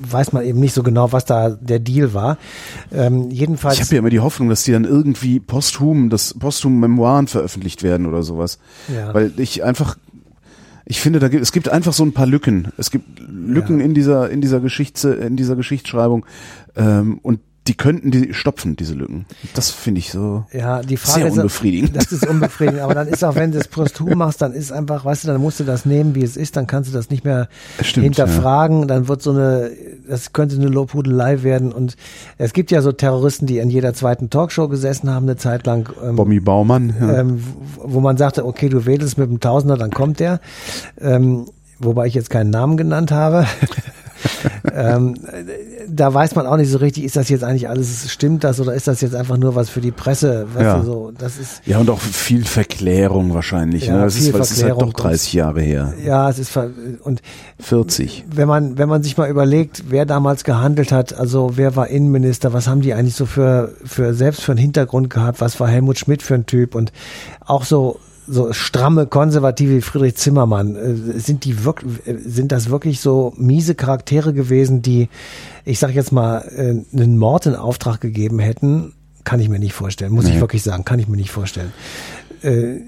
weiß 0.00 0.32
man 0.32 0.44
eben 0.44 0.60
nicht 0.60 0.74
so 0.74 0.82
genau, 0.82 1.12
was 1.12 1.24
da 1.24 1.50
der 1.50 1.78
Deal 1.78 2.14
war. 2.14 2.38
Ähm, 2.92 3.30
jedenfalls. 3.30 3.76
Ich 3.76 3.80
habe 3.82 3.94
ja 3.94 3.98
immer 3.98 4.10
die 4.10 4.20
Hoffnung, 4.20 4.48
dass 4.48 4.64
die 4.64 4.72
dann 4.72 4.84
irgendwie 4.84 5.40
posthum, 5.40 6.10
das 6.10 6.34
posthum 6.34 6.78
Memoiren 6.80 7.26
veröffentlicht 7.26 7.82
werden 7.82 8.06
oder 8.06 8.22
sowas. 8.22 8.58
Ja. 8.94 9.12
Weil 9.14 9.32
ich 9.36 9.64
einfach, 9.64 9.96
ich 10.84 11.00
finde, 11.00 11.18
da 11.18 11.28
gibt, 11.28 11.42
es 11.42 11.52
gibt 11.52 11.68
einfach 11.68 11.92
so 11.92 12.04
ein 12.04 12.12
paar 12.12 12.26
Lücken. 12.26 12.68
Es 12.76 12.90
gibt 12.90 13.20
Lücken 13.20 13.78
Ja. 13.80 13.84
in 13.84 13.94
dieser, 13.94 14.30
in 14.30 14.40
dieser 14.40 14.60
Geschichte, 14.60 15.10
in 15.10 15.36
dieser 15.36 15.56
Geschichtsschreibung, 15.56 16.26
ähm, 16.76 17.18
und 17.22 17.40
die 17.68 17.74
könnten 17.74 18.10
die 18.10 18.34
stopfen, 18.34 18.74
diese 18.74 18.94
Lücken. 18.94 19.24
Das 19.54 19.70
finde 19.70 20.00
ich 20.00 20.10
so. 20.10 20.44
Ja, 20.52 20.82
die 20.82 20.96
Frage 20.96 21.20
Sehr 21.20 21.26
ist, 21.28 21.36
unbefriedigend. 21.36 21.94
Das 21.94 22.10
ist 22.10 22.26
unbefriedigend, 22.26 22.82
aber 22.82 22.94
dann 22.94 23.06
ist 23.06 23.22
auch, 23.22 23.36
wenn 23.36 23.52
du 23.52 23.58
das 23.58 23.68
posthum 23.68 24.18
machst, 24.18 24.42
dann 24.42 24.52
ist 24.52 24.72
einfach, 24.72 25.04
weißt 25.04 25.24
du, 25.24 25.28
dann 25.28 25.40
musst 25.40 25.60
du 25.60 25.64
das 25.64 25.86
nehmen, 25.86 26.16
wie 26.16 26.24
es 26.24 26.36
ist, 26.36 26.56
dann 26.56 26.66
kannst 26.66 26.90
du 26.90 26.94
das 26.94 27.10
nicht 27.10 27.24
mehr 27.24 27.48
Stimmt, 27.80 28.04
hinterfragen, 28.04 28.88
dann 28.88 29.06
wird 29.06 29.22
so 29.22 29.30
eine, 29.30 29.70
das 30.08 30.32
könnte 30.32 30.56
eine 30.56 30.66
Lobhudelei 30.66 31.44
werden 31.44 31.72
und 31.72 31.96
es 32.36 32.52
gibt 32.52 32.72
ja 32.72 32.82
so 32.82 32.90
Terroristen, 32.90 33.46
die 33.46 33.58
in 33.58 33.70
jeder 33.70 33.94
zweiten 33.94 34.28
Talkshow 34.28 34.66
gesessen 34.66 35.08
haben, 35.08 35.26
eine 35.26 35.36
Zeit 35.36 35.64
lang, 35.64 35.88
ähm, 36.02 36.16
Bommi 36.16 36.40
Baumann. 36.40 36.94
Ja. 37.00 37.20
ähm, 37.20 37.44
wo 37.76 38.00
man 38.00 38.16
sagte, 38.16 38.44
okay, 38.44 38.68
du 38.68 38.86
wählst 38.86 39.18
mit 39.18 39.30
dem 39.30 39.38
Tausender, 39.38 39.76
dann 39.76 39.90
kommt 39.90 40.18
der. 40.18 40.40
Ähm, 41.00 41.46
wobei 41.82 42.06
ich 42.06 42.14
jetzt 42.14 42.30
keinen 42.30 42.50
Namen 42.50 42.76
genannt 42.76 43.10
habe. 43.10 43.46
ähm, 44.74 45.14
da 45.88 46.12
weiß 46.12 46.34
man 46.34 46.46
auch 46.46 46.56
nicht 46.56 46.70
so 46.70 46.78
richtig, 46.78 47.04
ist 47.04 47.16
das 47.16 47.28
jetzt 47.28 47.44
eigentlich 47.44 47.68
alles, 47.68 48.10
stimmt 48.10 48.44
das 48.44 48.60
oder 48.60 48.74
ist 48.74 48.88
das 48.88 49.00
jetzt 49.00 49.14
einfach 49.14 49.36
nur 49.36 49.54
was 49.54 49.68
für 49.68 49.80
die 49.80 49.90
Presse? 49.90 50.46
Ja. 50.58 50.82
so, 50.82 51.12
das 51.16 51.38
ist, 51.38 51.62
ja, 51.66 51.78
und 51.78 51.90
auch 51.90 51.98
viel 51.98 52.44
Verklärung 52.44 53.34
wahrscheinlich. 53.34 53.86
Ja, 53.86 53.96
ne? 53.96 54.02
Das 54.02 54.16
ist, 54.16 54.32
weil 54.32 54.40
es 54.40 54.52
ist 54.52 54.62
halt 54.62 54.80
doch 54.80 54.92
30 54.92 55.32
Jahre 55.32 55.60
her. 55.60 55.94
ja, 56.04 56.28
es 56.28 56.38
ist, 56.38 56.56
und 57.02 57.22
40. 57.60 58.24
wenn 58.34 58.48
man, 58.48 58.78
wenn 58.78 58.88
man 58.88 59.02
sich 59.02 59.16
mal 59.16 59.28
überlegt, 59.28 59.84
wer 59.88 60.06
damals 60.06 60.44
gehandelt 60.44 60.92
hat, 60.92 61.12
also 61.14 61.52
wer 61.56 61.76
war 61.76 61.88
Innenminister, 61.88 62.52
was 62.52 62.68
haben 62.68 62.80
die 62.80 62.94
eigentlich 62.94 63.16
so 63.16 63.26
für, 63.26 63.72
für 63.84 64.14
selbst 64.14 64.42
für 64.42 64.52
einen 64.52 64.60
Hintergrund 64.60 65.10
gehabt, 65.10 65.40
was 65.40 65.58
war 65.60 65.68
Helmut 65.68 65.98
Schmidt 65.98 66.22
für 66.22 66.34
ein 66.34 66.46
Typ 66.46 66.74
und 66.74 66.92
auch 67.44 67.64
so, 67.64 67.98
so 68.28 68.52
stramme 68.52 69.06
Konservative 69.06 69.76
wie 69.76 69.80
Friedrich 69.80 70.16
Zimmermann, 70.16 70.76
äh, 70.76 71.18
sind 71.18 71.44
die 71.44 71.64
wirklich, 71.64 72.00
sind 72.24 72.52
das 72.52 72.70
wirklich 72.70 73.00
so 73.00 73.32
miese 73.36 73.74
Charaktere 73.74 74.32
gewesen, 74.32 74.80
die, 74.82 75.08
ich 75.64 75.78
sag 75.78 75.94
jetzt 75.94 76.12
mal, 76.12 76.38
äh, 76.56 76.96
einen 76.96 77.18
Mord 77.18 77.46
in 77.46 77.54
Auftrag 77.56 78.00
gegeben 78.00 78.38
hätten? 78.38 78.92
Kann 79.24 79.40
ich 79.40 79.48
mir 79.48 79.58
nicht 79.58 79.72
vorstellen, 79.74 80.12
muss 80.12 80.26
ich 80.26 80.34
Nee. 80.34 80.40
wirklich 80.40 80.62
sagen, 80.62 80.84
kann 80.84 80.98
ich 80.98 81.08
mir 81.08 81.16
nicht 81.16 81.30
vorstellen. 81.30 81.72
Äh, 82.42 82.80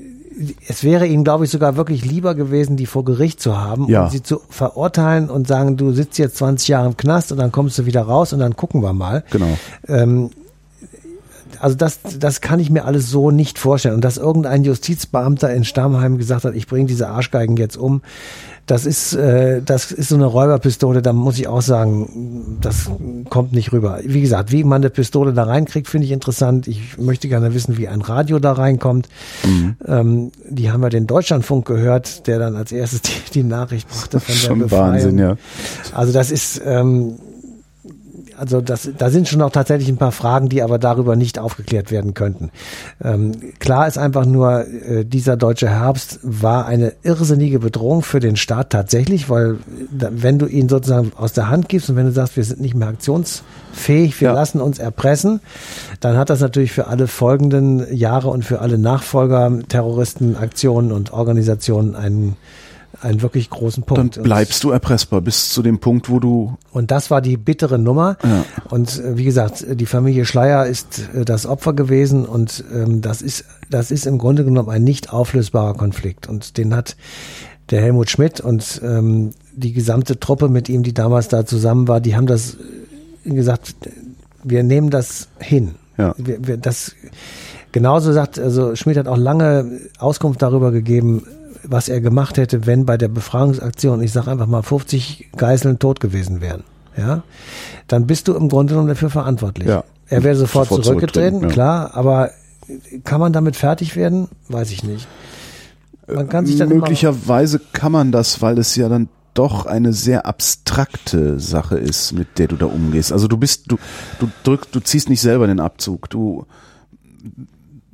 es 0.68 0.82
wäre 0.82 1.06
ihnen, 1.06 1.22
glaube 1.22 1.44
ich, 1.44 1.50
sogar 1.52 1.76
wirklich 1.76 2.04
lieber 2.04 2.34
gewesen, 2.34 2.76
die 2.76 2.86
vor 2.86 3.04
Gericht 3.04 3.40
zu 3.40 3.56
haben 3.60 3.88
Ja. 3.88 4.04
und 4.04 4.10
sie 4.10 4.20
zu 4.22 4.40
verurteilen 4.50 5.30
und 5.30 5.46
sagen, 5.46 5.76
du 5.76 5.92
sitzt 5.92 6.18
jetzt 6.18 6.36
20 6.38 6.66
Jahre 6.68 6.86
im 6.88 6.96
Knast 6.96 7.30
und 7.30 7.38
dann 7.38 7.52
kommst 7.52 7.78
du 7.78 7.86
wieder 7.86 8.02
raus 8.02 8.32
und 8.32 8.40
dann 8.40 8.56
gucken 8.56 8.82
wir 8.82 8.92
mal. 8.92 9.22
Genau. 9.30 9.56
Ähm, 9.86 10.30
also 11.60 11.76
das, 11.76 11.98
das 12.18 12.40
kann 12.40 12.60
ich 12.60 12.70
mir 12.70 12.84
alles 12.84 13.10
so 13.10 13.30
nicht 13.30 13.58
vorstellen. 13.58 13.96
Und 13.96 14.04
dass 14.04 14.16
irgendein 14.16 14.64
Justizbeamter 14.64 15.52
in 15.52 15.64
Stammheim 15.64 16.18
gesagt 16.18 16.44
hat, 16.44 16.54
ich 16.54 16.66
bringe 16.66 16.86
diese 16.86 17.08
Arschgeigen 17.08 17.56
jetzt 17.56 17.76
um, 17.76 18.02
das 18.66 18.86
ist, 18.86 19.14
äh, 19.14 19.60
das 19.62 19.92
ist 19.92 20.08
so 20.08 20.14
eine 20.14 20.24
Räuberpistole, 20.24 21.02
da 21.02 21.12
muss 21.12 21.38
ich 21.38 21.48
auch 21.48 21.60
sagen, 21.60 22.56
das 22.62 22.90
kommt 23.28 23.52
nicht 23.52 23.72
rüber. 23.72 24.00
Wie 24.04 24.22
gesagt, 24.22 24.52
wie 24.52 24.64
man 24.64 24.80
eine 24.80 24.88
Pistole 24.88 25.34
da 25.34 25.44
reinkriegt, 25.44 25.88
finde 25.88 26.06
ich 26.06 26.12
interessant. 26.12 26.66
Ich 26.66 26.96
möchte 26.96 27.28
gerne 27.28 27.52
wissen, 27.52 27.76
wie 27.76 27.88
ein 27.88 28.00
Radio 28.00 28.38
da 28.38 28.52
reinkommt. 28.52 29.08
Mhm. 29.44 29.76
Ähm, 29.86 30.32
die 30.48 30.70
haben 30.70 30.82
ja 30.82 30.88
den 30.88 31.06
Deutschlandfunk 31.06 31.66
gehört, 31.66 32.26
der 32.26 32.38
dann 32.38 32.56
als 32.56 32.72
erstes 32.72 33.02
die, 33.02 33.12
die 33.34 33.42
Nachricht 33.42 33.86
brachte 33.88 34.18
von 34.18 34.34
der 34.34 34.40
Schon 34.40 34.58
Befreiung. 34.60 34.92
Wahnsinn, 34.94 35.18
ja. 35.18 35.36
Also 35.92 36.14
das 36.14 36.30
ist, 36.30 36.62
ähm, 36.64 37.16
also 38.38 38.60
das, 38.60 38.88
da 38.96 39.10
sind 39.10 39.28
schon 39.28 39.38
noch 39.38 39.50
tatsächlich 39.50 39.88
ein 39.88 39.96
paar 39.96 40.12
Fragen, 40.12 40.48
die 40.48 40.62
aber 40.62 40.78
darüber 40.78 41.16
nicht 41.16 41.38
aufgeklärt 41.38 41.90
werden 41.90 42.14
könnten. 42.14 42.50
Ähm, 43.02 43.32
klar 43.58 43.86
ist 43.86 43.98
einfach 43.98 44.26
nur, 44.26 44.66
äh, 44.66 45.04
dieser 45.04 45.36
deutsche 45.36 45.68
Herbst 45.68 46.18
war 46.22 46.66
eine 46.66 46.92
irrsinnige 47.02 47.58
Bedrohung 47.58 48.02
für 48.02 48.20
den 48.20 48.36
Staat 48.36 48.70
tatsächlich, 48.70 49.28
weil 49.30 49.58
da, 49.90 50.08
wenn 50.12 50.38
du 50.38 50.46
ihn 50.46 50.68
sozusagen 50.68 51.12
aus 51.16 51.32
der 51.32 51.48
Hand 51.48 51.68
gibst 51.68 51.90
und 51.90 51.96
wenn 51.96 52.06
du 52.06 52.12
sagst, 52.12 52.36
wir 52.36 52.44
sind 52.44 52.60
nicht 52.60 52.74
mehr 52.74 52.88
aktionsfähig, 52.88 54.20
wir 54.20 54.28
Ja. 54.28 54.34
lassen 54.34 54.60
uns 54.60 54.78
erpressen, 54.78 55.40
dann 56.00 56.16
hat 56.16 56.30
das 56.30 56.40
natürlich 56.40 56.72
für 56.72 56.86
alle 56.86 57.06
folgenden 57.06 57.94
Jahre 57.94 58.28
und 58.28 58.44
für 58.44 58.60
alle 58.60 58.78
Nachfolger 58.78 59.50
Terroristen, 59.68 60.36
Aktionen 60.36 60.92
und 60.92 61.12
Organisationen 61.12 61.94
einen 61.96 62.36
einen 63.00 63.22
wirklich 63.22 63.50
großen 63.50 63.84
Dann 63.86 63.96
Punkt. 63.96 64.16
Und- 64.18 64.22
bleibst 64.24 64.62
du 64.64 64.70
erpressbar 64.70 65.20
bis 65.20 65.50
zu 65.50 65.62
dem 65.62 65.78
Punkt, 65.78 66.10
wo 66.10 66.20
du 66.20 66.56
und 66.72 66.90
das 66.90 67.10
war 67.10 67.20
die 67.20 67.36
bittere 67.36 67.78
Nummer. 67.78 68.16
Ja. 68.22 68.44
Und 68.70 68.98
äh, 68.98 69.16
wie 69.16 69.24
gesagt, 69.24 69.64
die 69.68 69.86
Familie 69.86 70.24
Schleier 70.24 70.66
ist 70.66 71.08
äh, 71.14 71.24
das 71.24 71.46
Opfer 71.46 71.72
gewesen 71.72 72.24
und 72.24 72.64
ähm, 72.72 73.00
das 73.00 73.22
ist 73.22 73.44
das 73.70 73.90
ist 73.90 74.06
im 74.06 74.18
Grunde 74.18 74.44
genommen 74.44 74.70
ein 74.70 74.84
nicht 74.84 75.12
auflösbarer 75.12 75.74
Konflikt. 75.74 76.28
Und 76.28 76.56
den 76.58 76.74
hat 76.74 76.96
der 77.70 77.80
Helmut 77.80 78.10
Schmidt 78.10 78.40
und 78.40 78.80
ähm, 78.84 79.30
die 79.54 79.72
gesamte 79.72 80.20
Truppe 80.20 80.48
mit 80.48 80.68
ihm, 80.68 80.82
die 80.82 80.92
damals 80.94 81.28
da 81.28 81.46
zusammen 81.46 81.88
war, 81.88 82.00
die 82.00 82.14
haben 82.16 82.26
das 82.26 82.56
äh, 83.24 83.30
gesagt, 83.30 83.74
wir 84.42 84.62
nehmen 84.62 84.90
das 84.90 85.28
hin. 85.38 85.76
Ja. 85.96 86.14
Wir, 86.18 86.46
wir, 86.46 86.56
das 86.58 86.92
genauso 87.72 88.12
sagt, 88.12 88.38
also 88.38 88.76
Schmidt 88.76 88.96
hat 88.98 89.08
auch 89.08 89.16
lange 89.16 89.80
Auskunft 89.98 90.42
darüber 90.42 90.70
gegeben, 90.72 91.26
was 91.66 91.88
er 91.88 92.00
gemacht 92.00 92.36
hätte, 92.36 92.66
wenn 92.66 92.86
bei 92.86 92.96
der 92.96 93.08
Befragungsaktion, 93.08 94.02
ich 94.02 94.12
sage 94.12 94.30
einfach 94.30 94.46
mal 94.46 94.62
50 94.62 95.30
Geiseln 95.36 95.78
tot 95.78 96.00
gewesen 96.00 96.40
wären. 96.40 96.64
Ja, 96.96 97.22
dann 97.88 98.06
bist 98.06 98.28
du 98.28 98.34
im 98.34 98.48
Grunde 98.48 98.72
genommen 98.72 98.88
dafür 98.88 99.10
verantwortlich. 99.10 99.68
Ja. 99.68 99.84
Er 100.08 100.22
wäre 100.22 100.36
sofort, 100.36 100.68
Sofort 100.68 100.84
zurückgetreten, 100.84 101.42
ja. 101.42 101.48
klar, 101.48 101.90
aber 101.94 102.30
kann 103.04 103.20
man 103.20 103.32
damit 103.32 103.56
fertig 103.56 103.96
werden? 103.96 104.28
Weiß 104.48 104.70
ich 104.70 104.84
nicht. 104.84 105.08
Man 106.06 106.28
kann 106.28 106.46
sich 106.46 106.56
dann 106.56 106.68
möglicherweise 106.68 107.60
kann 107.72 107.92
man 107.92 108.12
das, 108.12 108.42
weil 108.42 108.58
es 108.58 108.76
ja 108.76 108.88
dann 108.88 109.08
doch 109.32 109.66
eine 109.66 109.92
sehr 109.92 110.26
abstrakte 110.26 111.40
Sache 111.40 111.76
ist, 111.76 112.12
mit 112.12 112.38
der 112.38 112.48
du 112.48 112.56
da 112.56 112.66
umgehst. 112.66 113.12
Also 113.12 113.26
du 113.26 113.36
bist, 113.36 113.64
du, 113.70 113.78
du 114.20 114.28
drückst, 114.44 114.74
du 114.74 114.80
ziehst 114.80 115.08
nicht 115.08 115.20
selber 115.20 115.46
den 115.46 115.60
Abzug. 115.60 116.08
Du, 116.10 116.46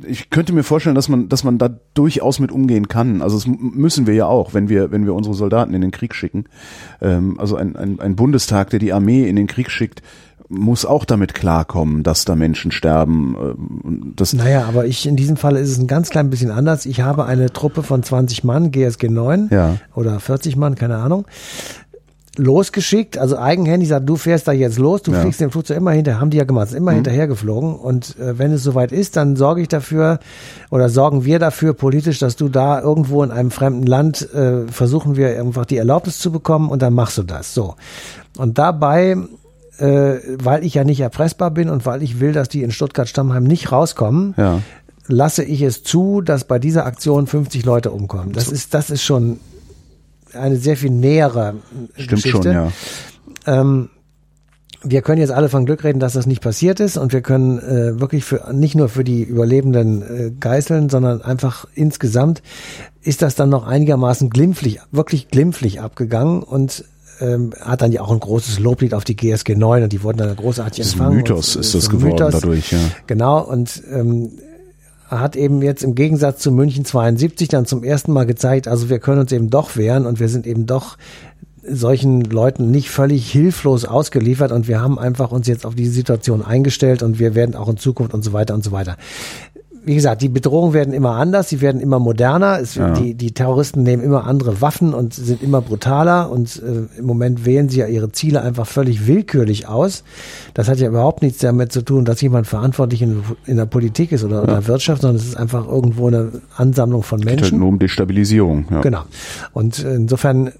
ich 0.06 0.30
könnte 0.30 0.52
mir 0.52 0.62
vorstellen, 0.62 0.94
dass 0.94 1.08
man, 1.08 1.28
dass 1.28 1.44
man 1.44 1.58
da 1.58 1.70
durchaus 1.94 2.38
mit 2.38 2.52
umgehen 2.52 2.88
kann. 2.88 3.22
Also 3.22 3.36
das 3.36 3.46
müssen 3.46 4.06
wir 4.06 4.14
ja 4.14 4.26
auch, 4.26 4.54
wenn 4.54 4.68
wir, 4.68 4.90
wenn 4.90 5.04
wir 5.06 5.14
unsere 5.14 5.34
Soldaten 5.34 5.74
in 5.74 5.80
den 5.80 5.90
Krieg 5.90 6.14
schicken. 6.14 6.44
Ähm, 7.00 7.38
also 7.38 7.56
ein, 7.56 7.76
ein, 7.76 8.00
ein 8.00 8.16
Bundestag, 8.16 8.70
der 8.70 8.78
die 8.78 8.92
Armee 8.92 9.28
in 9.28 9.36
den 9.36 9.46
Krieg 9.46 9.70
schickt, 9.70 10.02
muss 10.52 10.84
auch 10.84 11.04
damit 11.04 11.32
klarkommen, 11.32 12.02
dass 12.02 12.24
da 12.24 12.34
Menschen 12.34 12.72
sterben. 12.72 13.36
und 13.36 14.14
Das, 14.16 14.32
Naja, 14.32 14.64
aber 14.66 14.84
ich, 14.84 15.06
in 15.06 15.14
diesem 15.14 15.36
Fall 15.36 15.54
ist 15.56 15.70
es 15.70 15.78
ein 15.78 15.86
ganz 15.86 16.10
klein 16.10 16.28
bisschen 16.28 16.50
anders. 16.50 16.86
Ich 16.86 17.00
habe 17.02 17.24
eine 17.26 17.52
Truppe 17.52 17.84
von 17.84 18.02
20 18.02 18.42
Mann, 18.42 18.72
GSG 18.72 19.08
9 19.08 19.48
Ja. 19.52 19.76
oder 19.94 20.18
40 20.18 20.56
Mann, 20.56 20.74
keine 20.74 20.96
Ahnung, 20.96 21.24
losgeschickt, 22.40 23.18
also 23.18 23.38
eigenhändig 23.38 23.88
sagt, 23.88 24.08
du 24.08 24.16
fährst 24.16 24.48
da 24.48 24.52
jetzt 24.52 24.78
los, 24.78 25.02
du 25.02 25.12
Ja. 25.12 25.20
fliegst 25.20 25.40
den 25.40 25.50
Flugzeug 25.50 25.76
immer 25.76 25.92
hinter, 25.92 26.20
haben 26.20 26.30
die 26.30 26.36
ja 26.38 26.44
gemacht, 26.44 26.68
sind 26.68 26.78
Mhm. 26.80 26.88
immer 26.88 26.92
hinterher 26.94 27.26
geflogen 27.28 27.74
und 27.74 28.18
äh, 28.18 28.38
wenn 28.38 28.52
es 28.52 28.62
soweit 28.62 28.92
ist, 28.92 29.16
dann 29.16 29.36
sorge 29.36 29.62
ich 29.62 29.68
dafür 29.68 30.18
oder 30.70 30.88
sorgen 30.88 31.24
wir 31.24 31.38
dafür 31.38 31.74
politisch, 31.74 32.18
dass 32.18 32.36
du 32.36 32.48
da 32.48 32.80
irgendwo 32.80 33.22
in 33.22 33.30
einem 33.30 33.50
fremden 33.50 33.86
Land 33.86 34.32
äh, 34.34 34.66
versuchen 34.68 35.16
wir 35.16 35.38
einfach 35.38 35.66
die 35.66 35.76
Erlaubnis 35.76 36.18
zu 36.18 36.32
bekommen 36.32 36.68
und 36.70 36.82
dann 36.82 36.94
machst 36.94 37.18
du 37.18 37.22
das. 37.22 37.54
So. 37.54 37.74
Und 38.38 38.58
dabei 38.58 39.16
äh, 39.78 40.18
weil 40.42 40.62
ich 40.64 40.74
ja 40.74 40.84
nicht 40.84 41.00
erpressbar 41.00 41.50
bin 41.50 41.70
und 41.70 41.86
weil 41.86 42.02
ich 42.02 42.20
will, 42.20 42.32
dass 42.32 42.48
die 42.50 42.62
in 42.62 42.70
Stuttgart-Stammheim 42.70 43.44
nicht 43.44 43.72
rauskommen, 43.72 44.34
ja. 44.36 44.60
lasse 45.08 45.42
ich 45.42 45.62
es 45.62 45.82
zu, 45.82 46.20
dass 46.20 46.44
bei 46.44 46.58
dieser 46.58 46.84
Aktion 46.84 47.26
50 47.26 47.64
Leute 47.64 47.90
umkommen. 47.90 48.32
Das 48.32 48.48
ist, 48.48 48.74
das 48.74 48.90
ist 48.90 49.02
schon 49.02 49.40
eine 50.34 50.56
sehr 50.56 50.76
viel 50.76 50.90
nähere 50.90 51.54
Stimmt 51.94 52.10
Geschichte. 52.10 52.42
schon, 52.42 52.52
ja. 52.52 52.72
Ähm, 53.46 53.88
wir 54.82 55.02
können 55.02 55.20
jetzt 55.20 55.30
alle 55.32 55.50
von 55.50 55.66
Glück 55.66 55.84
reden, 55.84 56.00
dass 56.00 56.14
das 56.14 56.26
nicht 56.26 56.40
passiert 56.40 56.80
ist 56.80 56.96
und 56.96 57.12
wir 57.12 57.20
können 57.20 57.58
äh, 57.58 58.00
wirklich 58.00 58.24
für 58.24 58.50
nicht 58.52 58.74
nur 58.74 58.88
für 58.88 59.04
die 59.04 59.22
überlebenden 59.22 60.02
äh, 60.02 60.30
Geißeln, 60.38 60.88
sondern 60.88 61.20
einfach 61.20 61.66
insgesamt 61.74 62.42
ist 63.02 63.20
das 63.22 63.34
dann 63.34 63.50
noch 63.50 63.66
einigermaßen 63.66 64.30
glimpflich, 64.30 64.80
wirklich 64.90 65.28
glimpflich 65.28 65.80
abgegangen 65.82 66.42
und 66.42 66.84
ähm, 67.20 67.52
hat 67.60 67.82
dann 67.82 67.92
ja 67.92 68.00
auch 68.00 68.10
ein 68.10 68.20
großes 68.20 68.58
Loblied 68.58 68.94
auf 68.94 69.04
die 69.04 69.16
GSG 69.16 69.54
9 69.54 69.82
und 69.82 69.92
die 69.92 70.02
wurden 70.02 70.16
dann 70.16 70.34
großartig 70.34 70.78
Das 70.78 70.86
ist 70.86 70.94
ein 70.94 71.00
empfangen. 71.00 71.16
Mythos 71.18 71.56
und, 71.56 71.60
ist 71.60 71.74
äh, 71.74 71.76
das 71.78 71.84
so 71.84 71.90
geworden 71.90 72.12
Mythos. 72.12 72.32
dadurch, 72.32 72.72
ja. 72.72 72.78
Genau, 73.06 73.40
und 73.42 73.82
ähm, 73.92 74.30
hat 75.10 75.36
eben 75.36 75.60
jetzt 75.62 75.82
im 75.82 75.94
Gegensatz 75.94 76.40
zu 76.40 76.52
München 76.52 76.84
72 76.84 77.48
dann 77.48 77.66
zum 77.66 77.82
ersten 77.82 78.12
Mal 78.12 78.26
gezeigt, 78.26 78.68
also 78.68 78.88
wir 78.88 79.00
können 79.00 79.20
uns 79.20 79.32
eben 79.32 79.50
doch 79.50 79.76
wehren 79.76 80.06
und 80.06 80.20
wir 80.20 80.28
sind 80.28 80.46
eben 80.46 80.66
doch 80.66 80.96
solchen 81.62 82.22
Leuten 82.22 82.70
nicht 82.70 82.90
völlig 82.90 83.30
hilflos 83.30 83.84
ausgeliefert 83.84 84.50
und 84.50 84.66
wir 84.66 84.80
haben 84.80 84.98
einfach 84.98 85.30
uns 85.30 85.46
jetzt 85.46 85.66
auf 85.66 85.74
diese 85.74 85.92
Situation 85.92 86.42
eingestellt 86.42 87.02
und 87.02 87.18
wir 87.18 87.34
werden 87.34 87.54
auch 87.54 87.68
in 87.68 87.76
Zukunft 87.76 88.14
und 88.14 88.24
so 88.24 88.32
weiter 88.32 88.54
und 88.54 88.64
so 88.64 88.72
weiter. 88.72 88.96
Wie 89.82 89.94
gesagt, 89.94 90.20
die 90.20 90.28
Bedrohungen 90.28 90.74
werden 90.74 90.92
immer 90.92 91.12
anders, 91.12 91.48
sie 91.48 91.62
werden 91.62 91.80
immer 91.80 91.98
moderner, 91.98 92.58
es, 92.60 92.74
Ja. 92.74 92.90
die, 92.92 93.14
die 93.14 93.32
Terroristen 93.32 93.82
nehmen 93.82 94.02
immer 94.02 94.26
andere 94.26 94.60
Waffen 94.60 94.92
und 94.92 95.14
sind 95.14 95.42
immer 95.42 95.62
brutaler 95.62 96.30
und 96.30 96.62
äh, 96.62 96.98
im 96.98 97.06
Moment 97.06 97.46
wählen 97.46 97.70
sie 97.70 97.78
ja 97.80 97.86
ihre 97.86 98.12
Ziele 98.12 98.42
einfach 98.42 98.66
völlig 98.66 99.06
willkürlich 99.06 99.68
aus. 99.68 100.04
Das 100.52 100.68
hat 100.68 100.78
ja 100.80 100.88
überhaupt 100.88 101.22
nichts 101.22 101.38
damit 101.38 101.72
zu 101.72 101.82
tun, 101.82 102.04
dass 102.04 102.20
jemand 102.20 102.46
verantwortlich 102.46 103.00
in, 103.00 103.22
in 103.46 103.56
der 103.56 103.64
Politik 103.66 104.12
ist 104.12 104.22
oder 104.22 104.42
in 104.42 104.48
der 104.48 104.66
Wirtschaft, 104.66 105.00
sondern 105.00 105.16
es 105.16 105.26
ist 105.26 105.36
einfach 105.36 105.66
irgendwo 105.66 106.08
eine 106.08 106.30
Ansammlung 106.56 107.02
von 107.02 107.20
Geht 107.20 107.28
halt 107.30 107.40
Menschen. 107.40 107.58
nur 107.60 107.68
um 107.68 107.78
Destabilisierung. 107.78 108.66
Ja. 108.70 108.82
Genau. 108.82 109.02
Und 109.54 109.78
insofern 109.78 110.52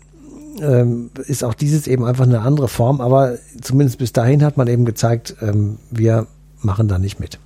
ähm, 0.62 1.11
ist 1.26 1.44
auch 1.44 1.54
dieses 1.54 1.87
eben 1.87 2.04
einfach 2.04 2.24
eine 2.24 2.40
andere 2.40 2.68
Form, 2.68 3.00
aber 3.02 3.35
zumindest 3.61 3.98
bis 3.98 4.12
dahin 4.12 4.42
hat 4.42 4.56
man 4.56 4.66
eben 4.66 4.87
gezeigt, 4.87 5.37
ähm, 5.42 5.76
wir 5.90 6.26
machen 6.62 6.88
da 6.88 6.98
nicht 6.98 7.20
mit. 7.20 7.38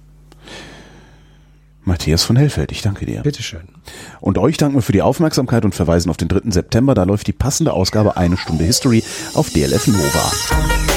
Matthias 1.85 2.25
von 2.25 2.37
Hellfeld, 2.37 2.73
ich 2.73 2.83
danke 2.83 3.07
dir. 3.07 3.23
Bitteschön. 3.23 3.63
Und 4.21 4.39
euch 4.39 4.57
danken 4.57 4.77
wir 4.77 4.83
für 4.83 4.93
die 4.93 5.03
Aufmerksamkeit 5.03 5.65
und 5.65 5.75
verweisen 5.75 6.11
auf 6.11 6.17
den 6.17 6.29
3. 6.29 6.51
September. 6.51 6.95
Da 6.95 7.05
läuft 7.05 7.27
die 7.27 7.33
passende 7.33 7.73
Ausgabe 7.73 8.17
Eine 8.17 8.37
Stunde 8.37 8.65
History 8.65 9.03
auf 9.35 9.51
DLF 9.51 9.87
Nova. 9.89 10.94